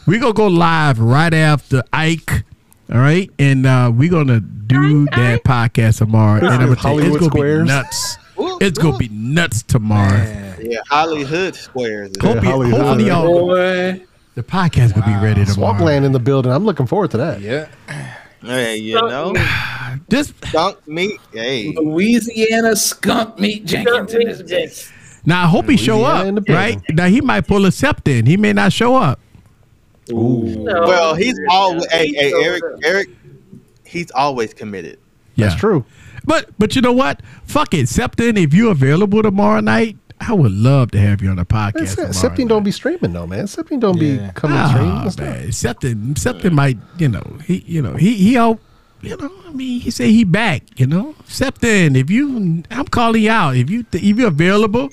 [0.05, 2.43] We're gonna go live right after Ike.
[2.91, 6.39] All right, and uh, we're gonna do Ike, that podcast tomorrow.
[6.39, 7.61] And I'm gonna tell you, Hollywood it's gonna Squares.
[7.63, 8.17] be nuts.
[8.39, 10.09] Ooh, It's gonna be nuts tomorrow.
[10.17, 10.57] Man.
[10.61, 12.11] Yeah, Hollywood Squares.
[12.21, 12.81] Hope you, Hollywood.
[12.81, 14.01] hopefully y'all, Boy,
[14.35, 15.53] The podcast will be ready tomorrow.
[15.73, 16.51] Swampland in the building.
[16.51, 17.41] I'm looking forward to that.
[17.41, 17.67] Yeah.
[18.41, 19.33] Hey, you know,
[20.07, 21.19] This skunk meat.
[21.33, 24.91] Hey, Louisiana skunk meat Jenkins in this bitch.
[25.25, 26.25] now I hope he show up.
[26.25, 26.55] in the building.
[26.55, 28.27] Right now he might pull a septon.
[28.27, 29.19] He may not show up.
[30.07, 30.83] No.
[30.87, 31.85] well, he's always.
[31.91, 32.93] Hey, He's hey, over Eric, there.
[32.95, 33.09] Eric,
[33.85, 34.99] he's always committed.
[35.35, 35.47] Yeah.
[35.49, 35.85] That's true.
[36.25, 37.21] But but you know what?
[37.45, 38.37] Fuck it, Septon.
[38.41, 41.95] If you're available tomorrow night, I would love to have you on the podcast.
[41.95, 43.45] tomorrow Septing don't be streaming though, man.
[43.45, 44.27] Septing don't Yeah.
[44.27, 44.91] be coming to stream.
[44.91, 45.47] Ah, That's man.
[45.47, 48.59] Septon, Septon might, you know, he, you know, he, he, all,
[49.01, 51.15] you know, I mean, he say he back, you know.
[51.27, 53.55] Septon, if you, I'm calling you out.
[53.55, 54.89] If you, if you're available,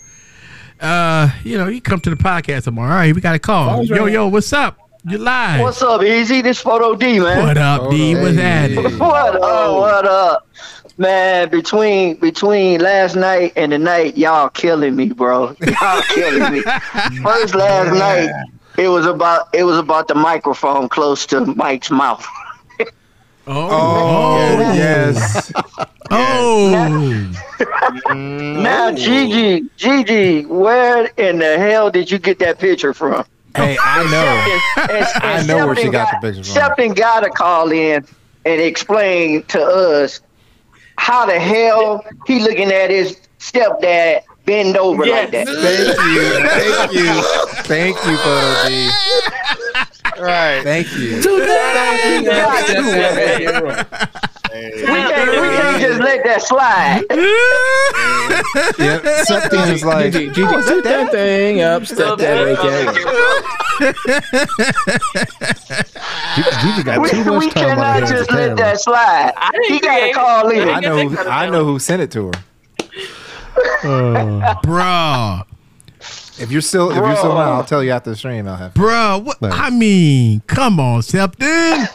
[0.80, 2.90] uh, you know, you come to the podcast tomorrow.
[2.92, 3.68] All right, we got a call.
[3.76, 4.14] Phone's Yo, ringing.
[4.14, 4.78] yo, what's up?
[5.08, 5.60] You live?
[5.60, 6.42] What's up, Easy?
[6.42, 7.46] This Photo D, man.
[7.46, 8.14] What up, D?
[8.16, 8.98] What's happening?
[8.98, 9.40] What up?
[9.76, 10.48] What up?
[10.98, 15.54] Man, between between last night and tonight, y'all killing me, bro.
[15.80, 16.62] Y'all killing me.
[17.22, 18.30] First last night,
[18.78, 22.26] it was about it was about the microphone close to Mike's mouth.
[23.48, 25.52] Oh, oh yes.
[26.10, 26.68] oh,
[28.10, 28.96] Now, mm.
[28.96, 33.24] Gigi, Gigi, where in the hell did you get that picture from?
[33.54, 34.82] Hey, I know.
[34.92, 36.54] And- and I know where she Septon got the picture from.
[36.72, 38.04] Septon got to call in
[38.44, 40.20] and explain to us
[40.98, 45.46] how the hell he looking at his stepdad bend over like that.
[45.46, 46.48] Thank you.
[46.48, 47.22] Thank you.
[47.64, 49.82] Thank you, Photo D.
[50.20, 50.62] Right.
[50.62, 51.16] Thank you.
[51.16, 51.22] We
[54.86, 57.04] can't, we can't just let that slide.
[58.78, 59.02] Yep.
[59.26, 62.92] Septon is like, Gigi, Gigi, toot oh, that thing up, step that right there.
[66.60, 68.62] Gigi got We, too much we time on cannot her hands, just let apparently.
[68.62, 69.32] that slide.
[69.36, 70.68] I didn't He got to call in.
[70.68, 71.16] I know.
[71.28, 72.32] I know who sent it to her.
[74.64, 75.44] bruh,
[76.38, 78.46] If you're still, if you're still on, I'll tell you after the stream.
[78.46, 78.74] I'll have.
[78.74, 79.22] bruh.
[79.22, 79.40] What?
[79.40, 79.52] Nice.
[79.54, 81.88] I mean, come on, Septon.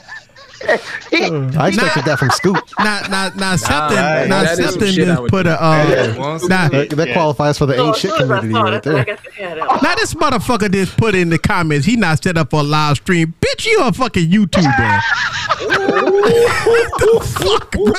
[0.63, 2.55] I expected that from Scoop.
[2.79, 4.27] Not, not, not Septon, right.
[4.27, 5.49] now, That is some Septon shit I just would put do.
[5.49, 8.39] a, uh, Once- now, That, that qualifies for the So ain't shit soon as I
[8.41, 9.05] community right there.
[9.05, 9.57] got the hat.
[9.81, 12.97] Now this motherfucker just put in the comments he not set up for a live
[12.97, 13.33] stream.
[13.41, 15.01] Bitch, you a fucking YouTuber.
[16.99, 17.91] the fuck, bro?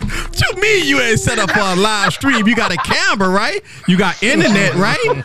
[0.34, 2.46] To me, you ain't set up for a live stream.
[2.48, 3.62] You got a camera, right?
[3.86, 5.24] You got internet, right?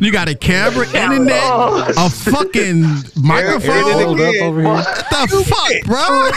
[0.00, 1.42] You got a camera, internet,
[1.98, 2.82] a fucking
[3.16, 3.92] microphone.
[3.92, 4.72] Hold up over here.
[4.72, 6.30] What the fuck, bro?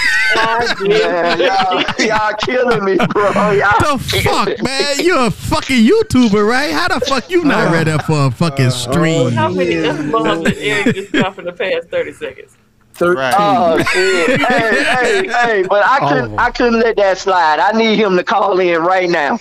[0.90, 3.52] Man, y'all, y'all killing me, bro.
[3.52, 5.00] Y'all The fuck, man?
[5.00, 6.72] You a fucking YouTuber, right?
[6.72, 7.72] How the fuck you not ah.
[7.72, 9.32] ready for a fucking uh, stream?
[9.32, 12.58] How many F bombs did Eric just drop in the past 30 seconds?
[13.00, 13.34] Thirteen.
[13.38, 14.42] Oh shit!
[14.42, 15.64] hey, hey, hey!
[15.68, 16.38] But I All couldn't.
[16.38, 17.60] I couldn't let that slide.
[17.60, 19.40] I need him to call in right now.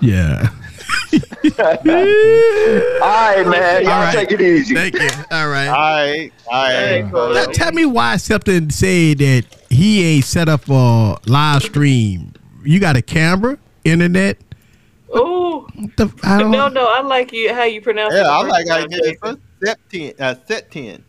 [0.00, 0.48] Yeah.
[1.58, 1.76] All
[3.00, 3.82] right, man.
[3.84, 4.12] Y'all All right.
[4.14, 4.74] take it easy.
[4.74, 5.08] Thank you.
[5.30, 5.68] All right.
[5.68, 6.32] All right.
[6.50, 7.32] All Hey, cool.
[7.34, 12.32] Now, tell me why something said that he ain't set up a live stream.
[12.64, 14.38] You got a camera, internet.
[15.14, 15.66] Oh.
[15.96, 18.18] The, I don't No, no, I like you how you pronounce it.
[18.18, 19.18] Yeah, I like how you get it Jason.
[19.20, 19.38] first.
[19.62, 20.12] Set ten.
[20.18, 21.04] Uh, set ten.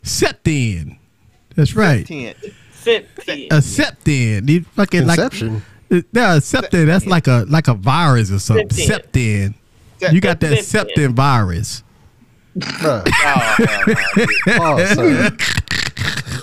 [1.56, 1.64] Set then.
[1.64, 2.06] That's right.
[2.06, 2.36] Ten.
[2.74, 3.48] Septi.
[3.48, 4.50] A septin.
[4.50, 5.62] You fucking like Inception.
[5.90, 6.86] no, a septin.
[6.86, 8.68] That's like a like a virus or something.
[8.70, 9.54] Septin.
[10.00, 10.14] Septin.
[10.14, 10.94] You got that Septin.
[10.96, 11.84] septin virus.
[12.58, 13.08] Bruh.
[14.48, 14.86] Oh, Oh, oh, oh.
[14.94, 15.38] son.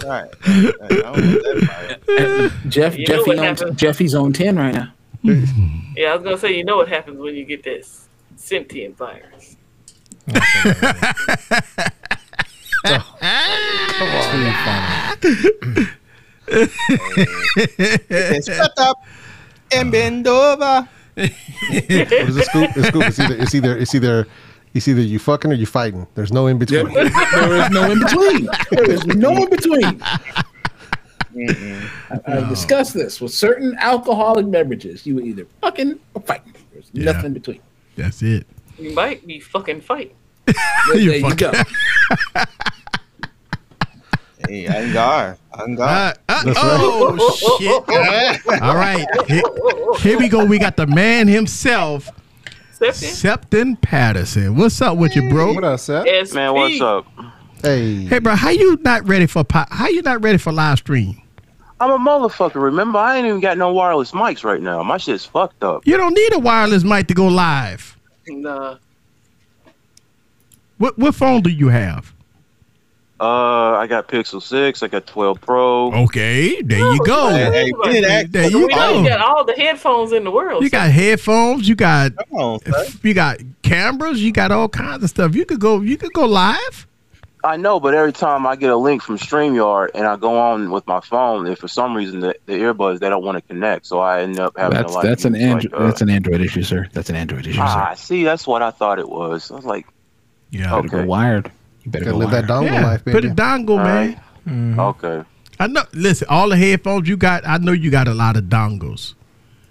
[0.03, 0.31] all right.
[0.43, 2.71] I don't want that fire.
[2.71, 3.77] Jeff, You Jeffy on.
[3.77, 4.93] Jeffy's on ten right now.
[5.23, 9.57] Yeah, I was gonna say, you know what happens when you get this sentient virus.
[12.85, 13.01] Then
[18.43, 18.97] Shut up
[19.75, 20.89] and bend over.
[21.15, 22.71] What is it, Scoop?
[22.77, 23.03] It's Scoop.
[23.05, 24.27] It's either, it's either, it's either,
[24.75, 26.07] it's either you fucking or you fighting.
[26.15, 26.95] There's no in Yeah, between.
[26.95, 28.49] there is no in between.
[28.71, 30.03] There is no in between.
[31.33, 32.13] Mm-hmm.
[32.27, 35.07] I, I've discussed this with certain alcoholic beverages.
[35.07, 36.53] You were either fucking or fighting.
[36.73, 37.05] There's Yeah.
[37.13, 37.61] nothing in between.
[37.95, 38.49] That's it.
[38.81, 40.17] You might be fucking fighting.
[40.93, 41.53] There, You there you go.
[44.49, 45.37] Hey, I'm guard.
[45.53, 46.17] I'm guard.
[46.29, 48.63] Uh, uh, oh shit!
[48.63, 49.43] All right, here,
[49.99, 50.45] here we go.
[50.47, 52.09] We got the man himself,
[52.73, 53.07] Septi.
[53.07, 54.57] Septon Patterson.
[54.57, 55.53] What's up with you, bro?
[55.53, 56.07] What up, Seth?
[56.09, 56.35] SP.
[56.35, 57.07] Man, what's up?
[57.63, 60.79] Hey, Hey, bro, how you not ready for po- how you not ready for live
[60.79, 61.21] stream?
[61.79, 62.63] I'm a motherfucker.
[62.63, 64.83] Remember, I ain't even got no wireless mics right now.
[64.83, 65.87] My shit's fucked up.
[65.87, 67.97] You don't need a wireless mic to go live.
[68.27, 68.77] Nah.
[70.81, 72.15] What what phone do you have?
[73.21, 74.83] Uh, I got Pixel Six.
[74.83, 75.93] I got 12 Pro.
[76.05, 77.29] Okay, there you go.
[77.29, 80.31] Hey, hey, we didn't There you We know you got all the headphones in the
[80.31, 80.63] world.
[80.65, 81.69] You got headphones.
[81.69, 82.61] You got on,
[83.03, 84.25] you got cameras.
[84.25, 85.35] You got all kinds of stuff.
[85.35, 85.83] You could go.
[85.83, 86.87] You could go live.
[87.45, 90.71] I know, but every time I get a link from StreamYard and I go on
[90.71, 93.85] with my phone, if for some reason the, the earbuds they don't want to connect,
[93.85, 95.05] so I end up having That's to like.
[95.07, 95.73] that's an use, Android.
[95.73, 96.89] like, uh, that's an Android issue, sir.
[96.95, 98.03] That's an Android issue, ah, sir.
[98.03, 99.51] see, that's what I thought it was.
[99.51, 99.87] I was like,
[100.51, 100.75] Yeah.
[100.77, 101.51] Better go wired.
[101.85, 102.65] You better go live that wired.
[102.65, 104.21] dongle Yeah, life, Put a dongle, man.
[104.49, 104.81] Mm-hmm.
[104.81, 105.23] okay,
[105.59, 105.83] I know.
[105.93, 109.15] Listen, all the headphones you got, I know you got a lot of dongles.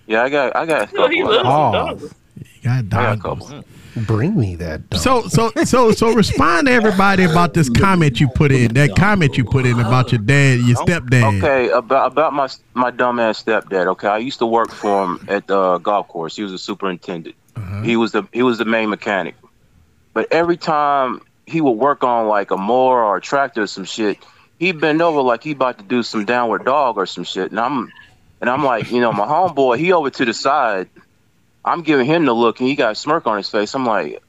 [0.07, 1.09] yeah, I got, I got a couple.
[1.09, 1.45] he loves them.
[1.45, 2.13] some dongles.
[2.37, 3.65] You got I got dongles.
[4.05, 4.89] Bring me that.
[4.89, 4.99] Dongle.
[4.99, 8.73] So so so so respond to everybody about this comment you put in.
[8.75, 11.39] That comment you put in about your dad, your stepdad.
[11.39, 13.87] Okay, about about my my dumbass stepdad.
[13.87, 16.35] Okay, I used to work for him at the golf course.
[16.35, 17.35] He was a superintendent.
[17.83, 19.35] He was the he was the main mechanic.
[20.13, 23.85] But every time he would work on like a mower or a tractor or some
[23.85, 24.17] shit,
[24.57, 27.51] he'd bend over like he about to do some downward dog or some shit.
[27.51, 27.91] And I'm
[28.41, 30.89] and I'm like, you know, my homeboy, he over to the side.
[31.63, 33.75] I'm giving him the look, and he got a smirk on his face.
[33.75, 34.23] I'm like,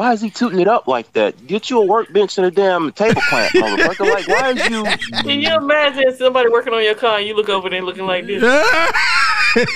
[0.00, 1.46] why is he tooting it up like that?
[1.46, 4.10] Get you a workbench and a damn table clamp, motherfucker.
[4.10, 4.84] Like, why is you?
[5.20, 8.26] Can you imagine somebody working on your car and you look over there looking like
[8.26, 8.42] this?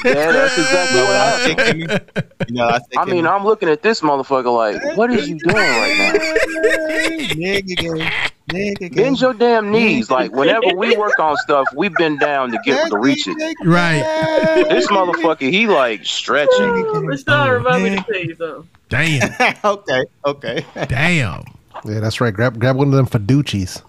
[0.04, 1.88] Yeah, that's exactly what I happened.
[1.88, 5.28] think, you know, I think I mean, I'm looking at this motherfucker like, what is
[5.28, 6.14] you doing right
[7.34, 7.98] nigga game,
[8.46, 9.02] nigga now?
[9.02, 10.12] Bend your damn knees.
[10.12, 13.56] Like, whenever we work on stuff, we bend down to get to reach it.
[13.64, 13.98] Right.
[14.68, 16.60] This motherfucker, he like stretching.
[16.60, 18.68] Rashad, remind me to tell you something.
[18.88, 19.30] Damn.
[19.64, 20.64] okay, okay.
[20.88, 21.42] Damn.
[21.84, 22.32] Yeah, that's right.
[22.32, 23.82] Grab grab one of them Fiducci's.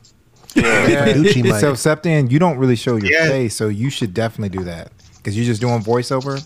[0.55, 1.05] Yeah.
[1.07, 1.55] Fiducci mic.
[1.55, 3.27] So Septian, you don't really show your Yeah.
[3.27, 6.41] face, so you should definitely do that because you're just doing voiceover.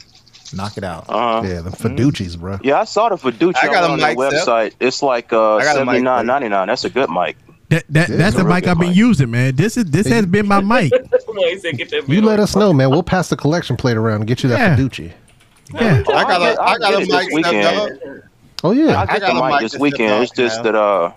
[0.56, 1.06] Knock it out.
[1.08, 2.58] Uh, Yeah, them Fiduci's, bro.
[2.64, 4.48] yeah, I saw the Fiducci I got a on their mic set.
[4.48, 4.74] website.
[4.80, 6.68] It's like uh, I got a mic seventy nine ninety nine.
[6.68, 7.38] That's a good mic.
[7.70, 8.98] That, that Yeah, that's the mic I've been mic.
[8.98, 9.56] using, man.
[9.56, 10.92] This is this has been my mic.
[11.26, 12.90] Somebody said get that You let us know, man.
[12.90, 14.76] We'll pass the collection plate around and get you that Yeah.
[14.76, 15.12] Fiducci.
[15.76, 16.00] Yeah.
[16.00, 18.24] I got I'll get- a, I I'll got a get it this mic
[18.64, 18.66] weekend.
[18.66, 18.66] stepped.
[18.66, 19.06] Oh I yeah.
[19.06, 20.10] get I got the a mic mic this weekend.
[20.10, 20.64] step It's just now.
[20.64, 21.12] that uh,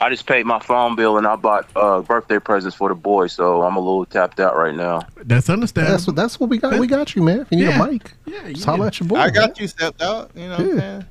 [0.00, 3.32] I just paid my phone bill and I bought uh birthday presents for the boys,
[3.32, 5.02] so I'm a little tapped out right now.
[5.24, 5.92] That's understandable.
[5.96, 6.78] That's what that's what we got.
[6.78, 7.40] We got you, man.
[7.40, 7.82] If you need Yeah.
[7.84, 9.16] a mic, yeah, you just holler at your boy.
[9.16, 10.30] I got you stepped out.
[10.34, 10.80] You know what I'm Yeah.
[10.80, 11.04] saying?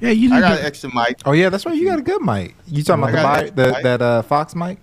[0.00, 1.20] yeah, you I got to- an extra mic.
[1.24, 1.74] Oh yeah, that's right.
[1.76, 2.54] You got a good mic.
[2.66, 3.82] You talking I about got the, mic, the mic.
[3.84, 4.78] that uh, Fox mic?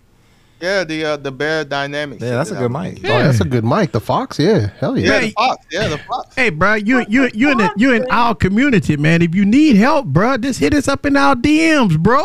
[0.61, 2.21] Yeah, the uh, the Beyerdynamics.
[2.21, 2.99] Yeah, that's a good I- mic.
[3.03, 3.91] Oh, that's a good mic.
[3.91, 5.07] The Fox, yeah, hell yeah.
[5.07, 5.27] Yeah, Hey.
[5.27, 5.65] the Fox.
[5.71, 6.35] Yeah, the Fox.
[6.35, 9.21] Hey, bro, you you you in the, you in our community, man.
[9.21, 12.23] If you need help, bro, just hit us up in our DMs, bro.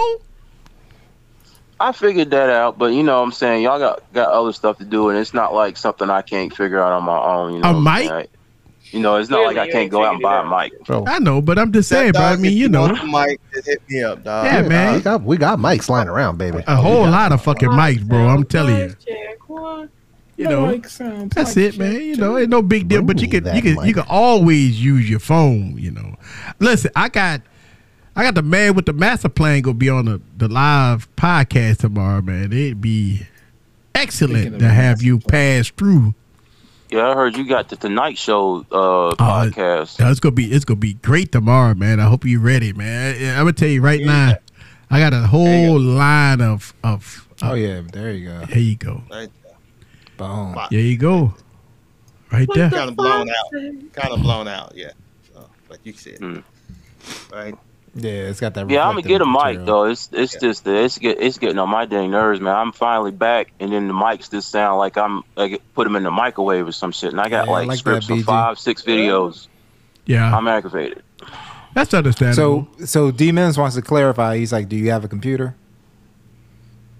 [1.78, 4.78] I figured that out, but you know what I'm saying y'all got got other stuff
[4.78, 7.54] to do, and it's not like something I can't figure out on my own.
[7.54, 8.30] You know, A what I'm mic?
[8.90, 8.94] Saying?
[8.94, 10.84] I- you know, it's not Clearly like I can't go out and buy a mic.
[10.84, 12.22] Bro, I know, but I'm just saying, bro.
[12.22, 14.46] I mean, you know, want mic, just hit me up, dog.
[14.46, 14.94] Yeah, man.
[14.94, 16.62] we got we got mics lying around, baby.
[16.66, 18.26] a whole lot of fucking mics, bro.
[18.28, 19.88] I'm telling you.
[20.38, 21.94] You know, that's it, man.
[21.94, 23.00] You know, ain't no big deal.
[23.02, 23.94] But you Bring can you that can you mic.
[23.94, 25.78] can always use your phone.
[25.78, 26.14] You know,
[26.58, 27.40] listen, I got
[28.14, 31.78] I got the man with the master plan gonna be on the the live podcast
[31.78, 32.52] tomorrow, man.
[32.52, 33.22] It'd be
[33.94, 36.14] excellent to have you pass through.
[36.90, 39.98] Yeah, I heard you got the Tonight Show uh, podcast.
[39.98, 42.00] Yeah, it's gonna be it's gonna be great tomorrow, man.
[42.00, 43.16] I hope you're ready, man.
[43.36, 44.34] I'm gonna tell you right now,
[44.90, 47.28] I got a whole line of of.
[47.42, 48.46] Oh yeah, there you go.
[48.46, 49.02] Here you go.
[49.10, 49.30] Right
[50.16, 50.56] Boom.
[50.70, 51.34] There you go.
[52.32, 52.70] Right there.
[52.70, 53.52] Kind of blown out.
[53.92, 54.72] Kind of blown out.
[54.74, 54.92] Yeah.
[55.32, 56.18] So, like you said.
[56.18, 56.38] Hmm.
[57.32, 57.54] Right.
[57.98, 58.68] Yeah, it's got that.
[58.68, 59.85] Yeah, I'm gonna get a mic reflective though.
[59.86, 62.55] It's it's just that it's get it's getting on my dang nerves, man.
[62.55, 66.02] I'm finally back, and then the mics just sound like I'm like put them in
[66.02, 68.23] the microwave or some shit, and I got Yeah, I like, like scripts that, for
[68.23, 69.48] five, six videos.
[70.05, 71.02] Yeah, I'm aggravated.
[71.73, 72.68] that's understandable.
[72.77, 74.36] So so D Mims wants to clarify.
[74.36, 75.55] He's like, "Do you have a computer?"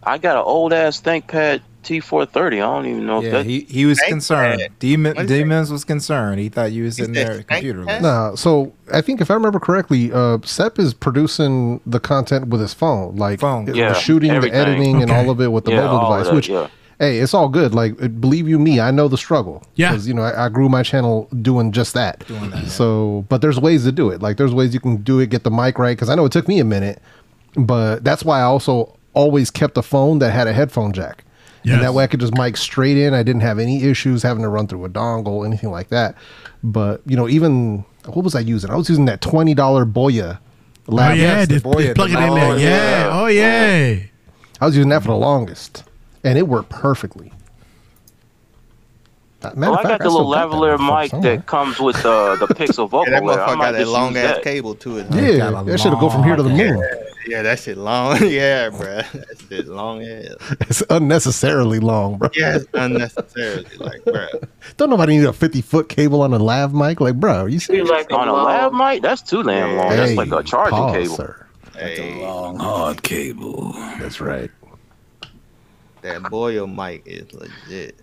[0.03, 2.55] I got an old ass ThinkPad T430.
[2.55, 3.47] I don't even know if Yeah, that.
[3.47, 4.61] he, he was concerned.
[4.61, 4.71] God.
[4.79, 5.45] D What is D that?
[5.47, 6.41] Mims was concerned.
[6.41, 7.87] He thought you was sitting there thank computerless.
[7.87, 8.03] God?
[8.03, 12.61] No, so I think if I remember correctly, uh, Sep is producing the content with
[12.61, 13.65] his phone, like Phone.
[13.67, 14.53] the Yeah, shooting, everything.
[14.59, 16.27] the editing, and all of it with the Yeah, mobile device.
[16.27, 16.69] that, which, yeah.
[16.99, 17.75] hey, it's all good.
[17.75, 19.63] Like, believe you me, I know the struggle.
[19.77, 19.91] Yeah.
[19.93, 22.27] because you know I, I grew my channel doing just that.
[22.27, 22.69] Doing that, yeah.
[22.69, 24.21] So, but there's ways to do it.
[24.23, 25.97] Like, there's ways you can do it, get the mic right.
[25.97, 27.01] Because I know it took me a minute,
[27.55, 31.25] but that's why I also always kept a phone that had a headphone jack.
[31.67, 31.75] Yes.
[31.75, 33.13] And that way I could just mic straight in.
[33.13, 36.15] I didn't have any issues having to run through a dongle, anything like that.
[36.63, 38.71] But, you know, even what was I using?
[38.71, 39.57] I was using that $20
[39.93, 40.39] Boya
[40.89, 42.59] Oh yeah, yes, the just, boy plug it in there.
[42.59, 42.69] Yeah.
[42.69, 43.11] Yeah.
[43.13, 44.03] Oh yeah.
[44.61, 45.85] I was using that for the longest.
[46.23, 47.33] And it worked perfectly.
[49.55, 51.37] Matter Well, of I fact, got the still little that lavalier motherfucker mic somewhere.
[51.37, 53.23] that comes with uh, the Pixel vocal Yeah, that.
[53.23, 54.43] I motherfucker got that long ass that.
[54.45, 55.07] cable to it.
[55.09, 55.19] huh?
[55.21, 56.85] Yeah, that should go from here to the long moon.
[57.29, 58.19] Yeah, that shit long.
[58.25, 58.79] yeah, bro.
[59.03, 60.37] That shit long as.
[60.61, 62.29] It's unnecessarily long, bro.
[62.37, 63.67] Yeah, it's unnecessarily.
[63.79, 64.27] Like, bro.
[64.77, 67.01] Don't nobody need a 50 foot cable on a lav mic.
[67.01, 67.91] Like, bro, you see, serious?
[67.91, 69.89] like On a lav mic, that's too damn long.
[69.91, 71.17] That's like a charging pause, cable.
[71.17, 71.47] Sir.
[71.75, 73.73] That's a long, hard cable.
[73.99, 74.51] That's right.
[76.03, 77.99] That Boya mic is legit.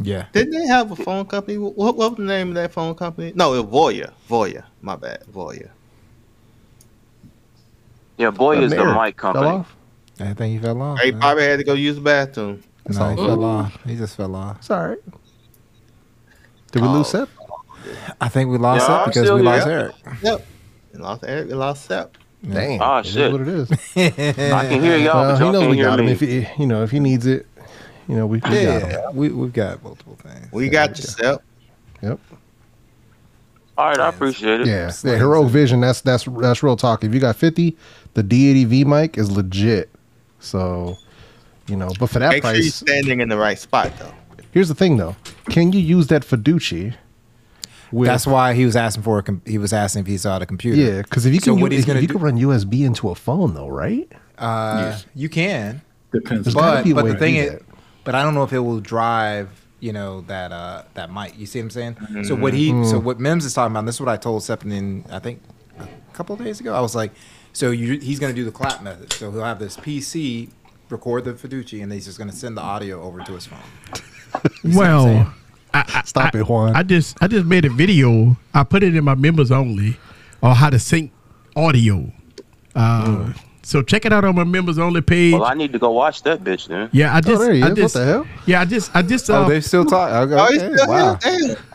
[0.00, 0.26] Yeah.
[0.32, 1.58] Didn't they have a phone company?
[1.58, 3.32] What, what was the name of that phone company?
[3.34, 4.12] No, it was Voya.
[4.28, 4.64] Voya.
[4.80, 5.24] My bad.
[5.32, 5.68] Voya.
[8.18, 9.46] Yeah, boy is the mic company.
[9.46, 9.66] Fell?
[10.20, 11.00] I think he fell off.
[11.00, 11.20] He man.
[11.20, 12.62] probably had to go use the bathroom.
[12.88, 13.78] No, he fell off.
[13.84, 14.58] He just fell off.
[14.58, 14.98] It's all right.
[16.72, 17.26] Did we lose oh.
[17.26, 17.28] Sep?
[18.20, 19.50] I think we lost Yeah, it because still we here.
[19.50, 19.94] lost Eric.
[20.22, 20.46] Yep.
[20.92, 21.48] We lost Eric.
[21.48, 22.16] We lost Sep.
[22.48, 22.80] Damn.
[22.82, 23.32] Oh, it is shit.
[23.32, 23.70] what it is.
[23.96, 26.06] I can hear y'all, Well, but he knows can't we hear got him.
[26.06, 26.12] me.
[26.12, 27.46] If he, you know, if he needs it,
[28.08, 28.90] you know, we, we got him.
[28.90, 30.50] Yeah, we we've got multiple things.
[30.52, 31.44] We got yourself Sep.
[32.02, 32.20] Yep.
[33.78, 34.66] All right, I appreciate it.
[34.66, 35.16] Yeah, yeah.
[35.16, 35.80] Heroic Vision.
[35.80, 37.04] That's that's that's real talk.
[37.04, 37.76] If you got fifty,
[38.14, 39.90] the Deity V mic is legit.
[40.40, 40.98] So,
[41.68, 44.12] you know, but for that Make sure you're standing in the right spot, though.
[44.50, 45.16] here's the thing though.
[45.50, 46.94] Can you use that Fiduci?
[47.92, 49.22] With, That's why he was asking for a.
[49.22, 50.80] Com- he was asking if he saw the computer.
[50.80, 52.84] yeah, because if you So can, what use, he's gonna you do- can run USB
[52.86, 54.10] into a phone though, right?
[54.38, 55.82] Uh, You can.
[56.12, 56.52] Depends.
[56.54, 57.62] But but the thing is, that.
[58.04, 59.48] But I don't know if it will drive.
[59.80, 61.36] You know that uh that mic.
[61.38, 61.96] You see what I'm saying?
[62.24, 63.02] So what he so Mm.
[63.02, 63.80] what Mims is talking about.
[63.80, 65.42] and This is what I told Septon I think
[65.80, 66.72] a couple of days ago.
[66.74, 67.10] I was like,
[67.52, 69.12] so you, he's going to do the clap method.
[69.12, 70.50] So he'll have this PC
[70.88, 73.58] record the Fiduci, and he's just going to send the audio over to his phone.
[74.62, 75.16] You see what I'm saying?
[75.24, 75.34] Well,
[75.74, 76.76] I, I, Stop I, it, Juan.
[76.76, 78.36] I just I just made a video.
[78.54, 79.96] I put it in my members only
[80.42, 81.10] on how to sync
[81.56, 82.12] audio.
[82.74, 83.36] Uh, Mm.
[83.64, 85.34] So check it out on my members only page.
[85.34, 86.88] Well, I need to go watch that bitch then.
[86.92, 87.70] yeah, I just there he I is.
[87.70, 88.26] What just the hell?
[88.46, 90.10] yeah I just I just Oh, uh, they still talk.
[90.30, 91.18] Okay, Oh, he's still wow.
[91.22, 91.56] here.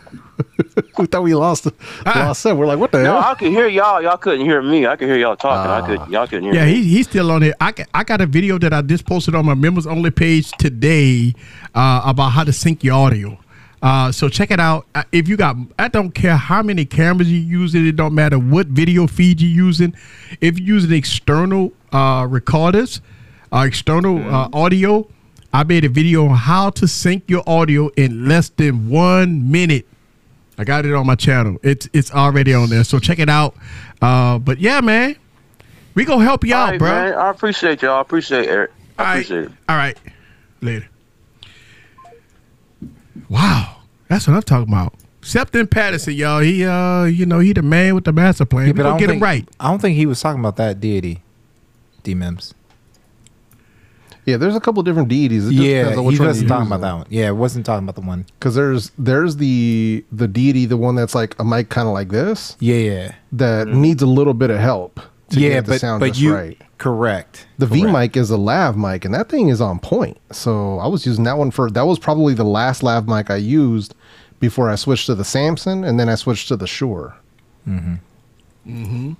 [0.99, 1.68] We thought we lost
[2.05, 2.55] lost Sep.
[2.57, 3.15] We're like, what the hell?
[3.15, 3.31] No, hell?
[3.31, 4.01] I could hear y'all.
[4.01, 4.85] Y'all couldn't hear me.
[4.85, 5.72] I could hear y'all talking.
[5.72, 5.85] I Ah.
[6.05, 6.11] could.
[6.14, 6.76] Y'all couldn't hear Yeah, me.
[6.76, 7.55] he, he's still on it.
[7.59, 10.51] I, got- I got a video that I just posted on my members only page
[10.59, 11.34] today
[11.73, 13.38] uh, about how to sync your audio.
[13.82, 14.86] Uh, so check it out.
[14.95, 17.86] Uh, If you got, I don't care how many cameras you use it.
[17.86, 19.94] It don't matter what video feed you're using.
[20.41, 23.02] If you're using external uh, recorders,
[23.54, 25.08] uh, external uh, audio,
[25.54, 29.88] I made a video on how to sync your audio in less than one minute.
[30.58, 31.58] I got it on my channel.
[31.62, 32.84] It's it's already on there.
[32.84, 33.56] So check it out.
[34.02, 35.16] Uh, but yeah, man,
[35.94, 36.90] we gonna help you All out, right, bro.
[36.90, 37.14] man.
[37.14, 37.98] I appreciate y'all.
[37.98, 38.72] I appreciate Eric.
[38.98, 39.14] I All right.
[39.14, 39.52] appreciate it.
[39.70, 39.98] All right.
[40.62, 40.88] Later.
[43.30, 43.77] Wow.
[44.10, 44.94] That's what I'm talking about.
[45.22, 46.39] Septon Patterson, y'all.
[46.39, 48.68] He uh, you know, he the man with the master plan.
[48.68, 49.49] Yeah, we but I gonna don't get him think, right.
[49.60, 51.22] I don't think he was talking about that deity,
[52.03, 52.53] D Mims.
[54.26, 55.48] Yeah, there's a couple different deities.
[55.48, 57.07] It just Yeah, depends on he which one wasn't you're talking about that one.
[57.10, 58.26] Yeah, it wasn't talking about the one.
[58.39, 62.10] Because there's there's the the deity, the one that's like a mic kind of like
[62.10, 64.99] this, Yeah, yeah, that needs a little bit of help
[65.30, 65.49] to yeah.
[65.49, 66.61] get the But sound but just you right.
[66.78, 67.48] Correct.
[67.58, 67.98] The V correct.
[67.98, 70.18] mic is a lav mic, and that thing is on point.
[70.32, 73.38] So I was using that one for that was probably the last lav mic I
[73.38, 73.95] used
[74.40, 77.16] before I switched to the Samson, and then I switched to the Shure.
[77.66, 77.95] Hmm.
[78.66, 79.14] Hmm.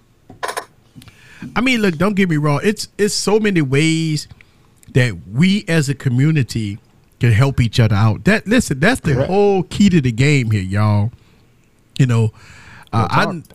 [1.56, 2.60] I mean, look, don't get me wrong.
[2.64, 4.28] It's it's so many ways
[4.94, 6.80] that we as a community
[7.20, 8.24] can help each other out.
[8.26, 11.12] That listen, that's the whole key to the game here, y'all.
[11.98, 12.32] You know,
[12.94, 13.08] uh,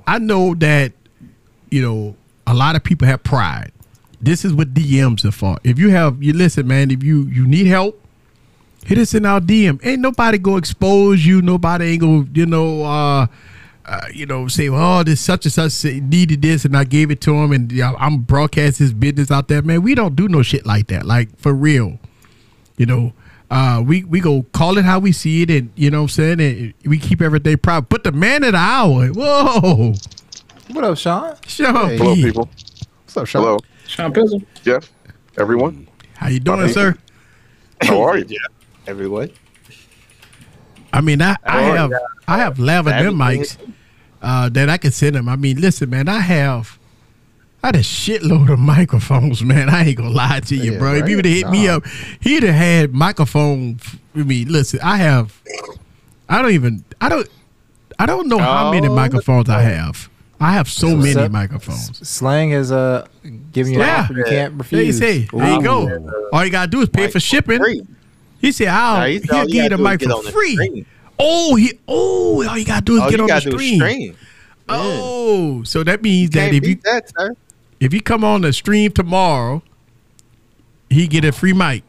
[0.07, 0.93] I I know that
[1.71, 2.17] you know
[2.47, 3.73] a lot of people have pride.
[4.23, 5.59] This is what DMs are for.
[5.65, 6.91] If you have, you listen, man.
[6.93, 8.01] If you you need help,
[8.87, 9.85] hit us in our DM.
[9.85, 11.43] Ain't nobody go expose you.
[11.43, 13.27] Nobody ain't go, you know, uh,
[13.85, 17.21] uh, you know, say, oh, this such and such needed this, and I gave it
[17.23, 19.83] to him, and I'm broadcast his business out there, man.
[19.83, 21.99] We don't do no shit like that, like for real.
[22.77, 23.13] You know,
[23.51, 26.39] uh, we we go call it how we see it, and you know what I'm
[26.39, 27.89] saying, and we keep everything private.
[27.89, 29.95] But the man of the hour, whoa,
[30.71, 31.35] What up, Sean?
[31.49, 31.97] Sean, Hey.
[31.99, 32.49] Hello, people.
[33.03, 33.43] What's up, Sean?
[33.43, 33.59] Hello,
[33.93, 34.43] Sean Pizzle.
[34.63, 34.91] Jeff.
[35.39, 35.87] Everyone.
[36.17, 36.73] how you doing, Hey.
[36.73, 36.97] sir?
[37.83, 38.25] How are you?
[38.25, 38.39] Jeff?
[38.87, 39.31] Everyone.
[40.93, 41.97] I mean, I, I Oh, have yeah.
[42.29, 43.57] I have lavender mics
[44.23, 45.29] uh, that I can send them.
[45.29, 46.79] I mean, listen, man, I have
[47.63, 49.69] I had a shitload of microphones, man.
[49.69, 50.95] I ain't gonna lie to you, Yeah, bro.
[50.95, 51.85] If you would have hit me up,
[52.21, 53.79] he'd have had microphone.
[54.15, 55.39] I mean, listen, I have.
[56.29, 56.85] I don't even.
[57.01, 57.29] I don't.
[57.99, 60.09] I don't know how many Oh, microphones I have.
[60.43, 62.07] I have so many Sep- microphones.
[62.09, 63.07] Slang is uh
[63.53, 64.01] giving you an Yeah.
[64.03, 64.99] offer you can't There you refuse.
[64.99, 66.29] say, there you go.
[66.33, 67.59] All you gotta do is pay for shipping.
[67.63, 67.83] Free.
[68.41, 70.25] He said, Nah, "I'll he said he'll all give you you the gotta do is
[70.25, 70.87] mic for free." stream.
[71.19, 73.63] Oh, he oh, all you gotta do is All get on the gotta do is
[73.63, 73.81] stream.
[73.81, 74.17] stream.
[74.69, 77.37] Oh, so that means that if you that,
[77.79, 79.63] if you come on the stream tomorrow,
[80.91, 81.85] he get a free mic.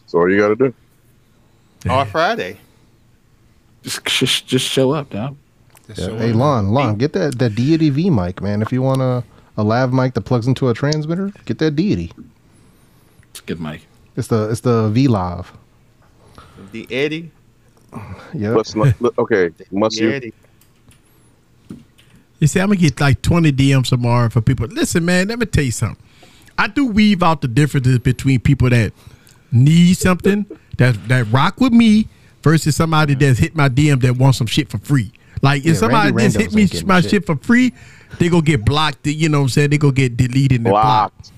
[0.00, 0.74] That's all you got to do.
[1.90, 2.58] Or Friday.
[3.82, 5.36] Just, just, just show up, dog.
[5.98, 6.18] Yeah.
[6.18, 8.62] Hey, Lon, Lon, get that that deity V mic, man.
[8.62, 9.24] If you want a
[9.56, 12.12] a lav mic that plugs into a transmitter, get that deity.
[13.30, 13.86] It's a good mic.
[14.16, 15.52] It's the it's the V Live.
[16.72, 17.30] The Eddie.
[18.34, 18.50] Yeah.
[19.18, 19.50] Okay.
[19.72, 20.10] Must The you?
[20.10, 20.32] Eddie.
[22.38, 24.66] You see, I'm gonna get like 20 DMs tomorrow for people.
[24.68, 26.02] Listen, man, let me tell you something.
[26.56, 28.92] I do weave out the differences between people that
[29.52, 30.46] need something
[30.78, 32.08] that that rock with me
[32.42, 35.12] versus somebody that's hit my DM that wants some shit for free.
[35.42, 37.10] Like if Yeah, somebody Randy just hit me ain't my shit.
[37.10, 37.26] shit.
[37.26, 37.72] for free,
[38.18, 39.06] they go get blocked.
[39.06, 39.70] You know what I'm saying?
[39.70, 41.32] They go get deleted and blocked.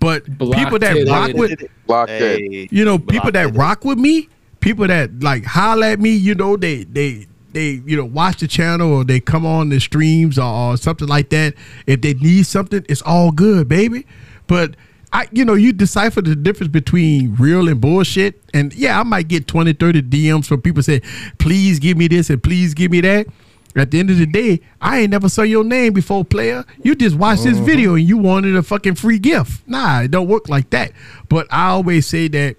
[0.00, 1.08] But people that Blocked.
[1.08, 2.18] rock with Block that.
[2.20, 3.56] Hey, you know, people that blocked.
[3.58, 4.28] rock with me,
[4.60, 8.48] people that like holler at me, you know, they they they you know watch the
[8.48, 11.54] channel or they come on the streams or, or something like that.
[11.86, 14.06] If they need something, it's all good, baby.
[14.46, 14.74] But
[15.14, 18.42] I you know, you decipher the difference between real and bullshit.
[18.52, 21.00] And yeah, I might get 20, 30 DMs from people say,
[21.38, 23.28] please give me this and please give me that.
[23.76, 26.64] At the end of the day, I ain't never saw your name before, player.
[26.82, 29.66] You just watched this video and you wanted a fucking free gift.
[29.68, 30.92] Nah, it don't work like that.
[31.28, 32.56] But I always say that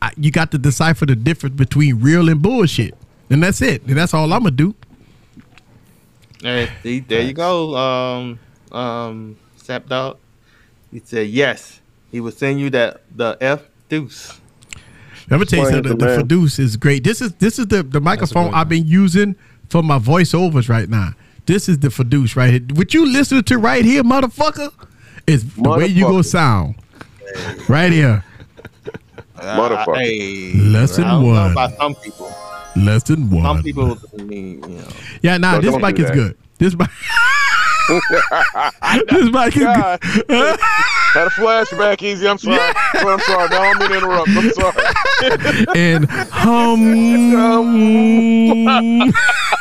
[0.00, 2.96] I, you got to decipher the difference between real and bullshit,
[3.30, 3.82] and that's it.
[3.82, 4.74] And that's all I'm gonna do.
[6.40, 6.68] Hey,
[7.08, 7.76] there you go.
[7.76, 8.38] Um,
[8.70, 10.18] um, Sap Dog.
[10.92, 11.80] He said yes.
[12.10, 14.38] He will send you that the F deuce.
[15.30, 15.92] Let me tell you something.
[15.92, 16.20] it, The man.
[16.26, 17.04] Fiduce is great.
[17.04, 19.34] This is this is the the microphone I've been using
[19.68, 21.12] for my voiceovers right now.
[21.46, 22.60] This is the Fiduce right here.
[22.74, 24.70] What you listening to right here, motherfucker,
[25.26, 26.24] is the way you gonna Motherfucker.
[26.26, 26.74] sound.
[27.68, 28.24] Right here.
[29.36, 29.88] Motherfucker.
[29.88, 32.32] Uh, hey, Lesson I don't know about some people.
[32.76, 33.42] Lesson one.
[33.44, 34.88] Some people, mean, you know.
[35.22, 36.14] Yeah, nah, No, this mic is that.
[36.14, 36.38] good.
[36.62, 36.88] This mic.
[39.10, 40.00] this mic is God.
[40.00, 40.60] good.
[41.12, 42.26] Had a flashback, easy.
[42.28, 42.56] I'm sorry.
[42.94, 43.48] I'm sorry.
[43.50, 44.28] No, I'm gonna interrupt.
[44.28, 44.84] I'm sorry.
[45.76, 46.94] and hum.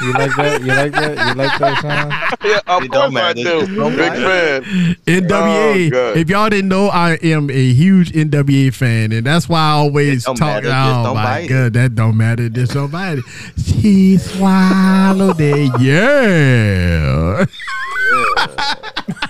[0.01, 0.61] You like that?
[0.61, 1.27] You like that?
[1.27, 2.49] You like that, Sean?
[2.49, 3.43] Yeah, of It course don't I matter.
[3.65, 3.75] do.
[3.75, 4.63] Don't Big fan.
[5.05, 5.91] NWA.
[5.93, 9.71] Oh, if y'all didn't know, I am a huge NWA fan, and that's why I
[9.71, 10.39] always talk.
[10.39, 12.47] matter, Oh don't my god, that don't matter.
[12.49, 13.19] Just don't bite.
[13.57, 15.71] She swallowed it.
[15.81, 16.90] Yeah.
[16.91, 17.45] Yeah.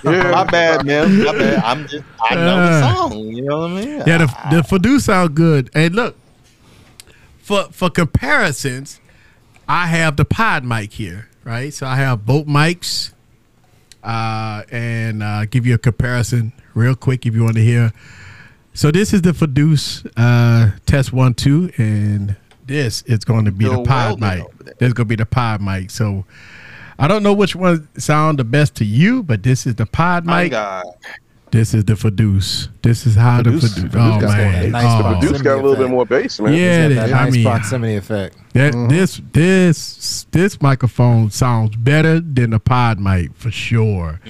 [0.04, 1.22] My bad, man.
[1.24, 1.62] My bad.
[1.62, 3.18] I'm just, I know the Uh, song.
[3.18, 4.02] You know what I mean?
[4.06, 5.70] Yeah, the the Fadu sound good.
[5.74, 6.16] And look,
[7.40, 9.00] for for comparisons,
[9.68, 11.72] I have the pod mic here, right?
[11.72, 13.12] So I have both mics,
[14.02, 17.92] uh, and uh, give you a comparison real quick if you want to hear.
[18.74, 22.34] So this is the Fadus uh, test one two, and
[22.66, 24.44] this is going to be the pod mic.
[24.78, 25.90] This is going to be the pod mic.
[25.90, 26.24] So
[27.02, 30.24] I don't know which one sound the best to you, but this is the pod
[30.24, 30.52] My mic.
[30.52, 30.84] God.
[31.50, 32.68] This is the Fadus.
[32.82, 33.90] This is how Fadus- the Fadus.
[33.90, 35.04] Fadus Oh got man, that nice oh.
[35.04, 35.20] Fadus.
[35.20, 36.52] Dude's got a little bit more bass, man.
[36.52, 38.36] Yeah, It's it got that I nice mean, proximity effect.
[38.54, 44.20] that this this this microphone sounds better than the pod mic for sure.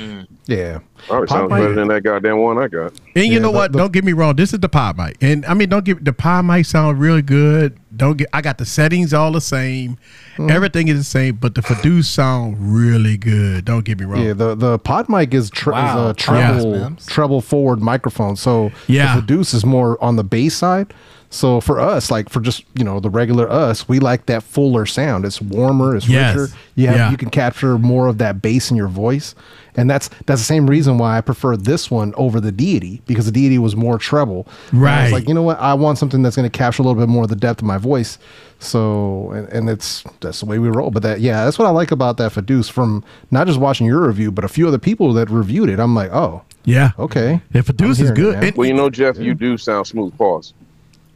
[0.46, 0.80] Yeah.
[1.08, 2.92] Probably sounds Popeye- better than that goddamn one I got.
[3.16, 3.72] And you Yeah, know the- what?
[3.72, 4.36] the- don't get me wrong.
[4.36, 7.22] This is the pod mic, and I mean, don't get the pod mic sound really
[7.22, 7.76] good.
[7.96, 8.28] Don't get.
[8.32, 9.98] I got the settings all the same.
[10.36, 10.50] Mm-hmm.
[10.50, 13.64] Everything is the same, but the Fadus sound really good.
[13.64, 14.22] Don't get me wrong.
[14.24, 16.04] Yeah, the the pod mic is, tre- Wow.
[16.06, 16.88] is a treble Yeah.
[17.06, 18.36] treble forward microphone.
[18.43, 19.16] So Yeah.
[19.16, 20.93] the Deuce is more on the bass side.
[21.31, 24.85] So for us, like for just you know the regular us, we like that fuller
[24.85, 25.24] sound.
[25.24, 26.36] It's warmer, it's Yes.
[26.36, 26.52] richer.
[26.74, 27.10] You have Yeah.
[27.10, 29.35] you can capture more of that bass in your voice,
[29.74, 33.24] and that's that's the same reason why I prefer this one over the Deity because
[33.24, 34.47] the Deity was more treble.
[34.74, 35.05] Right.
[35.05, 35.59] was like, you know what?
[35.59, 37.66] I want something that's going to capture a little bit more of the depth of
[37.66, 38.19] my voice.
[38.62, 40.90] So and, and it's that's the way we roll.
[40.90, 44.06] But that yeah, that's what I like about that Fadus from not just watching your
[44.06, 45.80] review, but a few other people that reviewed it.
[45.80, 46.93] I'm like, oh, Yeah.
[46.98, 47.40] okay.
[47.51, 48.56] The Fadus is hearing it good.
[48.56, 50.16] Well, you know, Jeff, you do sound smooth.
[50.16, 50.55] Pause.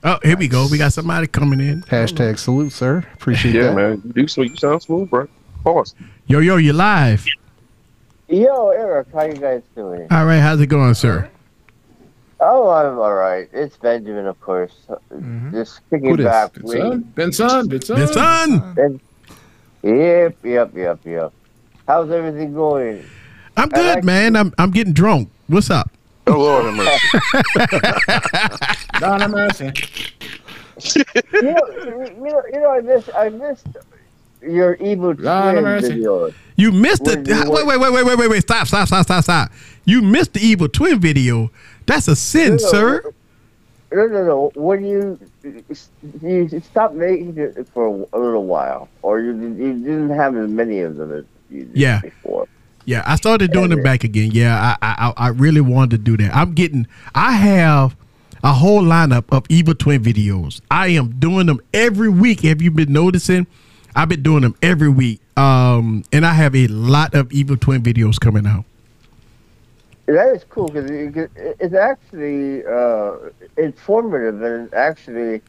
[0.04, 0.66] oh, here we go.
[0.70, 1.82] We got somebody coming in.
[1.82, 3.04] Hashtag salute, sir.
[3.14, 3.58] Appreciate it.
[3.58, 3.74] Yeah, that.
[3.76, 4.02] man.
[4.04, 5.28] You do so you sound smooth, bro.
[5.64, 5.94] Pause.
[6.26, 7.24] Yo, yo, you live.
[8.28, 10.08] Yo, Eric, how you guys doing?
[10.10, 11.30] All right, how's it going, sir?
[12.38, 13.48] Oh, I'm all right.
[13.52, 14.74] It's Benjamin, of course.
[15.10, 15.52] Mm-hmm.
[15.52, 16.26] Just kicking Who dis?
[16.26, 16.52] back.
[16.52, 16.82] Good waiting.
[16.82, 17.00] son.
[17.14, 17.68] Ben son.
[17.68, 17.90] Ben son.
[18.76, 19.00] Yes,
[19.82, 21.32] Yep, yep, yep, yep.
[21.86, 23.04] How's everything going?
[23.56, 24.36] I'm good, man.
[24.36, 25.30] I'm I'm getting drunk.
[25.46, 25.90] What's up?
[26.26, 27.18] Oh Lord have mercy.
[28.98, 29.72] Don have mercy.
[30.96, 33.68] you, know, you know, you know, I missed, I missed
[34.42, 36.32] your evil twin video.
[36.56, 37.48] You missed When it.
[37.48, 38.42] Wait, wait, wait, wait, wait, wait, wait.
[38.42, 39.52] Stop, stop, stop, stop, stop.
[39.84, 41.50] You missed the evil twin video.
[41.86, 43.12] That's a sin, No, sir.
[43.92, 44.50] No, no, no.
[44.54, 45.18] When you
[46.22, 50.80] you stopped making it for a little while, or you you didn't have as many
[50.80, 52.00] of them as you did Yeah.
[52.00, 52.48] before.
[52.84, 54.30] Yeah, I started doing them back again.
[54.32, 56.34] Yeah, I, I, I really wanted to do that.
[56.34, 56.86] I'm getting.
[57.16, 57.96] I have
[58.44, 60.60] a whole lineup of evil twin videos.
[60.70, 62.42] I am doing them every week.
[62.42, 63.48] Have you been noticing?
[63.96, 65.20] I've been doing them every week.
[65.36, 68.64] Um, and I have a lot of evil twin videos coming out.
[70.06, 73.16] That is cool because it, it's actually uh,
[73.56, 75.42] informative and actually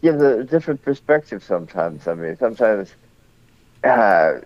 [0.00, 2.06] gives a different perspective sometimes.
[2.06, 2.94] I mean, sometimes
[3.82, 4.40] uh,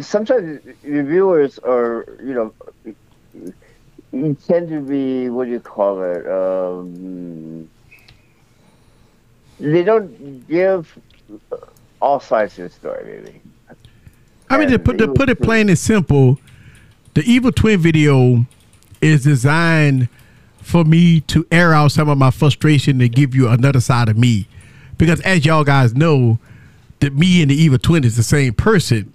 [0.00, 2.54] sometimes reviewers are, you know,
[4.12, 6.26] you tend to be what do you call it?
[6.26, 7.68] Um,
[9.58, 10.98] they don't give
[12.00, 13.40] all sides of the story, maybe.
[14.48, 16.40] I mean, to put to put it plain and simple,
[17.14, 18.46] the Evil Twin video
[19.00, 20.08] is designed
[20.62, 24.16] for me to air out some of my frustration to give you another side of
[24.16, 24.46] me,
[24.98, 26.38] because as y'all guys know,
[27.00, 29.12] that me and the Evil Twin is the same person.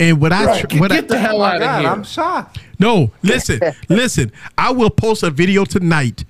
[0.00, 0.80] And what I Right.
[0.80, 1.88] what Get I, the hell out of here.
[1.90, 2.60] I'm shocked.
[2.78, 4.30] no, listen, listen.
[4.56, 6.24] I will post a video tonight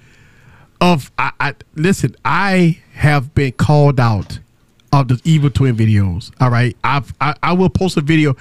[0.80, 2.16] of I, I listen.
[2.24, 4.38] I have been called out
[4.90, 6.32] of the evil twin videos.
[6.40, 8.34] All right, I've, I I will post a video.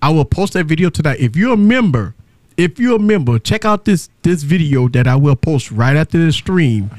[0.00, 1.18] I will post that video tonight.
[1.18, 2.14] If you're a member,
[2.60, 6.18] if you're a member, check out this this video that I will post right after
[6.18, 6.90] the stream.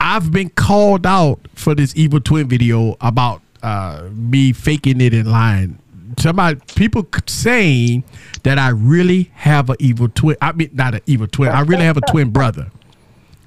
[0.00, 5.30] I've been called out for this evil twin video about uh, me faking it in
[5.30, 5.78] line.
[6.18, 8.04] Somebody, people saying
[8.42, 10.36] that I really have an evil twin.
[10.40, 11.50] I mean, not an evil twin.
[11.50, 12.70] I really have a twin brother.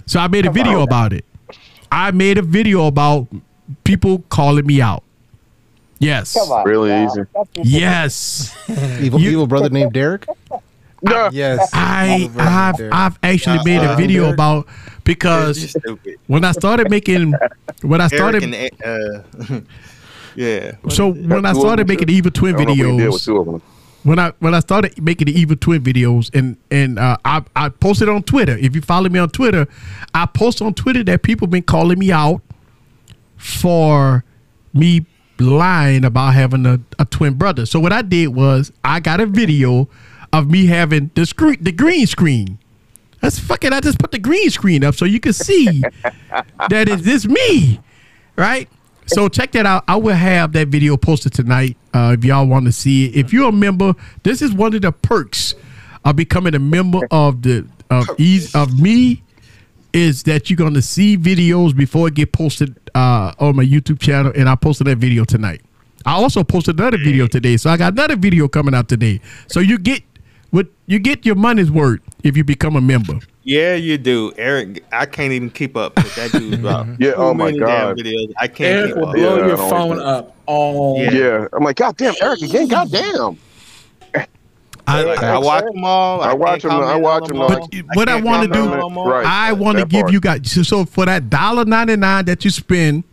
[0.05, 1.25] So I made a video about it.
[1.91, 3.27] I made a video about
[3.83, 5.03] people calling me out.
[5.99, 6.33] Yes.
[6.33, 7.21] Come on, Really easy.
[7.55, 8.55] Yes.
[8.99, 10.27] Evil, evil brother named Derek.
[11.31, 11.69] Yes.
[11.73, 14.67] I I've I've actually made a Uh, video about
[15.03, 15.75] because
[16.27, 17.33] when I started making
[17.81, 19.59] when I started and, uh,
[20.35, 20.73] yeah.
[20.89, 22.13] so when I started making too.
[22.13, 23.61] evil twin I don't know what he did with videos two of them.
[24.03, 27.69] when I when I started making the evil twin videos and and uh, I I
[27.69, 28.57] posted on Twitter.
[28.57, 29.67] If you follow me on Twitter,
[30.13, 32.41] I post on Twitter that people been calling me out
[33.37, 34.23] for
[34.73, 35.05] me
[35.39, 37.65] lying about having a, a twin brother.
[37.65, 39.87] So what I did was I got a video
[40.37, 42.59] of me having the screen the green screen.
[43.21, 45.81] That's fucking I just put the green screen up so you can see
[46.69, 47.79] that is this me.
[48.35, 48.69] Right?
[49.07, 49.83] So check that out.
[49.87, 53.15] I will have that video posted tonight uh, if y'all want to see it.
[53.15, 53.93] If you're a member,
[54.23, 55.55] this is one of the perks
[56.03, 59.21] of becoming a member of the of ease of me
[59.93, 64.31] is that you're gonna see videos before it get posted uh, on my YouTube channel,
[64.35, 65.61] and I posted that video tonight.
[66.05, 69.21] I also posted another video today, so I got another video coming out today.
[69.47, 70.03] So you get
[70.51, 73.19] what you get your money's worth if you become a member.
[73.43, 74.83] Yeah, you do, Eric.
[74.91, 76.63] I can't even keep up with that dude.
[76.99, 77.97] Yeah, oh my God.
[77.97, 78.31] Videos.
[78.39, 79.15] I can't Eric keep will up.
[79.15, 81.11] blow Yeah, your phone like up all Yeah.
[81.11, 81.47] Yeah.
[81.53, 82.67] I'm like, God damn, Eric again.
[82.67, 83.37] God damn.
[84.87, 86.21] I, Like, I watch them all.
[86.21, 86.83] I watch can't them.
[86.83, 87.41] I watch them.
[87.41, 87.49] all.
[87.49, 89.09] Like, But what I want to do, on them all.
[89.09, 89.25] Right.
[89.25, 90.13] I want to give part.
[90.13, 93.03] you guys so, so for that dollar ninety nine that you spend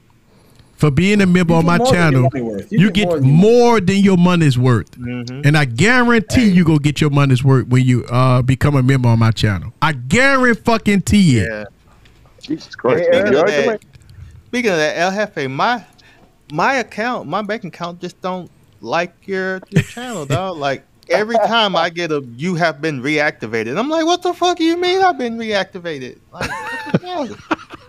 [0.82, 2.30] for being a member You on my more than your channel.
[2.70, 5.46] You you, get get more than- more than your money's worth, Mhm.
[5.46, 9.08] and I guarantee you go get your money's worth when you uh become a member
[9.08, 9.72] on my channel.
[9.80, 11.12] I guarantee fucking it.
[11.48, 11.64] Yeah.
[12.42, 13.04] Jesus Christ.
[13.04, 13.78] Speaking of You all right, that, man?
[14.48, 15.84] speaking of that, El Jefe, my
[16.52, 18.50] my account, my bank account just don't
[18.80, 20.56] like your your channel, dog.
[20.58, 24.58] Like every time I get a you have been reactivated, I'm like, what the fuck
[24.58, 26.18] do you mean I've been reactivated?
[26.32, 26.50] Like,
[27.02, 27.30] what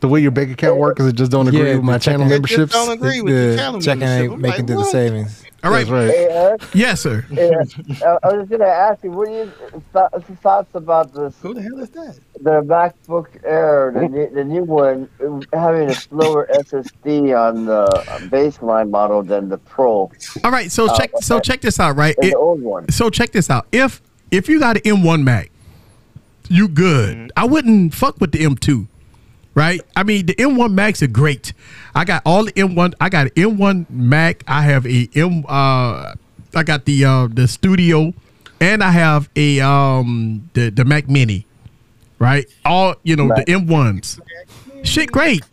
[0.00, 1.98] the way your bank account works is it just don't agree Yeah, with my the
[2.00, 2.72] channel It just memberships.
[2.72, 4.32] don't agree with your The channel checking membership.
[4.32, 5.44] ain't making like, through the savings.
[5.62, 5.86] All right.
[5.86, 6.10] That's right.
[6.10, 7.24] Hey, Eric, Yes, sir.
[7.30, 9.46] yeah, I was gonna ask you, what are your
[9.94, 11.34] th- thoughts about this?
[11.40, 12.18] Who the hell is that?
[12.42, 15.08] The MacBook Air, the, new- the new one,
[15.54, 17.86] having a slower SSD on the
[18.30, 20.10] baseline model than the Pro
[20.44, 20.70] All right.
[20.70, 21.10] So Uh, check.
[21.22, 21.96] So check this out.
[21.96, 22.14] Right.
[22.18, 22.90] It- the old one.
[22.90, 23.66] so check this out.
[23.72, 25.50] If if you got an M1 Mac,
[26.50, 27.32] you good.
[27.38, 28.86] I wouldn't fuck with the M2.
[29.54, 29.80] Right?
[29.94, 31.52] I mean, the M1 Macs are great.
[31.94, 32.94] I got all the M1.
[33.00, 34.42] I got an M1 Mac.
[34.48, 35.44] I have a M.
[35.48, 36.14] Uh,
[36.56, 38.12] I got the uh, the Studio,
[38.60, 41.46] and I have a um the the Mac Mini.
[42.18, 42.46] Right?
[42.64, 43.46] All you know Right.
[43.46, 44.20] the M1s.
[44.82, 45.44] Shit, great.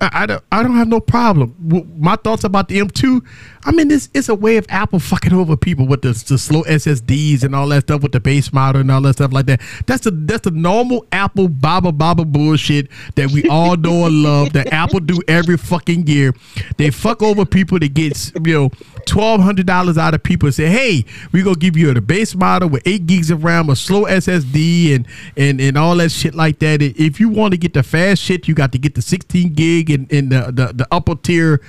[0.00, 1.54] I, I don't I don't have no problem.
[1.98, 3.22] My thoughts about the M2,
[3.66, 6.62] I mean this it's a way of Apple fucking over people with the, the slow
[6.62, 9.60] SSDs and all that stuff with the base model and all that stuff like that.
[9.86, 14.52] That's the that's the normal Apple baba baba bullshit that we all know and love
[14.52, 16.32] that Apple do every fucking year.
[16.76, 18.70] They fuck over people that gets you know
[19.04, 22.36] twelve hundred dollars out of people and say, hey, we gonna give you the base
[22.36, 26.36] model with eight gigs of RAM, a slow SSD, and and and all that shit
[26.36, 26.82] like that.
[26.82, 29.90] If you want to get the fast shit, you got to get the sixteen gig
[29.90, 31.60] and, the, the the upper tier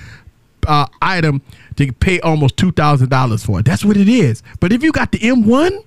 [0.67, 1.41] uh, item
[1.77, 3.65] to pay almost two thousand dollars for it.
[3.65, 4.43] That's what it is.
[4.59, 5.79] But if you got the M one,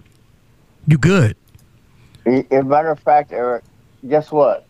[0.86, 1.36] you good.
[2.26, 3.64] As a matter of fact, Eric,
[4.08, 4.66] guess what?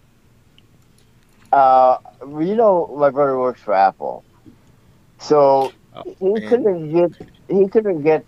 [1.52, 4.24] Uh, you know, my brother works for Apple,
[5.18, 5.72] so
[6.20, 8.24] he couldn't get he couldn't get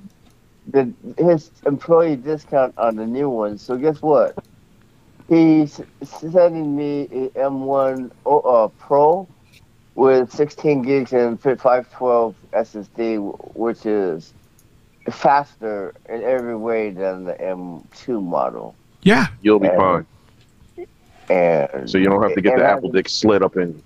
[0.69, 3.59] the his employee discount on the new one.
[3.59, 4.37] So guess what?
[5.29, 9.29] He's sending me a M1 O- uh, Pro
[9.95, 14.33] with 16 gigs and 512 SSD, which is
[15.11, 18.75] faster in every way than the M2 model.
[19.03, 19.27] Yeah.
[19.43, 20.07] You'll be And- fine.
[21.29, 23.83] And So you don't have to get the apple dick slit up in.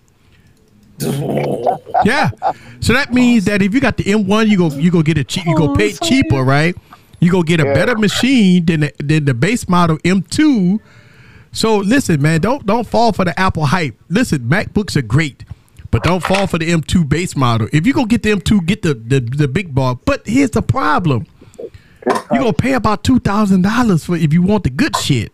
[2.05, 2.31] Yeah.
[2.81, 5.28] So that means that if you got the M1, you go you go get it
[5.28, 5.45] cheap.
[5.47, 6.74] You go oh, pay cheaper, right?
[7.20, 10.78] You go get a better machine than the, than the base model M2.
[11.53, 13.95] So listen, man, don't don't fall for the Apple hype.
[14.09, 15.45] Listen, MacBooks are great,
[15.97, 17.68] but don't fall for the M2 base model.
[17.73, 19.98] If you go get the M2, get the the, the big bar.
[20.05, 21.27] But here's the problem:
[22.06, 25.32] You're gonna pay about two thousand dollars for if you want the good shit.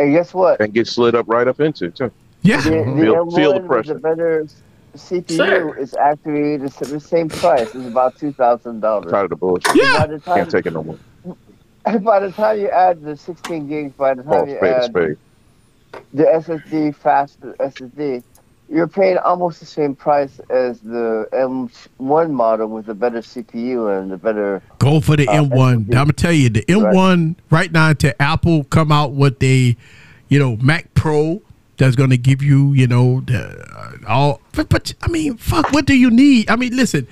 [0.00, 0.60] And guess what?
[0.60, 2.10] And get slid up right up into too.
[2.42, 2.60] Yeah.
[2.60, 3.94] The, the Feel, M1 feel the pressure.
[3.94, 4.46] the better
[4.96, 5.78] CPU Sure.
[5.78, 7.72] is actually the, the same price.
[7.74, 9.12] It's about two thousand dollars.
[9.12, 9.66] Tired of the bullshit.
[9.96, 10.98] By the time, Can't take it no more.
[12.00, 14.84] by the time you add the 16 gigs, by the Oh, time you spade add
[14.84, 15.16] spade.
[16.12, 18.24] the SSD, fast SSD,
[18.68, 24.10] you're paying almost the same price as the M1 model with a better CPU and
[24.10, 24.62] the better.
[24.78, 25.74] Go for the Uh, M1.
[25.74, 29.76] I'm gonna tell you, the M1 right now to Apple come out with a,
[30.28, 31.42] you know, Mac Pro
[31.76, 34.40] that's gonna give you, you know, the uh, all.
[34.52, 36.50] But, but I mean, fuck, what do you need?
[36.50, 37.06] I mean, listen.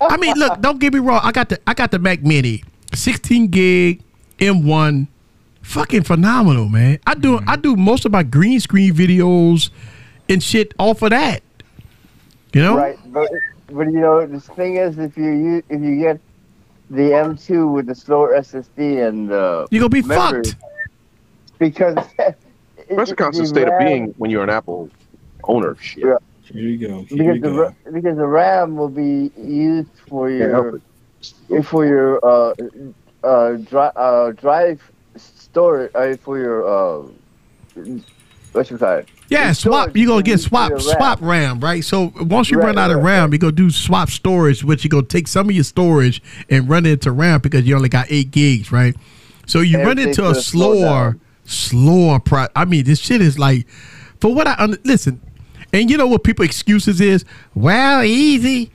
[0.00, 1.20] I mean, look, don't get me wrong.
[1.22, 2.64] I got the I got the Mac Mini,
[2.94, 4.02] 16 gig
[4.38, 5.06] M1,
[5.62, 6.98] fucking phenomenal, man.
[7.06, 9.70] I do I do most of my green screen videos
[10.28, 11.42] and shit off of that.
[12.52, 13.30] You know, Right, but
[13.68, 16.20] but you know the thing is, if you use, if you get
[16.90, 20.56] the M2 with the slower SSD and uh, You gonna be memory, fucked.
[21.58, 21.96] because
[22.90, 24.90] That's a constant state of being when you're an Apple
[25.44, 25.76] owner.
[25.80, 26.04] Shit.
[26.04, 26.16] Yeah.
[26.44, 27.06] Here you go.
[27.08, 30.82] because the ra- because the RAM will be used for Can't
[31.48, 32.52] your for your uh
[33.24, 34.82] uh, dri- uh drive
[35.16, 37.08] storage uh, for your uh
[38.52, 39.96] what you call it Yeah, Your swap.
[39.96, 41.84] You gonna get swap swap RAM, right?
[41.84, 44.84] So once you Right, run out of right, RAM, you go do swap storage, which
[44.84, 47.88] you go take some of your storage and run it into RAM because you only
[47.88, 48.94] got eight gigs, right?
[49.46, 52.48] So you run into a slower, slower price.
[52.54, 53.66] I mean, this shit is like,
[54.20, 55.20] for what I under, listen,
[55.72, 57.24] and you know what people excuses is?
[57.54, 58.70] Well, easy.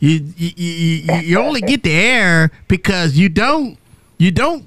[0.00, 3.78] You, you, you, you only get the air because you don't
[4.18, 4.66] you don't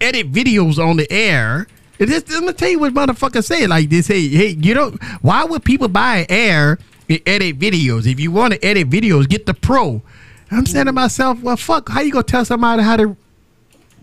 [0.00, 1.66] edit videos on the air.
[1.98, 3.66] It is, I'm gonna tell you what motherfuckers say.
[3.66, 5.02] Like they say, hey, you don't.
[5.22, 6.78] Why would people buy air
[7.08, 8.06] and edit videos?
[8.10, 10.02] If you want to edit videos, get the pro.
[10.50, 11.88] I'm saying to myself, well, fuck.
[11.88, 13.16] How you gonna tell somebody how to,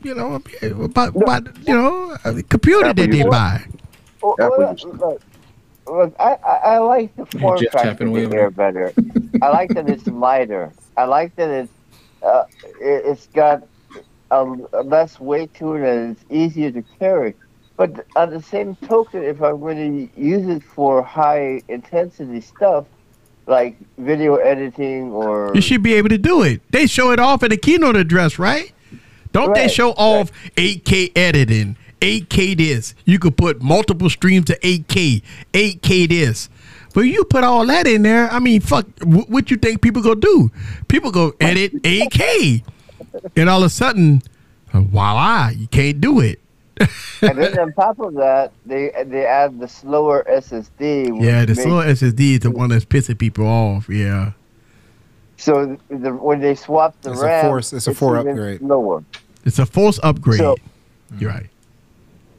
[0.01, 0.41] you know,
[0.83, 3.63] about, about you know, a computer that they buy?
[4.21, 5.21] Well, well, look,
[5.85, 8.49] look, I, I, I like the form Jeff factor tapping of away the over air
[8.51, 8.93] better.
[9.41, 10.71] I like that it's lighter.
[10.97, 11.71] I like that it's
[12.23, 12.45] uh,
[12.81, 13.67] it, it's got
[14.31, 17.35] a, a less weight to it and it's easier to carry.
[17.75, 22.85] But on the same token, if I'm going to use it for high intensity stuff
[23.47, 26.61] like video editing or You should be able to do it.
[26.71, 28.71] They show it off in the keynote address, right?
[29.31, 32.93] Don't they show off 8K editing, 8K this?
[33.05, 35.23] You could put multiple streams of 8K,
[35.53, 36.49] 8K this.
[36.93, 40.03] But you put all that in there, I mean, fuck, wh- what you think people
[40.03, 40.51] gonna do?
[40.87, 42.63] People go edit 8K,
[43.35, 44.21] and all of a sudden,
[44.71, 46.39] uh, voila, you can't do it.
[47.21, 51.21] And then on top of that, they they add the slower SSD.
[51.23, 53.87] Yeah, the makes- slow SSD is the one that's pissing people off.
[53.89, 54.31] Yeah.
[55.37, 58.59] So the, when they swap the It's a RAM, force- it's a four even upgrade.
[58.59, 59.03] Slower.
[59.45, 60.39] It's a force upgrade.
[60.39, 60.55] So-
[61.19, 61.49] You're right.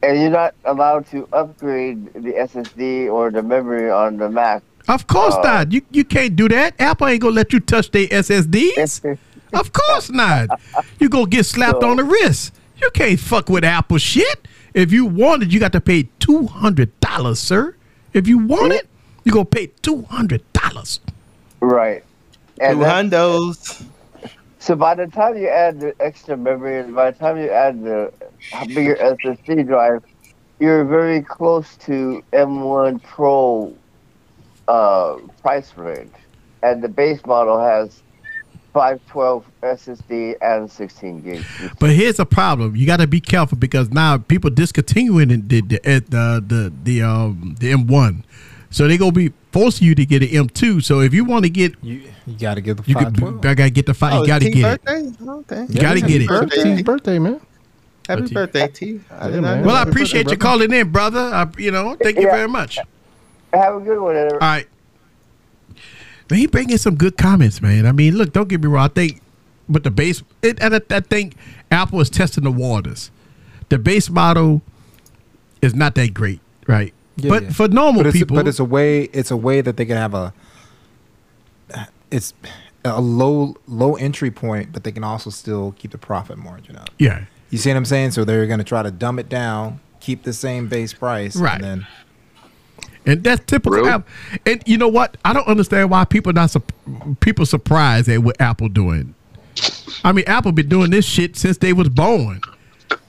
[0.03, 4.61] and you're not allowed to upgrade the SSD or the memory on the Mac.
[4.87, 5.71] Of course Uh, not.
[5.71, 6.75] You you can't do that.
[6.79, 9.17] Apple ain't gonna let you touch their SSDs.
[9.53, 10.49] of course not.
[10.99, 12.53] You gonna get slapped on the wrist.
[12.77, 14.47] You can't fuck with Apple shit.
[14.73, 17.75] If you want it, you got to pay two hundred dollars, sir.
[18.13, 18.87] If you want it,
[19.23, 20.99] you gonna pay two hundred dollars.
[21.61, 22.03] Right.
[22.59, 23.85] Two that's- hundos.
[24.59, 27.83] So by the time you add the extra memory and by the time you add
[27.83, 28.11] the
[28.67, 30.03] bigger SSD drive,
[30.59, 33.75] you're very close to M1 Pro
[34.67, 36.13] uh, price range.
[36.63, 38.01] And the base model has
[38.75, 41.47] 512 SSD and 16 gigs.
[41.79, 42.75] But here's a problem.
[42.75, 47.03] You got to be careful because now people discontinuing the the the the, the, the
[47.03, 48.23] um the M1,
[48.71, 50.83] so they gonna be forcing you to get an M2.
[50.83, 53.45] So if you want to get you, you got to get the you could, 512.
[53.45, 54.13] I gotta get the five.
[54.13, 54.81] Oh, you gotta T get it.
[54.85, 55.11] birthday?
[55.27, 55.65] Okay.
[55.69, 56.27] You gotta get it.
[56.27, 57.41] Birthday, birthday, man.
[58.09, 59.01] Happy But birthday, T.
[59.11, 59.89] I did not Well, I that.
[59.89, 61.19] appreciate you calling in, brother.
[61.21, 62.31] I, you know, thank you Yeah.
[62.31, 62.85] very much.
[63.53, 64.15] Have a good one.
[64.15, 64.39] Everybody.
[64.41, 64.67] All right.
[66.29, 67.85] He bringing some good comments, man.
[67.85, 68.85] I mean, look, don't get me wrong.
[68.85, 69.21] I think,
[69.69, 71.35] but the base, it, and I, I think
[71.71, 73.11] Apple is testing the waters.
[73.69, 74.61] The base model
[75.61, 76.93] is not that great, right?
[77.17, 77.49] Yeah, but yeah.
[77.51, 80.13] for normal but people, but it's a way it's a way that they can have
[80.13, 80.33] a
[82.11, 82.33] it's
[82.83, 86.89] a low low entry point, but they can also still keep the profit margin up.
[86.99, 87.25] Yeah.
[87.49, 88.11] You see what I'm saying?
[88.11, 91.55] So they're going to try to dumb it down, keep the same base price, Right.
[91.55, 91.87] And then
[93.05, 94.07] And that's typical Apple.
[94.45, 95.17] And you know what?
[95.23, 96.71] I don't understand why people not sup-
[97.19, 99.13] people surprised at what Apple doing.
[100.03, 102.41] I mean, Apple been doing this shit since they was born.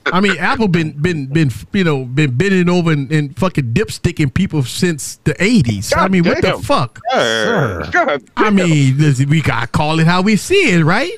[0.05, 4.33] I mean, Apple been been been you know been bending over and, and fucking dipsticking
[4.33, 5.91] people since the eighties.
[5.93, 6.99] I mean, what the fuck?
[7.11, 7.89] Sir.
[7.91, 11.11] God I mean, this- we gotta call it how we see it, right?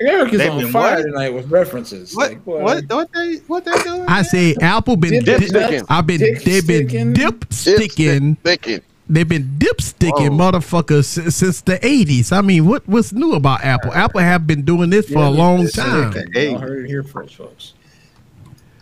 [0.00, 1.02] Eric is They on been fire what?
[1.02, 2.14] tonight with references.
[2.14, 2.30] What?
[2.30, 2.84] Like, boy, What?
[2.88, 3.36] What they?
[3.46, 4.04] What they doing?
[4.08, 5.82] I say Apple been Dip dip, sticking.
[5.88, 7.12] I've been Dick they've been sticking.
[7.12, 8.36] dip sticking.
[8.36, 8.82] Thinking.
[9.08, 10.52] They've been dipsticking Whoa.
[10.52, 12.32] motherfuckers since, since the eighties.
[12.32, 13.92] I mean, what what's new about Apple?
[13.92, 16.12] Apple have been doing this for a long time.
[16.32, 17.74] Y'all heard it here first, folks.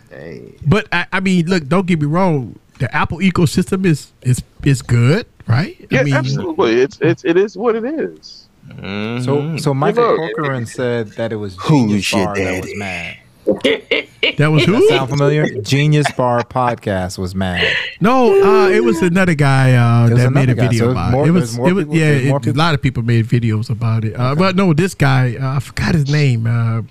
[0.09, 0.55] Hey.
[0.65, 2.57] But I, I mean, look, don't get me wrong.
[2.79, 5.75] The Apple ecosystem is is is good, right?
[5.89, 6.79] Yeah, I mean, absolutely.
[6.81, 8.42] It's it's it is what it is.
[8.77, 9.23] Mm-hmm.
[9.23, 10.15] so so Michael.
[10.15, 13.17] Corcoran said that it was Genius your Bar that was mad.
[13.45, 14.87] that was That who?
[14.89, 15.61] sound familiar?
[15.61, 17.67] Genius Bar podcast was mad.
[17.99, 20.89] No, uh, it was another guy uh, was that made a another guy, video so
[20.89, 21.27] it about more- it.
[21.27, 22.11] It was, more it was people- yeah.
[22.11, 24.13] there's more it- a lot of people made videos about it.
[24.17, 26.47] Uh, but no, this guy, uh, I forgot his name.
[26.47, 26.81] Uh,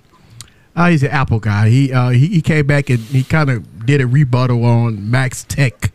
[0.77, 1.69] uh, he's an Apple guy.
[1.69, 5.45] He uh, he, he came back and he kind of did a rebuttal on Max
[5.45, 5.93] Tech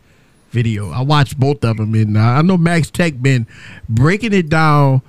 [0.50, 0.90] video.
[0.90, 3.46] I watched both of them, and uh, I know Max Tech been
[3.88, 5.02] breaking it down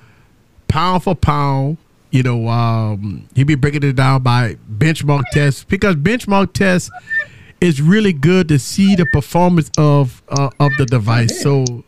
[0.69, 1.77] pound for pound.
[2.11, 6.89] You know, um, he be breaking it down by benchmark tests because benchmark tests
[7.61, 11.41] is really good to see the performance of uh, of the device.
[11.41, 11.83] So,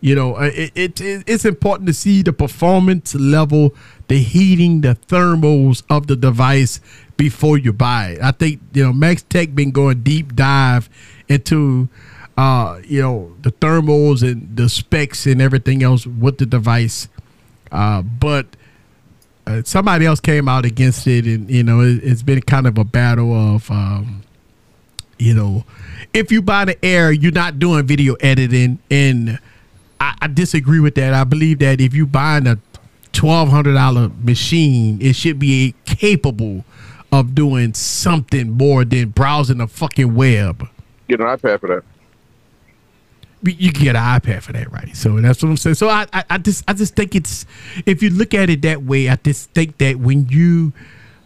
[0.00, 3.74] you know, uh, it, it, it it's important to see the performance level,
[4.08, 6.80] the heating, the thermals of the device
[7.16, 8.22] before you buy it.
[8.22, 10.88] I think you know Max Tech been going deep dive
[11.28, 11.88] into
[12.36, 17.08] uh, you know the thermals and the specs and everything else with the device.
[17.70, 18.46] Uh, but
[19.46, 22.78] uh, somebody else came out against it, and you know it, it's been kind of
[22.78, 23.70] a battle of.
[23.70, 24.22] Um,
[25.18, 25.64] you know,
[26.14, 29.38] if you buy the Air, you're not doing video editing, and
[30.00, 31.12] I, I disagree with that.
[31.12, 32.58] I believe that if you buying a
[33.12, 36.64] twelve hundred dollar machine, it should be capable
[37.12, 40.66] of doing something more than browsing the fucking web.
[41.08, 41.84] Get an iPad for that.
[43.42, 44.94] You get an iPad for that, right?
[44.94, 45.76] So that's what I'm saying.
[45.76, 47.46] So I, I, I just, I just think it's,
[47.86, 50.72] if you look at it that way, I just think that when you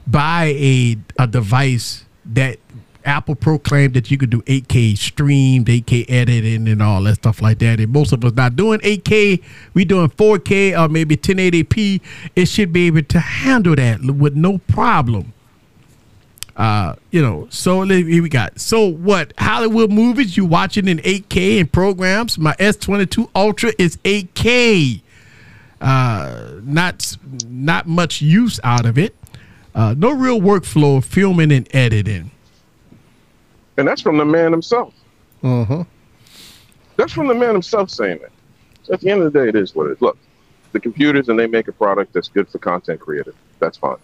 [0.06, 2.58] buy a a device that
[3.04, 7.58] Apple proclaimed that you could do 8K streamed, 8K editing, and all that stuff like
[7.58, 9.42] that, and most of us not doing 8K,
[9.74, 12.00] we doing 4K or maybe 1080p.
[12.34, 15.33] It should be able to handle that with no problem.
[16.56, 18.60] Uh, you know, so here we got.
[18.60, 22.38] So what Hollywood movies you watching in 8K and programs?
[22.38, 25.00] My S22 Ultra is 8K.
[25.80, 27.16] Uh, not
[27.48, 29.14] not much use out of it.
[29.74, 32.30] Uh, no real workflow of filming and editing.
[33.76, 34.94] And that's from the man himself.
[35.42, 35.82] Mm-hmm.
[36.96, 38.30] That's from the man himself saying that.
[38.84, 40.00] So at the end of the day, it is what it is.
[40.00, 40.16] Look,
[40.72, 43.34] the computers and they make a product that's good for content creators.
[43.58, 43.96] That's fine.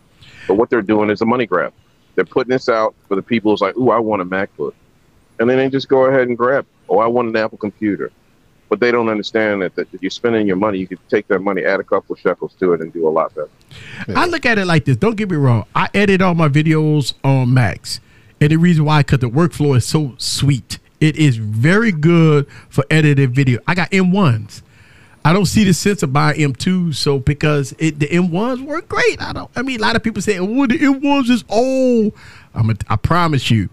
[0.49, 1.73] But what they're doing is a money grab.
[2.21, 4.75] They're putting this out for the people who's like, ooh, I want a MacBook.
[5.39, 8.13] And then they just go ahead and grab, oh, I want an Apple computer.
[8.69, 11.39] But they don't understand that, that if you're spending your money, you could take that
[11.39, 13.49] money, add a couple shekels to it, and do a lot better.
[14.15, 14.99] I look at it like this.
[14.99, 15.65] Don't get me wrong.
[15.75, 18.01] I edit all my videos on Macs.
[18.39, 20.79] And the reason why, because the workflow is so sweet.
[21.01, 23.61] It is very good for editing video.
[23.67, 24.61] I got M1s.
[25.25, 29.21] I don't see the sense of buying M2s, so because it, the M1s work great.
[29.21, 29.51] I don't.
[29.55, 32.13] I mean, a lot of people say, "Oh, the M1s is old."
[32.55, 32.71] I'm.
[32.71, 33.69] A, I promise you,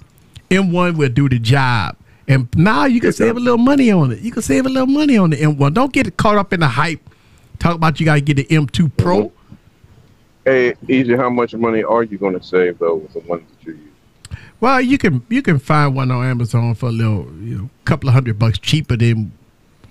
[0.49, 1.95] M1 will do the job.
[2.27, 4.19] And now you can save a little money on it.
[4.19, 5.73] You can save a little money on the M1.
[5.73, 6.99] Don't get caught up in the hype.
[7.57, 9.23] Talk about you got to get the M2 Pro.
[9.23, 9.55] Mm-hmm.
[10.43, 13.67] Hey, Easy, how much money are you going to save, though, with the ones that
[13.67, 14.37] you use?
[14.59, 18.09] Well, you can you can find one on Amazon for a little, you know, couple
[18.09, 19.31] of hundred bucks cheaper than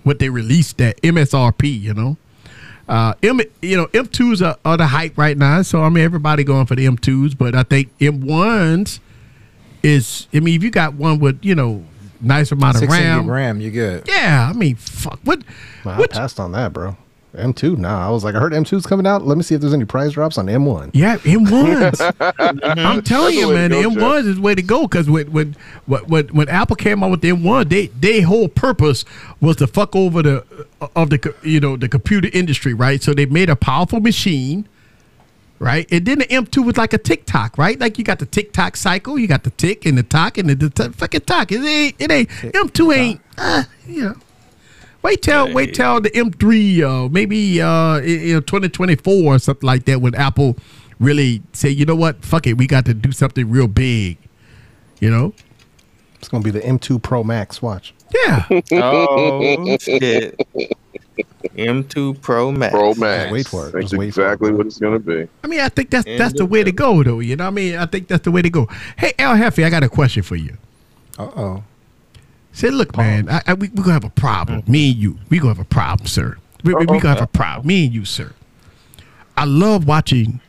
[0.06, 1.80] what they released at MSRP.
[1.80, 2.16] You know,
[2.88, 5.62] uh, M you know M twos are, are the hype right now.
[5.62, 9.00] So I mean, everybody going for the M twos, but I think M ones
[9.82, 10.28] is.
[10.32, 11.84] I mean, if you got one with you know
[12.20, 14.04] nice amount of RAM, RAM, you good.
[14.06, 14.48] yeah.
[14.48, 15.42] I mean, fuck what.
[15.84, 16.96] I passed on that, bro.
[17.36, 18.06] M2, nah.
[18.06, 19.26] I was like, I heard M2's coming out.
[19.26, 20.90] Let me see if there's any price drops on M1.
[20.92, 22.14] Yeah, M1s.
[22.62, 25.54] I'm telling you, man, go, M1s is the way to go because when when,
[25.86, 29.04] when when Apple came out with the M1, they their whole purpose
[29.40, 30.44] was to fuck over the
[30.94, 33.02] of the you know the computer industry, right?
[33.02, 34.68] So they made a powerful machine,
[35.58, 35.86] right?
[35.90, 37.78] And then the M2 was like a TikTok, right?
[37.78, 40.54] Like you got the TikTok cycle, you got the tick and the tock and the,
[40.54, 41.52] the t- fucking tock.
[41.52, 44.14] It ain't it ain't M2 ain't uh, you know.
[45.06, 49.84] Wait till wait till the M3, uh, maybe uh, in, in 2024 or something like
[49.84, 50.56] that, when Apple
[50.98, 54.18] really say, you know what, fuck it, we got to do something real big.
[54.98, 55.32] You know?
[56.16, 57.62] It's gonna be the M2 Pro Max.
[57.62, 57.94] Watch.
[58.12, 58.46] Yeah.
[58.72, 60.40] Oh shit.
[61.54, 62.72] M2 Pro Max.
[62.72, 63.30] Pro Max.
[63.30, 63.72] wait for it.
[63.74, 65.28] That's Just wait for exactly what it's gonna be.
[65.44, 67.20] I mean, I think that's that's the way to go, though.
[67.20, 67.76] You know what I mean?
[67.76, 68.66] I think that's the way to go.
[68.98, 70.56] Hey, El Jefe, I got a question for you.
[71.16, 71.64] Uh oh.
[72.56, 74.62] Say, look, man, I, I, we we gonna have a problem.
[74.62, 74.72] Mm-hmm.
[74.72, 76.38] Me and you, we gonna have a problem, sir.
[76.64, 77.26] We, we, we gonna have a uh-huh.
[77.26, 77.66] problem.
[77.66, 78.32] Me and you, sir.
[79.36, 80.40] I love watching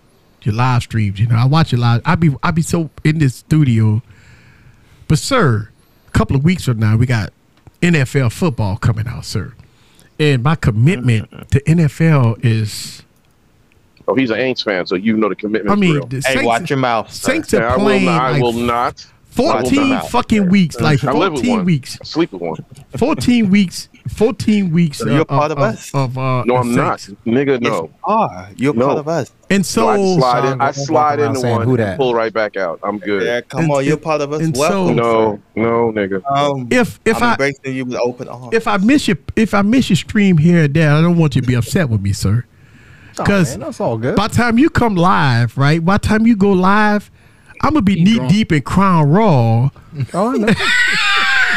[0.44, 1.20] your live streams.
[1.20, 2.02] You know, I watch your live.
[2.06, 4.02] I be I be so in this studio.
[5.10, 5.70] But sir,
[6.08, 7.34] a couple of weeks from now, we got
[7.82, 9.54] NFL football coming out, sir.
[10.18, 11.44] And my commitment mm-hmm.
[11.44, 13.04] to NFL is
[14.08, 15.72] Oh, he's an Aints fan, so you know the commitment.
[15.72, 16.06] I mean, real.
[16.06, 17.12] the Hey, Saints- watch your mouth.
[17.12, 18.56] Saints Yeah, are I will playing not- I like will not.
[18.56, 19.14] I will 14 not.
[19.38, 21.98] Fucking weeks, like I live with 14 weeks.
[22.02, 22.58] I sleep with one.
[22.98, 24.98] 14 weeks, 14 weeks.
[25.00, 25.94] So you're uh, part of of, us?
[25.94, 27.62] Of, uh, No, I'm not, nigga.
[27.62, 27.90] No.
[28.06, 28.88] Ah, you're No.
[28.88, 29.32] part of us.
[29.50, 30.62] And So I slide in.
[30.62, 32.80] I slide into one "Who that?" pull right back out.
[32.84, 33.24] I'm good.
[33.24, 34.42] Yeah, come And- on, you're part of us.
[34.42, 34.96] and Welcome.
[34.98, 36.22] No, no, nigga.
[36.30, 38.50] Um, if if I'm I embracing you with open arms.
[38.54, 41.36] if I miss your if I miss your stream here and there, I don't want
[41.36, 42.44] you to be upset with me, sir.
[43.20, 44.16] Oh, Because man, that's all good.
[44.16, 45.84] by the time you come live, right?
[45.84, 47.10] By the time you go live,
[47.62, 49.70] I'm gonna be knee deep in Crown Raw.
[50.14, 50.48] Oh, I know.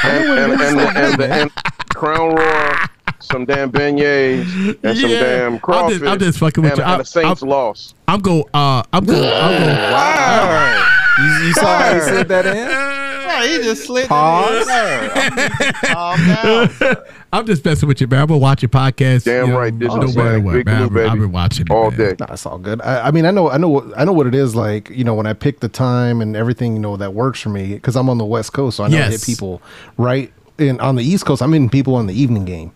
[0.02, 1.50] And, and, and, and, the, and
[1.94, 2.74] Crown Royal,
[3.18, 5.20] some damn beignets, and some Yeah.
[5.20, 5.98] damn I'm crawfish.
[5.98, 6.84] just- I'm just fucking with and, you.
[6.84, 7.96] And I- the Saints lost.
[8.08, 8.48] I'm go.
[8.54, 9.12] Uh, I'm go.
[9.14, 9.66] I'm go.
[9.66, 10.86] Wow.
[11.18, 13.00] You, you saw how he slid that in?
[13.30, 14.66] Yeah, he just slid Pause.
[14.68, 15.72] it in.
[15.94, 16.96] Calm down.
[17.32, 17.38] Sir.
[17.38, 18.22] I'm just messing with you, man.
[18.22, 19.24] I'm gonna watch your podcast.
[19.24, 20.82] Damn you know, right, this no is matter what, Big man.
[20.82, 21.98] I've been- I've been watching it, all man.
[21.98, 22.16] day.
[22.20, 22.80] No, it's all good.
[22.82, 24.90] I, I mean, I know, I know, what- I know what it is like.
[24.90, 27.74] You know, when I pick the time and everything, you know, that works for me
[27.74, 29.62] because I'm on the West Coast, so I know I hit people
[29.96, 31.40] right in on the East Coast.
[31.42, 32.72] I'm hitting people on the evening game.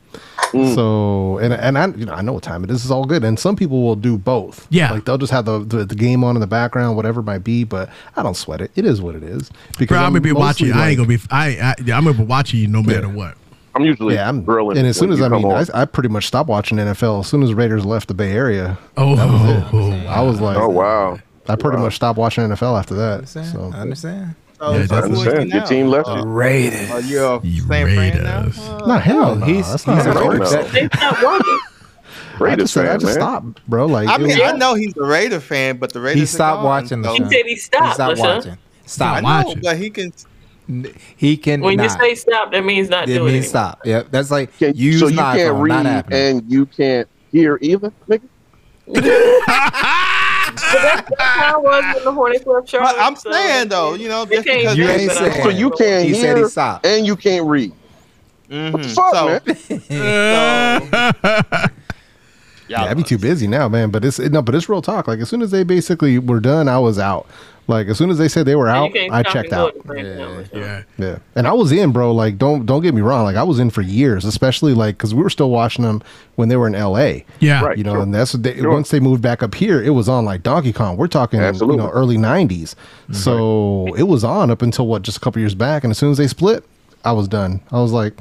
[0.52, 0.74] Mm.
[0.76, 2.82] So and and I you know I know what time it is.
[2.82, 3.24] It's all good.
[3.24, 4.68] And some people will do both.
[4.70, 4.92] Yeah.
[4.92, 7.42] like they'll just have the, the, the game on in the background, whatever it might
[7.42, 7.64] be.
[7.64, 8.70] But I don't sweat it.
[8.76, 9.50] It is what it is.
[9.88, 10.72] Bro, I'm gonna be mostly watching.
[10.72, 11.18] I ain't gonna be.
[11.30, 13.36] I, I I'm gonna be watching you no matter what.
[13.74, 14.78] I'm usually Yeah, I'm grilling.
[14.78, 15.64] And as soon as I come mean, I.
[15.74, 18.78] I pretty much stopped watching NFL as soon as Raiders left the Bay Area.
[18.96, 20.06] Oh, That was it.
[20.06, 21.18] I was like, oh wow.
[21.48, 23.14] I pretty much stopped watching NFL after that.
[23.16, 23.46] understand.
[23.48, 24.34] So I understand.
[24.58, 25.52] So, Yeah, so I that's- who is he understand.
[25.52, 26.22] Your team left Uh, you.
[26.24, 26.90] Raiders.
[26.90, 28.38] Are you a You same friend now?
[28.40, 28.58] Raiders.
[28.60, 29.46] Uh, no hell, no.
[29.46, 30.38] he's- That's not he's how a it Raider.
[30.40, 30.52] works.
[30.52, 30.62] No.
[30.64, 31.58] They stopped working.
[31.58, 33.14] I Raiders just, said, I just man.
[33.14, 33.86] stopped, bro.
[33.86, 36.26] Like, I mean, was- I know he's a Raider fan, but the Raiders He are
[36.26, 37.24] stopped gone, watching the so- show.
[37.24, 37.86] He said he stopped.
[37.88, 38.52] He stopped watching.
[38.52, 38.56] I
[38.86, 39.22] Stop.
[39.22, 39.60] know, watching.
[39.62, 40.12] but he can.
[41.16, 41.60] He can.
[41.60, 43.48] When you say stop, that means not it doing means it.
[43.50, 43.80] stop.
[43.84, 44.08] Yep.
[44.10, 46.18] That's like Can, use so you my can't read happening.
[46.38, 48.22] and you can't hear either, nigga.
[48.86, 52.94] That's, that's how it was when the Hornets left Charlotte.
[52.96, 55.42] But I'm so- saying though, you know, They just can't because You ain't saying.
[55.42, 56.86] So you can't He said he hear stopped.
[56.86, 57.72] and you can't read.
[58.50, 58.72] Mhm.
[58.72, 59.40] What the fuck, So- man?
[61.22, 61.68] so-
[62.68, 63.90] yeah, I'd be too busy now, man.
[63.90, 65.08] But it's no, but it's real talk.
[65.08, 67.26] Like as soon as they basically were done, I was out.
[67.66, 69.74] Like as soon as they said they were out, I checked out.
[69.76, 70.58] at the same time, so.
[70.58, 70.82] Yeah.
[70.98, 72.12] Yeah, and I was in, bro.
[72.12, 73.24] Like don't don't get me wrong.
[73.24, 76.02] Like I was in for years, especially like because we were still watching them
[76.36, 77.24] when they were in L.A.
[77.40, 77.62] Yeah.
[77.64, 77.78] Right.
[77.78, 78.02] You know, sure.
[78.02, 78.70] and that's what they, Sure.
[78.70, 80.96] once they moved back up here, it was on like Donkey Kong.
[80.98, 81.76] We're talking, Absolutely.
[81.80, 82.48] you know, early '90s.
[82.74, 83.12] Mm-hmm.
[83.14, 85.84] So it was on up until what, just a couple years back.
[85.84, 86.64] And as soon as they split,
[87.04, 87.60] I was done.
[87.72, 88.14] I was like,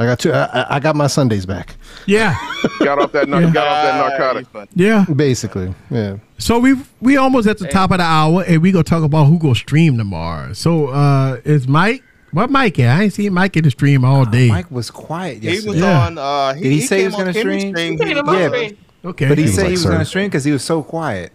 [0.00, 0.32] I got two.
[0.32, 2.34] I, I- I got my Sundays back, Yeah.
[2.80, 3.50] Got off that, nar- Yeah.
[3.52, 4.46] got off that narcotic.
[4.46, 4.68] he's funny.
[4.74, 5.04] Yeah.
[5.14, 5.74] basically.
[5.90, 6.16] Yeah.
[6.38, 9.24] So we we almost at the top of the hour, and we gonna talk about
[9.26, 10.54] who gonna stream tomorrow.
[10.54, 12.02] So uh is Mike?
[12.32, 12.98] What Mike at?
[12.98, 14.48] I ain't seen Mike in the stream all day.
[14.48, 16.06] Mike was quiet He was Yeah.
[16.06, 16.16] on.
[16.16, 17.72] Uh, he, Did he say he was gonna stream?
[17.74, 17.98] stream.
[17.98, 18.76] He came Yeah, screen.
[19.04, 19.28] okay.
[19.28, 20.62] But he, He was said like, he was "Sir." going to stream because he was
[20.64, 21.32] so quiet.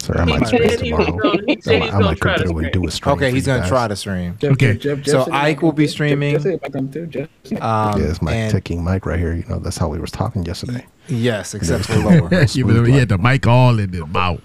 [0.00, 1.16] Sir, I He might said stream tomorrow.
[1.18, 2.90] gonna- he said I he might, was I gonna might come through and do a
[2.90, 3.14] stream.
[3.16, 3.68] Okay, he's going to guys.
[3.68, 4.36] try to stream.
[4.40, 4.72] Jeff, Okay.
[4.76, 5.86] Jeff, Jeff, So Jeff said he Ike might will come be too.
[5.86, 6.32] Jeff- streaming.
[6.34, 7.06] Jeff said he might come too.
[7.06, 9.34] Jeff said- Um, Yeah, it's my and- ticking mic right here.
[9.34, 10.86] You know, that's how we was talking yesterday.
[11.08, 12.28] Yes, except for lower.
[12.28, 14.40] he had the mic all in his mouth.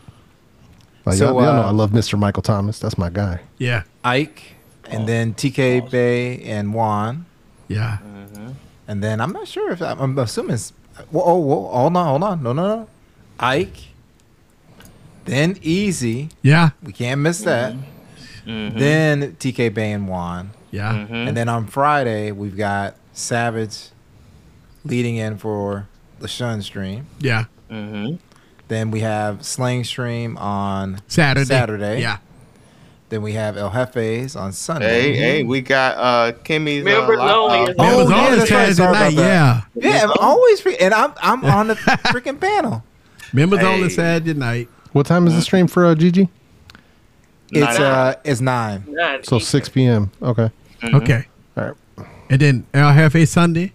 [1.05, 2.17] Like, So, y'all, y'all know uh, I love Mr.
[2.17, 2.79] Michael Thomas.
[2.79, 3.41] That's my guy.
[3.57, 3.83] Yeah.
[4.05, 4.55] Ike,
[4.89, 7.25] and then TK Bay and Juan.
[7.67, 7.97] Yeah.
[8.87, 10.55] And then I'm not sure if I'm, I'm assuming.
[10.55, 10.73] It's,
[11.11, 12.87] whoa, oh, whoa, hold on, hold on, no, no, no.
[13.39, 13.75] Ike,
[15.25, 16.29] then Easy.
[16.41, 16.71] Yeah.
[16.81, 17.75] We can't miss that.
[18.45, 20.51] Then TK Bay and Juan.
[20.71, 20.93] Yeah.
[20.95, 23.89] And then on Friday we've got Savage
[24.83, 25.87] leading in for
[26.19, 27.07] the Shun stream.
[27.19, 27.45] Yeah.
[27.69, 31.45] Then we have Slang stream on Saturday.
[31.45, 32.01] Saturday.
[32.01, 32.17] Yeah.
[33.09, 35.13] Then we have El Jefe's on Sunday.
[35.13, 36.83] Hey, hey, we got uh Kimmy's.
[36.83, 38.73] Members uh, only uh, Members Oh, yeah, only that's right.
[38.73, 39.13] Saturday Sorry night.
[39.13, 39.61] Yeah.
[39.75, 42.83] Yeah, I'm always free, and I'm I'm on the freaking panel.
[43.31, 43.89] Members only Hey.
[43.89, 44.69] Saturday night.
[44.93, 46.29] What time is the stream for uh, Gigi?
[47.51, 47.81] It's Nine.
[47.81, 48.83] uh it's nine.
[48.87, 49.59] Not So Eastern.
[49.61, 50.11] 6 p.m.
[50.21, 50.49] Okay.
[50.83, 51.25] Okay.
[51.55, 52.07] All right.
[52.29, 53.73] And then El Jefe Sunday.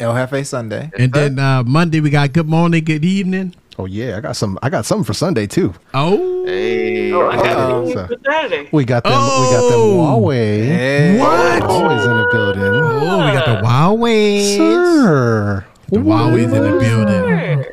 [0.00, 0.90] El Jefe Sunday.
[0.98, 3.54] And then uh, Monday we got good morning, good evening.
[3.78, 4.56] Oh yeah, I got some.
[4.62, 5.74] I got something for Sunday too.
[5.92, 7.10] Oh, Hey.
[7.12, 8.68] Oh, I got it So- for Saturday.
[8.72, 9.12] We got them.
[9.12, 10.64] We got them Huawei.
[10.64, 11.18] Hey.
[11.18, 11.62] What?
[11.64, 12.62] Huawei's in the building.
[12.62, 14.56] Oh, we got the Huawei.
[14.56, 15.66] Sir.
[15.90, 17.64] The Huawei's in the building.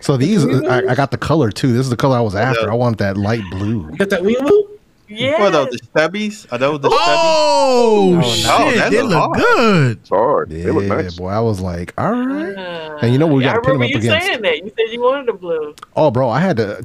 [0.00, 1.72] So these, I, I got the color too.
[1.72, 2.70] This is the color I was after.
[2.70, 3.88] I want that light blue.
[3.90, 4.66] You got that Weeaboo?
[5.08, 5.40] Yeah.
[5.40, 6.50] What are those, the stubbies?
[6.52, 8.22] Are those the Oh, no.
[8.22, 9.38] shit, Oh, that they look look hard.
[9.56, 9.98] good.
[9.98, 10.52] It's hard.
[10.52, 11.16] Yeah, They look nice.
[11.16, 11.28] boy.
[11.28, 12.56] I was like, all right.
[12.56, 14.26] Uh, And you know we yeah, got to put them remember up you against.
[14.26, 14.56] saying that.
[14.64, 15.74] You said you wanted the blue.
[15.96, 16.84] Oh, bro, I had to.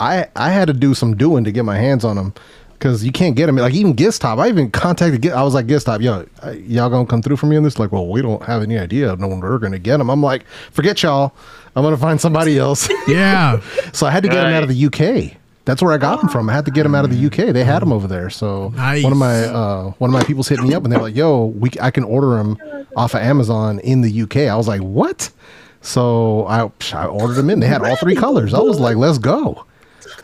[0.00, 2.32] I I had to do some doing to get my hands on them
[2.82, 3.54] because you can't get them.
[3.56, 5.22] Like even Giztop, I even contacted.
[5.22, 7.78] Git- I was like, Giztop, yo, uh, y'all gonna come through for me on this?
[7.78, 9.14] Like, well, we don't have any idea.
[9.14, 10.10] No one we're gonna get them.
[10.10, 11.32] I'm like, forget y'all.
[11.76, 12.88] I'm gonna find somebody else.
[13.06, 13.60] Yeah.
[13.92, 15.36] so I had to get them out of the UK.
[15.64, 16.50] That's where I got them from.
[16.50, 17.52] I had to get them out of the UK.
[17.54, 18.30] They had them over there.
[18.30, 19.04] So Nice.
[19.04, 21.46] one of my uh, one of my people's hit me up and they're like, "Yo,
[21.46, 22.58] we I can order them
[22.96, 25.30] off of Amazon in the UK." I was like, "What?"
[25.82, 27.60] So I I ordered them in.
[27.60, 28.54] They had all three colors.
[28.54, 29.64] I was like, "Let's go."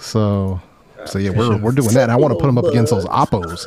[0.00, 0.60] So
[1.08, 2.10] so yeah, we're we're doing that.
[2.10, 3.66] I want to put them up against those Oppos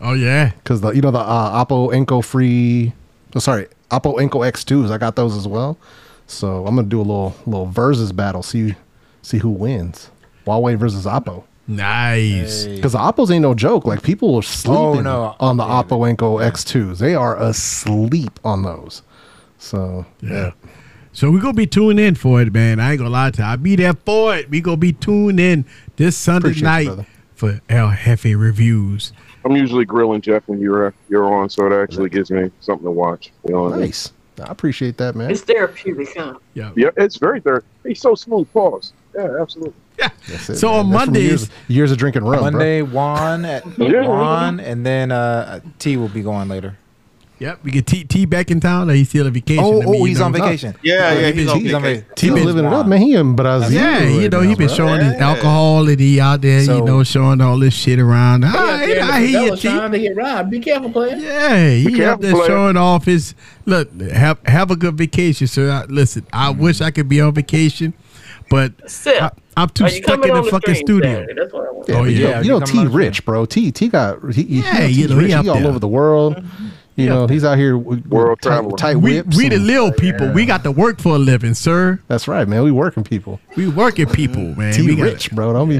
[0.00, 0.50] Oh yeah.
[0.62, 2.92] because the you know the uh, Oppo Enco free.
[3.34, 4.90] Oh, sorry, Oppo Enco X2s.
[4.90, 5.78] I got those as well.
[6.26, 8.42] So I'm gonna do a little little versus battle.
[8.42, 8.74] See
[9.22, 10.10] see who wins.
[10.46, 11.44] Huawei versus Oppo.
[11.68, 12.64] Nice.
[12.66, 13.84] Because the Oppos ain't no joke.
[13.86, 15.36] Like people are sleeping Oh, no.
[15.40, 16.98] on the Oppo Enco X2s.
[16.98, 19.02] They are asleep on those.
[19.58, 20.52] So Yeah.
[21.16, 22.78] So we're gonna be tuning in for it, man.
[22.78, 23.48] I ain't gonna lie to you.
[23.48, 24.50] I'll be there for it.
[24.50, 25.64] We gonna be tuned in
[25.96, 27.06] this Sunday Appreciate night brother.
[27.34, 29.14] for El Jefe reviews.
[29.42, 32.90] I'm usually grilling Jeff when you're you're on, so it actually gives me something to
[32.90, 33.32] watch.
[33.48, 33.84] You know what I mean?
[33.86, 34.12] nice.
[34.42, 35.30] I appreciate that, man.
[35.30, 36.34] It's therapeutic, huh?
[36.52, 36.70] Yeah.
[36.76, 37.70] Yeah, it's very therapeutic.
[37.82, 38.52] He's so smooth.
[38.52, 38.92] Pause.
[39.14, 39.72] Yeah, absolutely.
[39.96, 40.76] That's it, So man.
[40.80, 44.06] on That's Mondays- years, years of drinking rum, Monday one at Yeah.
[44.06, 46.76] one, and then uh, T will be going later.
[47.38, 47.64] Yep.
[47.64, 48.90] We get T T back in town.
[48.90, 49.62] Or he's still on vacation.
[49.62, 50.74] Oh, oh, he's on vacation.
[50.82, 52.06] Yeah, oh, yeah, he's on He's on vacation.
[52.08, 52.08] vacation.
[52.08, 52.14] bro.
[52.16, 53.00] He been living it up, man.
[53.00, 53.70] He in Brazil.
[53.70, 54.76] Yeah, you know now, he been bro.
[54.76, 55.28] showing his Yeah.
[55.28, 58.44] alcohol and he out there, you know, showing all this shit around.
[58.44, 59.62] All They ah, out right, there I hear you, T.
[59.68, 60.50] trying to get robbed.
[60.50, 61.16] Be careful, player.
[61.16, 62.46] Yeah, he out there player.
[62.46, 63.34] showing off his
[63.66, 63.92] look.
[64.00, 65.70] Have have a good vacation, sir.
[65.70, 66.62] I, listen, I mm-hmm.
[66.62, 67.92] wish I could be on vacation,
[68.48, 69.20] but Sip.
[69.22, 71.26] I, I'm too stuck in the on fucking studio.
[71.36, 71.90] That's what I want.
[71.90, 72.30] Oh, yeah, Oh, but you yeah.
[72.30, 73.44] know, you know T rich, bro.
[73.46, 75.34] T T got he, he, Yeah, you you know, know, T he rich.
[75.34, 76.36] up He all over the world.
[76.36, 76.66] Mm-hmm.
[76.96, 78.76] You know, he's out here with, World with tight, traveler.
[78.78, 79.36] tight We whips.
[79.36, 80.32] we the little people.
[80.32, 82.00] We got to work for a living, sir.
[82.08, 82.62] That's right, man.
[82.64, 83.38] We working people.
[83.54, 84.72] We working people, man.
[84.72, 85.52] T we got- rich, bro.
[85.52, 85.76] Don't be.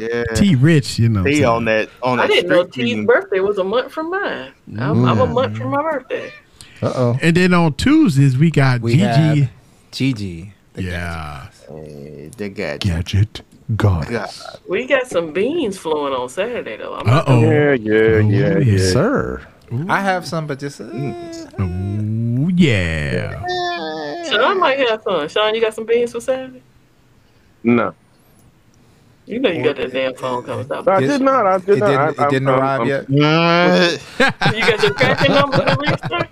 [0.00, 0.24] Yeah.
[0.34, 1.24] T rich, you know.
[1.24, 3.06] He so- on that on I that didn't know T's team.
[3.06, 4.52] birthday was a month from mine.
[4.78, 6.32] I'm, I'm a month from my birthday.
[6.82, 7.18] Uh oh.
[7.22, 9.48] And then on Tuesdays we got We Gigi.
[9.90, 10.52] Gigi.
[10.76, 11.48] yeah.
[11.68, 13.40] Hey, they got Gadget
[13.74, 14.08] God.
[14.08, 14.30] God.
[14.68, 16.94] We got some beans flowing on Saturday though.
[16.94, 17.40] Uh oh.
[17.40, 18.92] Yeah, yeah, yeah, yeah.
[18.92, 19.46] sir.
[19.88, 23.44] I have some, but just uh, Ooh, yeah.
[24.30, 25.28] Sean might have some.
[25.28, 26.62] Sean, you got some beans for Saturday?
[27.62, 27.94] No,
[29.26, 30.86] You know you got that damn phone coming up.
[30.86, 31.46] I did not.
[31.46, 31.86] I did it not.
[31.88, 33.06] didn't, I, it didn't I'm- arrive I'm- yet.
[33.08, 36.28] Mm, You got your tracking number to register?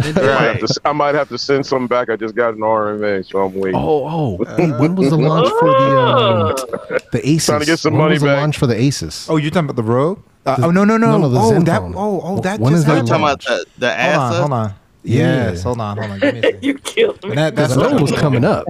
[0.00, 2.08] I might, have to, I might have to send something back.
[2.10, 3.78] I just got an RMA, so I'm waiting.
[3.80, 4.44] Oh, oh.
[4.56, 7.46] Hey, when was the launch for the uh, the Asus?
[7.46, 8.40] Trying to get some when money was the back.
[8.40, 9.28] launch for the Asus?
[9.30, 10.22] Oh, you're talking about the ROG?
[10.46, 11.64] Uh, The- oh no no no no, no, the oh Zenfone.
[11.66, 13.08] that oh oh that When just is that you happened.
[13.08, 13.46] talking launch?
[13.46, 14.74] about the the Hold on hold on.
[15.04, 15.62] Yes, Yeah.
[15.62, 16.18] hold on hold on.
[16.20, 17.28] Give me a you killed me.
[17.30, 18.66] And that, Because that's I was coming up.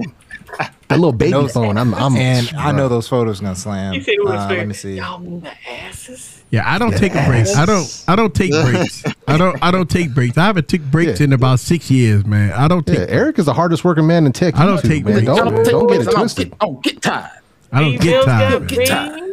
[0.59, 1.77] That little baby Those- phone.
[1.77, 1.93] I'm.
[1.93, 2.15] I'm.
[2.17, 3.93] and I know those photos gonna slam.
[3.93, 4.95] You said it Uh, let me see.
[4.97, 6.43] Y'all mean the asses?
[6.51, 7.47] Yeah, I don't take a break.
[7.55, 8.03] I don't.
[8.07, 9.03] I don't take breaks.
[9.27, 9.57] I don't.
[9.63, 10.37] I don't take breaks.
[10.37, 11.25] I haven't took breaks Yeah.
[11.25, 12.51] in about six years, man.
[12.53, 13.09] I don't Yeah, take.
[13.11, 14.57] Eric is the hardest working man in tech.
[14.57, 15.13] I don't YouTube, take man.
[15.13, 15.25] breaks.
[15.27, 16.49] Don't, Don't take don't get it and I'll twisted.
[16.49, 17.29] get- Oh, get tired.
[17.71, 18.67] I don't get Mills tired.
[18.67, 19.23] Get tired.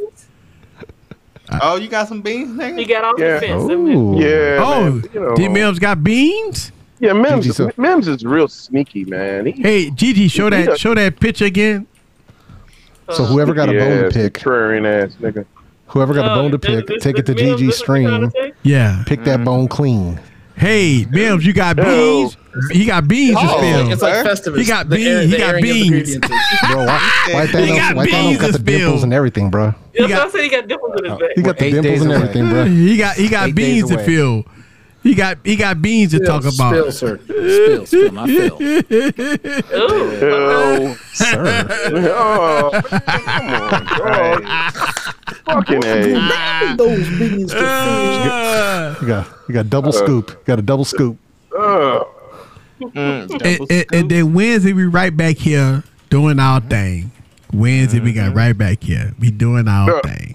[1.63, 3.35] Oh, you got some beans, He You got off Yeah.
[3.39, 3.63] the fence.
[3.69, 3.93] didn't he?
[3.95, 4.19] Ooh.
[4.21, 4.59] Yeah.
[4.61, 6.73] Oh, man, you know, D Mims got beans.
[6.99, 7.45] Yeah, Mims.
[7.45, 9.47] Gigi, so- Mims is real sneaky, man.
[9.47, 10.67] He, Hey, Gigi, show that.
[10.67, 11.87] does- Show that picture again.
[13.13, 15.45] So whoever uh, got a yeah, bone to pick, contrarian ass nigga.
[15.87, 17.89] whoever got a Oh, bone to pick, this- take it to this Mills, Gigi's this
[17.89, 18.53] what you trying stream.
[18.63, 19.03] Yeah.
[19.07, 19.45] Pick that mm.
[19.45, 20.19] bone clean.
[20.57, 21.85] Hey, Mims, you got Yo.
[21.85, 22.37] beans.
[22.73, 23.59] He got beans to Oh.
[23.59, 23.93] spill.
[23.93, 24.25] It's like Sir?
[24.25, 24.59] Festivus.
[24.59, 26.17] He got beans, air- he got beans.
[26.71, 29.75] Bro, why, why He got why Thanos beans got to the dimples and everything, bro?
[29.93, 31.31] Yeah, got- so I said he got dimples in his back.
[31.37, 32.65] He got the dimples and everything, bro.
[32.65, 33.17] He got.
[33.17, 34.07] He got Eight beans to away.
[34.07, 34.45] fill.
[35.07, 35.39] He got.
[35.45, 36.93] He got beans to talk Spill, about.
[36.95, 37.21] sir.
[37.27, 38.59] Spill, spill, not fill.
[38.61, 38.83] Ooh.
[41.13, 41.67] Sir.
[42.11, 42.71] oh,
[43.07, 44.41] come on, bro.
[45.45, 46.75] Fucking a.
[46.77, 47.63] Those beans to fish.
[47.63, 50.45] Uh, You got, you got double scoop.
[50.45, 51.17] Got a double scoop.
[51.57, 52.01] Uh,
[52.79, 57.11] Mm, double and, and, and then Wednesday we right back here doing our thing.
[57.53, 59.15] Wednesday we got right back here.
[59.19, 60.13] We doing our Yeah.
[60.13, 60.35] thing.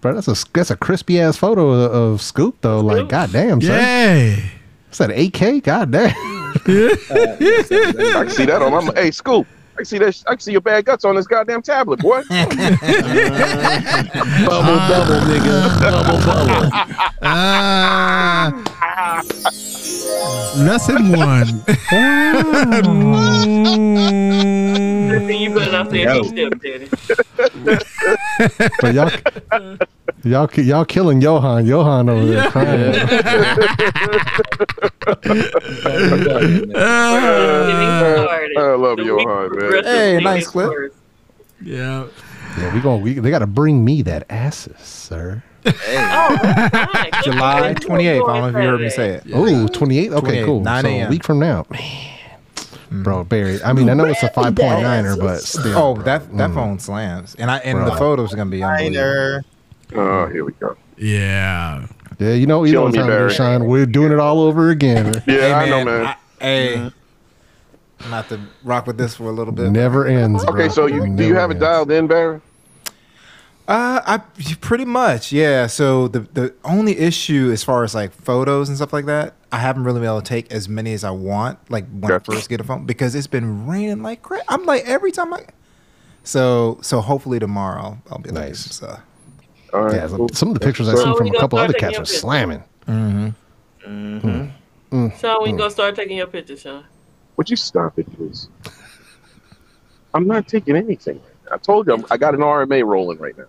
[0.00, 2.80] Bro, that's a that's a crispy ass photo of, of Scoop though.
[2.80, 3.70] Like, goddamn, son.
[3.70, 4.36] Yeah.
[4.90, 5.62] Is that 8K?
[5.62, 6.08] God damn.
[6.10, 6.60] I
[8.24, 8.92] can see that on my.
[8.94, 9.46] Hey, Scoop.
[9.74, 10.22] I can see that.
[10.26, 12.22] I can see your bad guts on this goddamn tablet, boy.
[12.28, 12.48] Bubble,
[14.88, 15.80] bubble, nigga.
[15.80, 16.70] Bubble, bubble.
[17.22, 18.64] Ah.
[20.56, 21.62] Lesson one.
[25.40, 26.10] You better not say Yo.
[26.10, 26.88] any step, Daddy.
[28.80, 29.10] But y'all,
[30.24, 31.66] y'all, y'all killing Johan.
[31.66, 32.94] Johan over there crying.
[38.56, 39.84] I love Johan, man.
[39.84, 40.94] Hey, nice clip.
[41.62, 42.06] Yeah.
[42.58, 43.02] Yeah, we going.
[43.02, 45.42] We they got to bring me that asses, sir.
[47.22, 48.28] July 28th.
[48.28, 49.24] I don't know if you heard me say it.
[49.32, 50.12] Oh, 28th?
[50.12, 50.60] Okay, 28, cool.
[50.60, 51.66] 9 so a week from now.
[51.70, 53.02] Man.
[53.04, 53.62] Bro, Barry.
[53.62, 55.78] I mean, I know it's a 5.9er, but still.
[55.78, 56.02] Oh, bro.
[56.04, 56.54] that that Mm.
[56.54, 57.90] phone slams, and I and Bro.
[57.90, 59.42] the photos are gonna be unbelievable.
[59.94, 60.76] Oh, here we go.
[60.96, 61.86] Yeah.
[62.18, 63.30] Yeah, you know, you know Killing what me, time it Barry.
[63.30, 63.64] is, Sean.
[63.66, 65.12] We're doing it all over again.
[65.26, 66.06] Yeah, I know, man.
[66.06, 66.92] I- hey, I'm
[68.08, 69.70] about to rock with this for a little bit.
[69.70, 70.44] Never ends.
[70.44, 70.54] Bro.
[70.54, 72.40] Okay, so you do you Never have it dialed in, Barry?
[73.70, 74.18] Uh, I
[74.60, 75.68] pretty much yeah.
[75.68, 79.58] So the the only issue as far as like photos and stuff like that, I
[79.58, 81.56] haven't really been able to take as many as I want.
[81.70, 84.42] Like when I first get a phone because it's been raining like crap.
[84.48, 85.44] I'm like every time I.
[86.24, 88.74] So so hopefully tomorrow I'll be like Nice.
[88.74, 88.98] so.
[89.72, 89.94] All right.
[89.94, 92.64] Yeah, some- some of the pictures I see from a couple other cats are slamming.
[92.88, 94.48] Mm-hmm.
[95.20, 96.84] Sean, when you gonna start taking your pictures, Sean?
[97.36, 98.48] Would you stop it, please?
[100.12, 101.20] I'm not taking anything.
[101.52, 103.44] I told you I'm, I got an RMA rolling right now.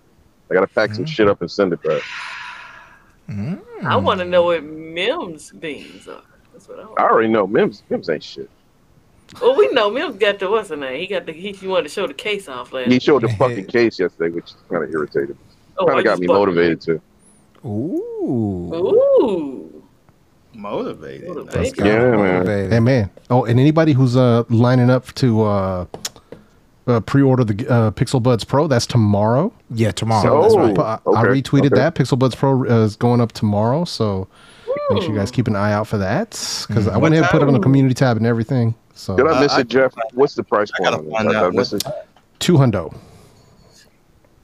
[0.52, 2.02] I got to pack some shit up and send it back.
[3.84, 6.22] I want to know what Mims beans are.
[6.52, 7.00] That's what I want.
[7.00, 7.84] I already know Mims.
[7.90, 8.50] Mims ain't shit.
[9.42, 11.00] Well, we know Mims got the what's the name?
[11.00, 12.92] He got the he, he wanted to show the case off last.
[12.92, 15.30] He showed the fucking case yesterday, which kind of irritated.
[15.30, 15.36] me.
[15.78, 17.02] Oh, kind of got me motivated too.
[17.66, 18.74] Ooh.
[18.74, 19.84] Ooh.
[20.54, 21.48] Motivated.
[21.78, 22.70] Yeah, man.
[22.70, 23.10] Hey, man.
[23.30, 25.86] Oh, and anybody who's uh lining up to uh,
[26.88, 29.54] uh pre-order the uh, Pixel Buds Pro, that's tomorrow.
[29.70, 30.24] Yeah, tomorrow.
[30.24, 30.80] So that's I- right.
[30.80, 31.76] I, I Oh, retweeted okay.
[31.76, 31.96] that.
[31.96, 34.28] Pixel Buds Pro uh, is going up tomorrow, so
[34.90, 36.32] make sure you guys keep an eye out for that.
[36.68, 38.74] Because I went ahead and put it on the community tab and everything.
[38.94, 39.94] So Did I miss I- it, Jeff?
[40.14, 41.12] What's the price point on it?
[41.12, 41.84] find out what- it?
[42.40, 42.94] two hundo.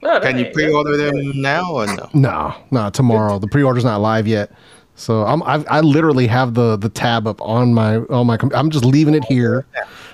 [0.00, 2.08] Can you pre-order them now or no?
[2.14, 3.38] No, no, tomorrow.
[3.40, 4.52] The pre-order's not live yet.
[4.94, 8.52] So I'm I've, I literally have the the tab up on my on my com-
[8.54, 9.66] I'm just leaving it here.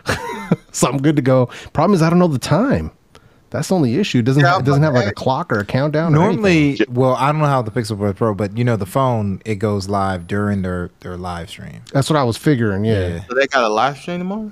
[0.72, 1.46] so I'm good to go.
[1.72, 2.90] Problem is I don't know the time.
[3.50, 4.18] That's the only issue.
[4.18, 6.12] It doesn't ha- it doesn't have like a clock or a countdown.
[6.14, 6.18] or.
[6.18, 9.40] Normally, well, I don't know how the Pixel Buds Pro, but you know the phone
[9.44, 11.82] it goes live during their their live stream.
[11.92, 12.84] that's what I was figuring.
[12.84, 13.24] Yeah.
[13.28, 14.50] So they got a live stream tomorrow?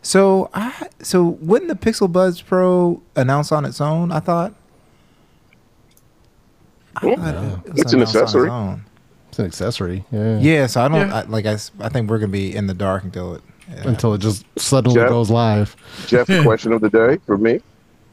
[0.00, 4.10] So I so wouldn't the Pixel Buds Pro announce on its own?
[4.12, 4.54] I thought.
[6.96, 8.50] I thought it It's an announced on its accessory.
[9.28, 10.04] It's an accessory.
[10.10, 10.38] Yeah.
[10.38, 11.16] Yeah, so I don't Yeah.
[11.16, 13.42] I, like I, s- I think we're gonna be in the dark until it.
[13.68, 13.88] Yeah.
[13.88, 15.08] Until it just suddenly Jeff?
[15.08, 15.76] goes live.
[16.06, 17.60] Jeff, question of the day for me.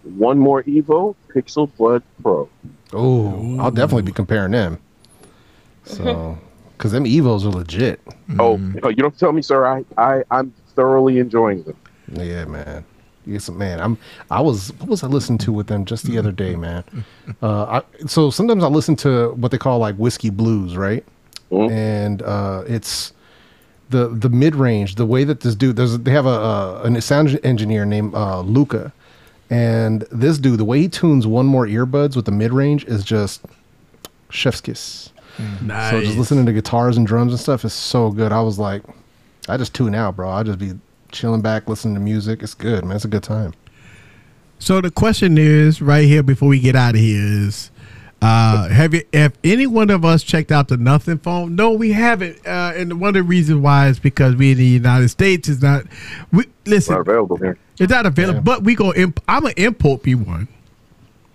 [0.03, 2.49] One more Evo Pixel Bud Pro.
[2.91, 4.79] Oh, I'll definitely be comparing them.
[5.85, 6.37] So,
[6.77, 8.01] because them Evos are legit.
[8.37, 9.65] Oh, oh, you don't tell me, sir.
[9.65, 11.77] I, I, I'm thoroughly enjoying them.
[12.11, 12.85] Yeah, man.
[13.25, 13.79] Yes, man.
[13.79, 13.97] I'm.
[14.29, 14.73] I was.
[14.79, 16.83] What was I listening to with them just the other day, man?
[17.41, 21.05] Uh, I, so sometimes I listen to what they call like whiskey blues, right?
[21.51, 23.12] And uh, it's
[23.93, 24.95] the the mid range.
[24.95, 28.41] The way that this dude, there's they have a, a an sound engineer named uh,
[28.41, 28.91] Luca,
[29.49, 33.05] and this dude, the way he tunes one more earbuds with the mid range is
[33.05, 33.45] just
[34.29, 35.11] chef's kiss.
[35.61, 35.91] Nice.
[35.91, 38.31] So just listening to guitars and drums and stuff is so good.
[38.31, 38.83] I was like,
[39.47, 40.29] I just tune out, bro.
[40.29, 40.73] I just be
[41.11, 42.43] chilling back, listening to music.
[42.43, 42.95] It's good, man.
[42.95, 43.53] It's a good time.
[44.59, 47.71] So the question is right here before we get out of here is
[48.23, 51.55] uh have you have any one of us checked out the nothing phone?
[51.55, 52.37] No, we haven't.
[52.45, 55.61] Uh and one of the reasons why is because we in the United States is
[55.61, 55.83] not
[56.31, 57.57] we listen Not available here.
[57.79, 60.47] it's not available, but we go imp- I'm gonna import me one.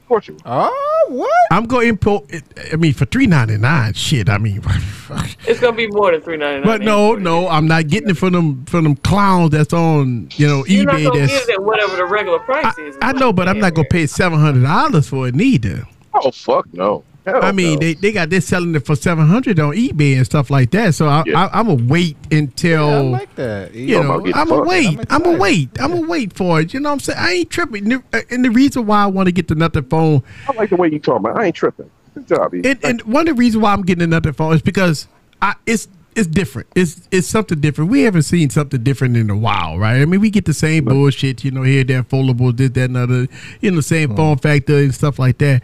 [0.02, 0.34] Of course you.
[0.34, 0.40] will.
[0.46, 1.30] Oh, what?
[1.50, 2.42] I'm gonna import it
[2.72, 3.92] I mean for three ninety nine.
[3.92, 4.62] Shit, I mean
[5.46, 6.78] It's gonna be more than three ninety nine.
[6.78, 10.46] But no, no, I'm not getting it from them from them clowns that's on, you
[10.46, 12.96] know, you're eBay gonna that's get it whatever the regular price is.
[13.02, 15.86] I know, but I'm not gonna pay seven hundred dollars for it neither.
[16.24, 17.04] Oh fuck no.
[17.26, 17.80] Hell I mean, no.
[17.80, 20.94] they, they got this selling it for seven hundred on eBay and stuff like that.
[20.94, 21.44] So I, Yeah.
[21.52, 23.74] I, I'm gonna wait until I like that.
[23.74, 24.86] you Talking know I'm gonna wait.
[24.86, 25.40] I'm I'm gonna excited.
[25.40, 25.80] wait.
[25.80, 26.72] I'm gonna wait for it.
[26.72, 27.18] You know what I'm saying?
[27.20, 27.92] I ain't tripping.
[27.92, 30.76] Uh, and the- reason why I want to get the nothing phone, I like the
[30.76, 31.38] way you talk, man.
[31.38, 31.90] I ain't tripping.
[32.14, 35.06] Good job, and, and one of the reasons why I'm getting another phone is because
[35.42, 35.86] I it's
[36.18, 36.68] it's different.
[36.74, 37.90] It's it's something different.
[37.90, 40.00] We haven't seen something different in a while, right?
[40.00, 42.96] I mean, we get the same bullshit, you know, here, there, foldable, this, that, and
[42.96, 43.28] other,
[43.60, 44.16] you know, the same mm.
[44.16, 45.62] form factor and stuff like that.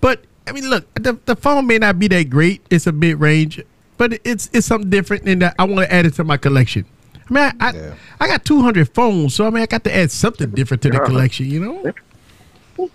[0.00, 2.64] But I mean, look, the the phone may not be that great.
[2.70, 3.60] It's a mid range.
[3.96, 6.84] but it's it's something different, and that I want to add it to my collection.
[7.14, 10.10] I mean, I I, I got 200 phones, so I mean, I got to add
[10.10, 11.46] something different to the collection.
[11.46, 11.92] You know?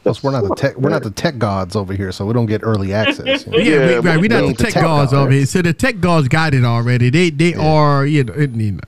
[0.04, 0.78] Plus, we're not the tech.
[0.78, 3.46] We're not the tech gods over here, so we don't get early access.
[3.48, 3.58] you know?
[3.58, 4.20] Yeah, we, right.
[4.20, 5.46] We're not the ain't tech gods over here.
[5.48, 7.10] So the tech gods got it already.
[7.10, 8.80] They they are you know you know.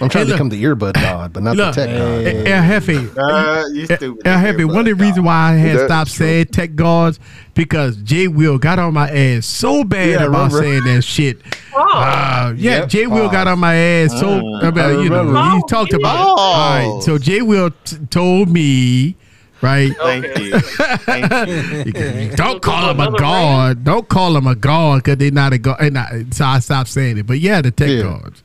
[0.00, 2.26] I'm trying Hey, to become the earbud god, but not Look, the tech god.
[2.26, 4.26] eh, El Jefe, Uh, you stupid.
[4.26, 7.18] El Jefe, one of the reasons why I had That's stopped saying tech gods
[7.54, 11.40] because Jay Will got on my ass so bad Yeah, about saying that shit.
[11.76, 12.88] Uh, yeah, Yep.
[12.88, 15.56] Jay Will got on my ass so Mm, about you know remember.
[15.56, 16.26] he talked about it.
[16.26, 16.54] All
[16.96, 19.16] right, so Jay Will t- told me.
[19.60, 19.92] Right.
[20.00, 20.60] Thank you.
[20.60, 22.30] Thank you.
[22.36, 23.82] Don't call him a god.
[23.82, 25.78] Don't call him a god because they're not a god.
[25.80, 27.26] And I, so I stopped saying it.
[27.26, 28.02] But yeah, the tech Yeah.
[28.02, 28.44] guards.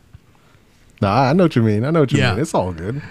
[1.03, 1.85] Nah, I know what you mean.
[1.85, 2.31] I know what you Yeah.
[2.33, 2.41] mean.
[2.41, 3.01] It's all good.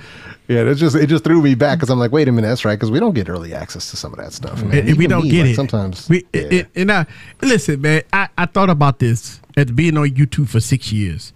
[0.49, 2.65] Yeah, it's just it just threw me back because I'm like, wait a minute, that's
[2.65, 4.63] right, because we don't get early access to some of that stuff.
[4.65, 4.89] man.
[4.89, 6.09] and we don't me, get like, it sometimes.
[6.09, 7.07] We, it- it- and I
[7.41, 8.03] listen, man.
[8.13, 11.33] I, I thought about this at being on YouTube for six years.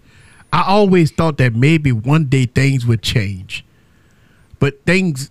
[0.51, 3.63] I always thought that maybe one day things would change,
[4.59, 5.29] but things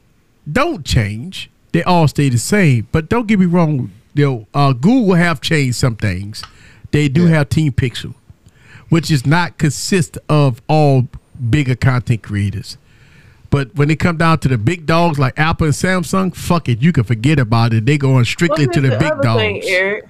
[0.51, 1.51] don't change.
[1.73, 2.89] They all stay the same.
[2.93, 3.90] But don't get me wrong.
[4.15, 6.43] You know, uh, Google have changed some things.
[6.93, 8.15] They do have Team Pixel,
[8.88, 11.08] which is not consist of all
[11.50, 12.78] bigger content creators.
[13.50, 16.82] But when it come down to the big dogs like Apple and Samsung, fuck it,
[16.82, 17.86] you can forget about it.
[17.86, 19.40] They going strictly to at the, big dogs.
[19.40, 20.08] thing, Eric.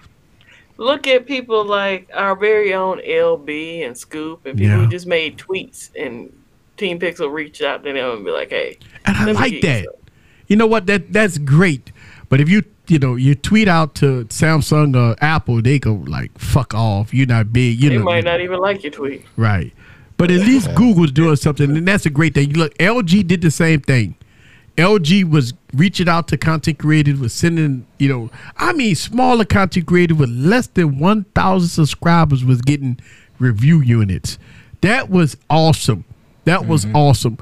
[0.78, 4.84] Look at people like our very own LB and Scoop and people Yeah.
[4.84, 6.32] who just made tweets and
[6.76, 8.76] Team Pixel reached out to them and be like, "Hey,
[9.06, 9.86] And I like that.
[10.48, 10.86] You know what?
[10.86, 11.90] That that's great.
[12.28, 16.36] But if you you know you tweet out to Samsung or Apple, they go like
[16.38, 17.12] fuck off.
[17.14, 17.80] You're not big.
[17.80, 19.72] You They know might not even like your tweet." right.
[20.18, 22.50] But at least Google's doing something, and that's a great thing.
[22.50, 24.14] You look, LG did the same thing.
[24.76, 29.86] LG was reaching out to content creators, was sending, you know, I mean, smaller content
[29.86, 32.98] creators with less than 1,000 subscribers was getting
[33.38, 34.38] review units.
[34.82, 36.04] That was awesome.
[36.44, 36.96] That was mm-hmm.
[36.96, 37.38] awesome.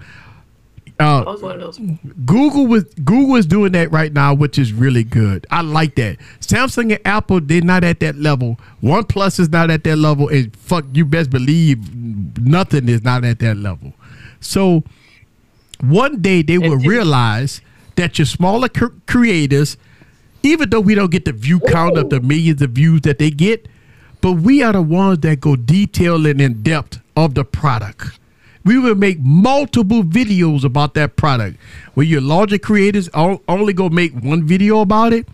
[1.00, 1.78] Uh, I was one of those.
[2.24, 5.44] Google was Google is doing that right now, which is really good.
[5.50, 6.18] I like that.
[6.40, 8.60] Samsung and Apple, they're not at that level.
[8.82, 11.94] OnePlus is not at that level, and fuck, you best believe
[12.40, 13.92] nothing is not at that level.
[14.40, 14.84] So
[15.80, 17.60] one day they will realize
[17.96, 19.76] that your smaller cr- creators,
[20.44, 23.30] even though we don't get the view count of the millions of views that they
[23.30, 23.66] get,
[24.20, 28.18] but we are the ones that go detail and in depth of the product.
[28.64, 31.58] We will make multiple videos about that product.
[31.94, 35.28] When your larger creators o- only go make one video about it,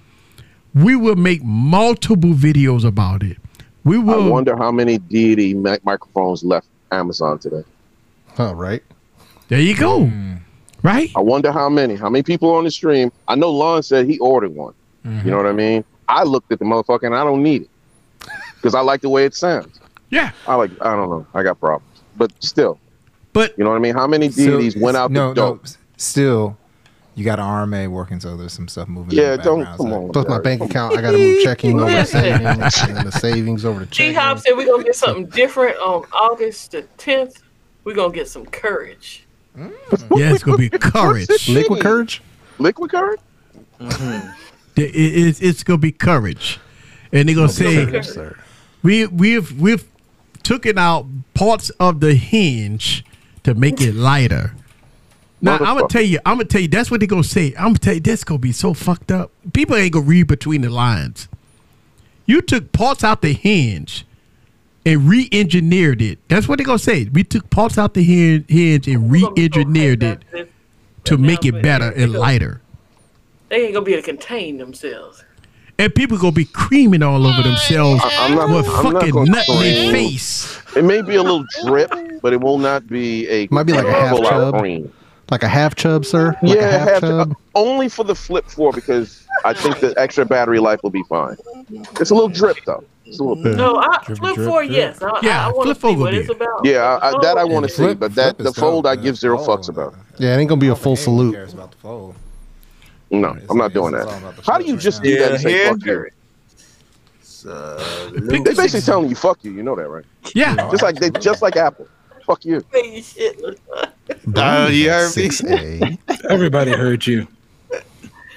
[0.75, 3.37] we will make multiple videos about it.
[3.85, 4.15] We will.
[4.15, 4.31] I will.
[4.31, 7.65] wonder how many deity mic- microphones left Amazon today.
[8.39, 8.83] Oh, right.
[9.49, 10.07] There you go.
[10.07, 10.35] Hmm.
[10.83, 11.11] Right?
[11.17, 11.95] I wonder how many.
[11.95, 13.13] How many people on the stream?
[13.29, 14.75] I know Lon said he ordered one.
[15.07, 15.25] Mm-hmm.
[15.27, 15.85] You know what I mean?
[16.09, 17.71] I looked at the motherfucker and I don't need it
[18.57, 19.79] because I like the way it sounds.
[20.11, 20.33] Yeah.
[20.49, 20.71] I like.
[20.81, 21.27] I don't know.
[21.35, 22.79] I got problems, but still.
[23.33, 23.95] But you know what I mean?
[23.95, 25.55] How many Still, deities went out no, the door?
[25.57, 25.61] no,
[25.97, 26.57] still,
[27.15, 29.17] you got an RMA working, so there's some stuff moving.
[29.17, 31.79] Yeah, don't- background, come so- on, Plus my bank account, I got to move checking
[31.81, 32.21] over to Listen.
[32.23, 34.15] savings, and the savings over to G checking.
[34.17, 37.41] Hop said we're gonna get something different on August the 10th.
[37.85, 39.25] We're gonna get some courage.
[39.57, 39.73] Mm.
[40.19, 41.49] Yeah, it's gonna be courage.
[41.49, 42.23] Liquid courage.
[42.59, 43.21] Liquid courage.
[43.81, 44.29] Mm-hmm.
[44.77, 46.59] It- it's, it's gonna be courage,
[47.13, 48.37] and they're gonna say Yes, sir.
[48.83, 49.85] we we've we've
[50.43, 53.05] taken out parts of the hinge
[53.45, 54.55] to make it lighter.
[55.43, 57.55] Now I'm gonna tell you, I'm gonna tell you that's what they're gonna say.
[57.57, 59.31] I'm gonna tell you that's gonna be so fucked up.
[59.55, 61.29] People ain't gonna read between the lines.
[62.27, 64.05] You took parts out the hinge
[64.85, 66.19] and re-engineered it.
[66.29, 67.09] That's what they're gonna say.
[67.13, 70.23] We took parts out the hinge and re-engineered it
[71.05, 72.61] to make it better and lighter.
[73.49, 75.25] They ain't gonna be able to contain themselves.
[75.81, 78.51] And people gonna be creaming all over themselves I- I'm not.
[78.51, 80.61] with I'm fucking gonna nut in their face.
[80.77, 81.91] It may be a little drip,
[82.23, 83.49] but it will not be a.
[83.51, 84.59] Might be like a half chub.
[84.59, 84.93] cream.
[85.31, 86.37] Like a half chub, sir.
[86.43, 87.31] Like yeah, a half have chub.
[87.31, 91.03] to, only for the flip four because I think the extra battery life will be
[91.09, 91.37] fine.
[92.01, 92.85] It's a little drip though.
[93.07, 93.57] It's a little bit.
[93.57, 94.73] No, I Drip, flip drip, four, drip.
[94.77, 95.03] yes.
[95.03, 96.65] I, Yeah, I, I flip see over what be it's about.
[96.65, 99.17] Yeah, I, I, that I want to see, but that the fold dope, I give
[99.17, 99.95] zero fucks about.
[100.19, 101.33] Yeah, it ain't gonna be a full Hey, who salute.
[101.35, 102.15] cares about the fold?
[103.11, 104.09] No, It's- I'm not doing that.
[104.47, 105.05] How do you just now.
[105.11, 106.07] do that Yeah, and say fuck you?
[107.23, 109.53] So, They basically telling you fuck you.
[109.53, 110.05] You know that, right?
[110.35, 110.55] Yeah.
[110.71, 111.89] Just like they, just like Apple.
[112.27, 112.63] Fuck you.
[112.73, 113.41] Hey, shit.
[114.37, 115.99] Oh, you heard me.
[116.29, 117.27] Everybody heard you.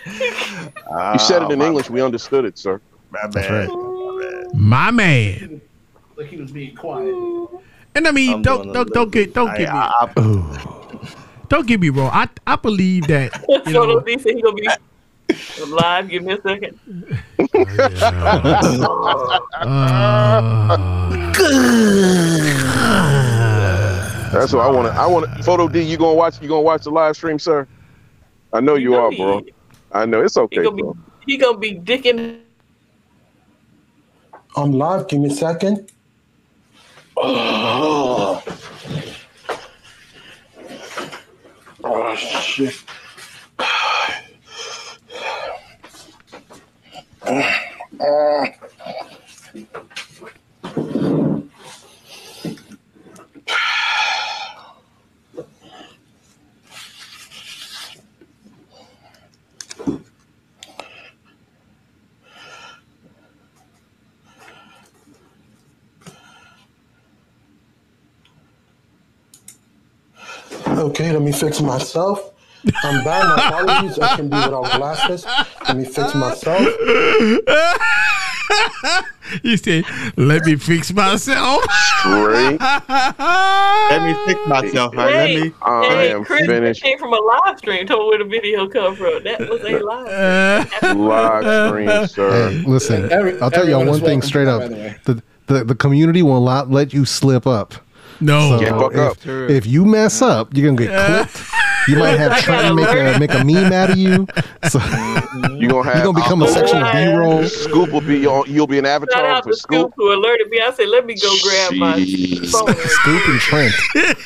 [0.05, 1.89] You said it in Oh, my English.
[1.89, 2.81] We understood it, sir.
[3.11, 3.69] My That's bad.
[3.69, 4.53] right.
[4.53, 5.61] My man.
[6.17, 7.13] Like he was being quiet.
[7.95, 10.82] And I mean, I'm don't don't don't get don't get me I, I,
[11.53, 12.09] don't get me wrong.
[12.11, 14.67] I I believe that you Photo know D said he gonna be
[15.67, 16.79] Live, give me a second.
[24.33, 24.93] That's what I want to.
[24.99, 25.43] I want to.
[25.43, 26.41] Photo D, you gonna watch?
[26.41, 27.67] You gonna watch the live stream, sir?
[28.51, 29.43] I know you, are, bro.
[29.91, 30.93] I know it's okay, He gonna bro.
[30.93, 30.99] be
[31.31, 32.41] he gonna be dicking.
[34.55, 35.07] I'm live.
[35.07, 35.91] Give me a second.
[37.25, 38.41] Oh,
[41.83, 42.83] oh shit.
[47.99, 48.45] Uh,
[70.67, 72.31] Okay, let me fix myself.
[72.83, 73.35] I'm bad.
[73.35, 73.99] My apologies.
[73.99, 75.25] I can be without glasses.
[75.67, 76.61] Let me fix myself.
[79.43, 79.83] you said,
[80.15, 81.63] "Let me fix myself."
[81.99, 82.59] Straight.
[83.19, 84.95] Let me fix myself.
[84.97, 85.53] All right, let me.
[85.61, 86.83] Uh, I hey, am Chris finished.
[86.83, 87.85] came from a live stream.
[87.85, 89.23] Told me where the video come from.
[89.23, 90.83] That was a live.
[90.97, 92.49] Live stream, sir.
[92.49, 94.69] Hey, listen, Every- I'll tell y'all one thing straight up.
[94.69, 97.73] The, the the community will not let you slip up.
[98.21, 98.59] No.
[98.59, 99.17] Yeah, fuck if, up.
[99.49, 101.49] if you mess up, you're gonna get clipped.
[101.87, 104.27] You might have Trent make a make a meme out of you.
[104.69, 104.79] So
[105.59, 105.95] You gonna have?
[105.95, 107.43] You're gonna become a section of B-roll.
[107.45, 108.49] Scoop will be on.
[108.49, 109.79] You'll be an Shout avatar out for to Scoop.
[109.79, 110.61] Scoop who alerted me.
[110.61, 113.73] I said, "Let me go grab my phone." Scoop and Trent.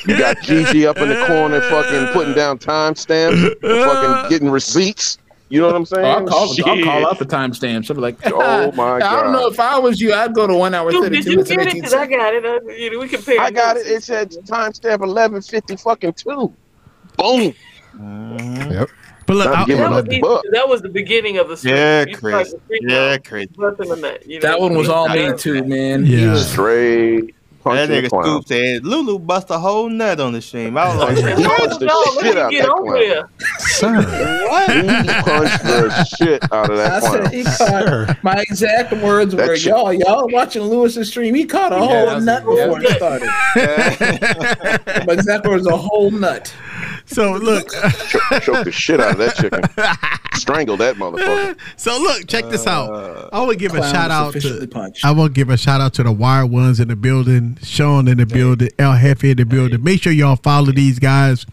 [0.06, 5.18] You got Gigi up in the corner, fucking putting down timestamps, fucking getting receipts.
[5.50, 6.04] You know what I'm saying?
[6.04, 6.84] Oh, I'll call, I'll Shit.
[6.84, 7.88] call out the timestamps.
[7.90, 9.02] I'll be like, Oh, my god.
[9.02, 11.24] I don't know if I was you, I'd go to one hour Scoop, thirty did
[11.24, 11.74] two you minutes get it?
[11.74, 12.44] Because I got it.
[12.44, 13.40] Uh, you know, we compare.
[13.40, 13.86] I got it.
[13.86, 16.54] It said timestamp eleven fifty fucking two.
[17.16, 17.54] Boom.
[17.98, 18.88] Yep.
[19.26, 21.74] But look, I, giving That was, the, that was the beginning of the stream.
[21.76, 22.48] Yeah, You Chris.
[22.48, 23.46] started to freak Yeah, out, Chris.
[23.56, 24.22] that.
[24.26, 26.06] You know, That one was all me too, man.
[26.06, 26.32] Yeah.
[26.32, 27.34] was- Straight punch
[27.76, 28.24] That and nigga clown.
[28.24, 30.76] Scoop said Lulu bust a whole nut on the stream.
[30.76, 32.98] I was like, He punched the No, let shit me out get that over clown.
[32.98, 33.28] there.
[33.58, 34.00] Sir.
[34.68, 37.32] He punched the shit out of I that said clown.
[37.32, 41.34] he caught my exact words That were shit- y'all y'all watching Lewis's stream.
[41.34, 43.28] He caught a Yeah, whole nut before it started.
[45.06, 46.52] my exact words a whole nut.
[47.08, 47.68] So look,
[48.08, 49.62] Choke, choke the shit out of that chicken.
[50.38, 51.58] Strangle that motherfucker.
[51.76, 53.30] so look, check this out.
[53.32, 54.68] I want to give a shout out officially to.
[54.68, 55.04] punched.
[55.04, 58.06] I want to give a shout out to the Wired Ones in the building, Sean
[58.08, 59.82] in the building, El Jefe in the building.
[59.82, 61.44] Make sure y'all follow these guys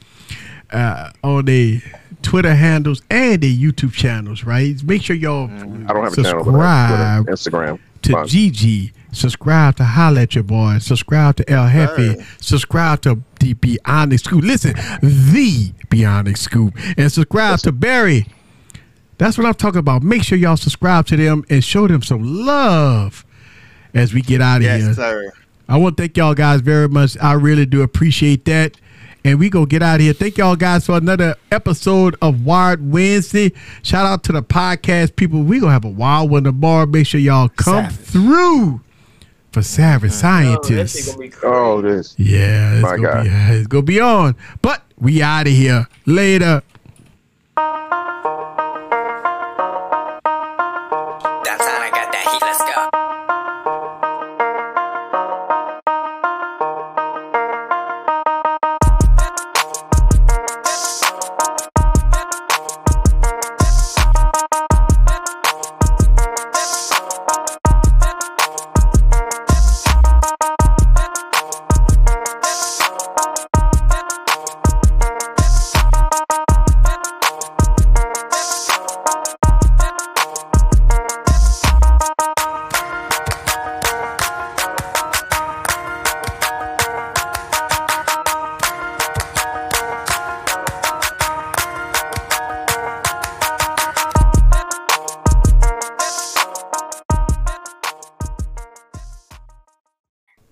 [0.72, 1.82] uh, on their
[2.22, 4.44] Twitter handles and their YouTube channels.
[4.44, 4.82] Right?
[4.84, 7.80] Make sure y'all I don't have a channel, but I have subscribe Instagram.
[8.04, 8.28] to Fine.
[8.28, 8.92] Gigi.
[9.16, 10.78] Subscribe to Holla at Your Boy.
[10.80, 12.26] Subscribe to El Jefe.
[12.42, 14.44] Subscribe to the Bionic Scoop.
[14.44, 16.74] Listen, the Bionic Scoop.
[16.98, 18.28] And subscribe to Barry.
[19.18, 20.04] That's what I'm talking about.
[20.04, 23.26] Make sure y'all subscribe to them and show them some love
[23.94, 24.78] as we get out of here.
[24.78, 25.32] yes, sir.
[25.68, 27.18] I want to thank y'all guys very much.
[27.22, 28.76] I really do appreciate that.
[29.24, 30.14] And we gonna get out of here.
[30.14, 33.54] Thank y'all guys for another episode of Wired Wednesday.
[33.82, 35.42] Shout out to the podcast people.
[35.42, 36.86] We gonna have a wild one tomorrow.
[36.86, 38.82] Make sure y'all come through
[39.56, 41.16] for Savage Scientists.
[41.42, 42.14] Oh, this.
[42.18, 43.24] Yeah, it's My gonna, God.
[43.24, 44.36] be, it's gonna be on.
[44.62, 46.62] But we out of here later.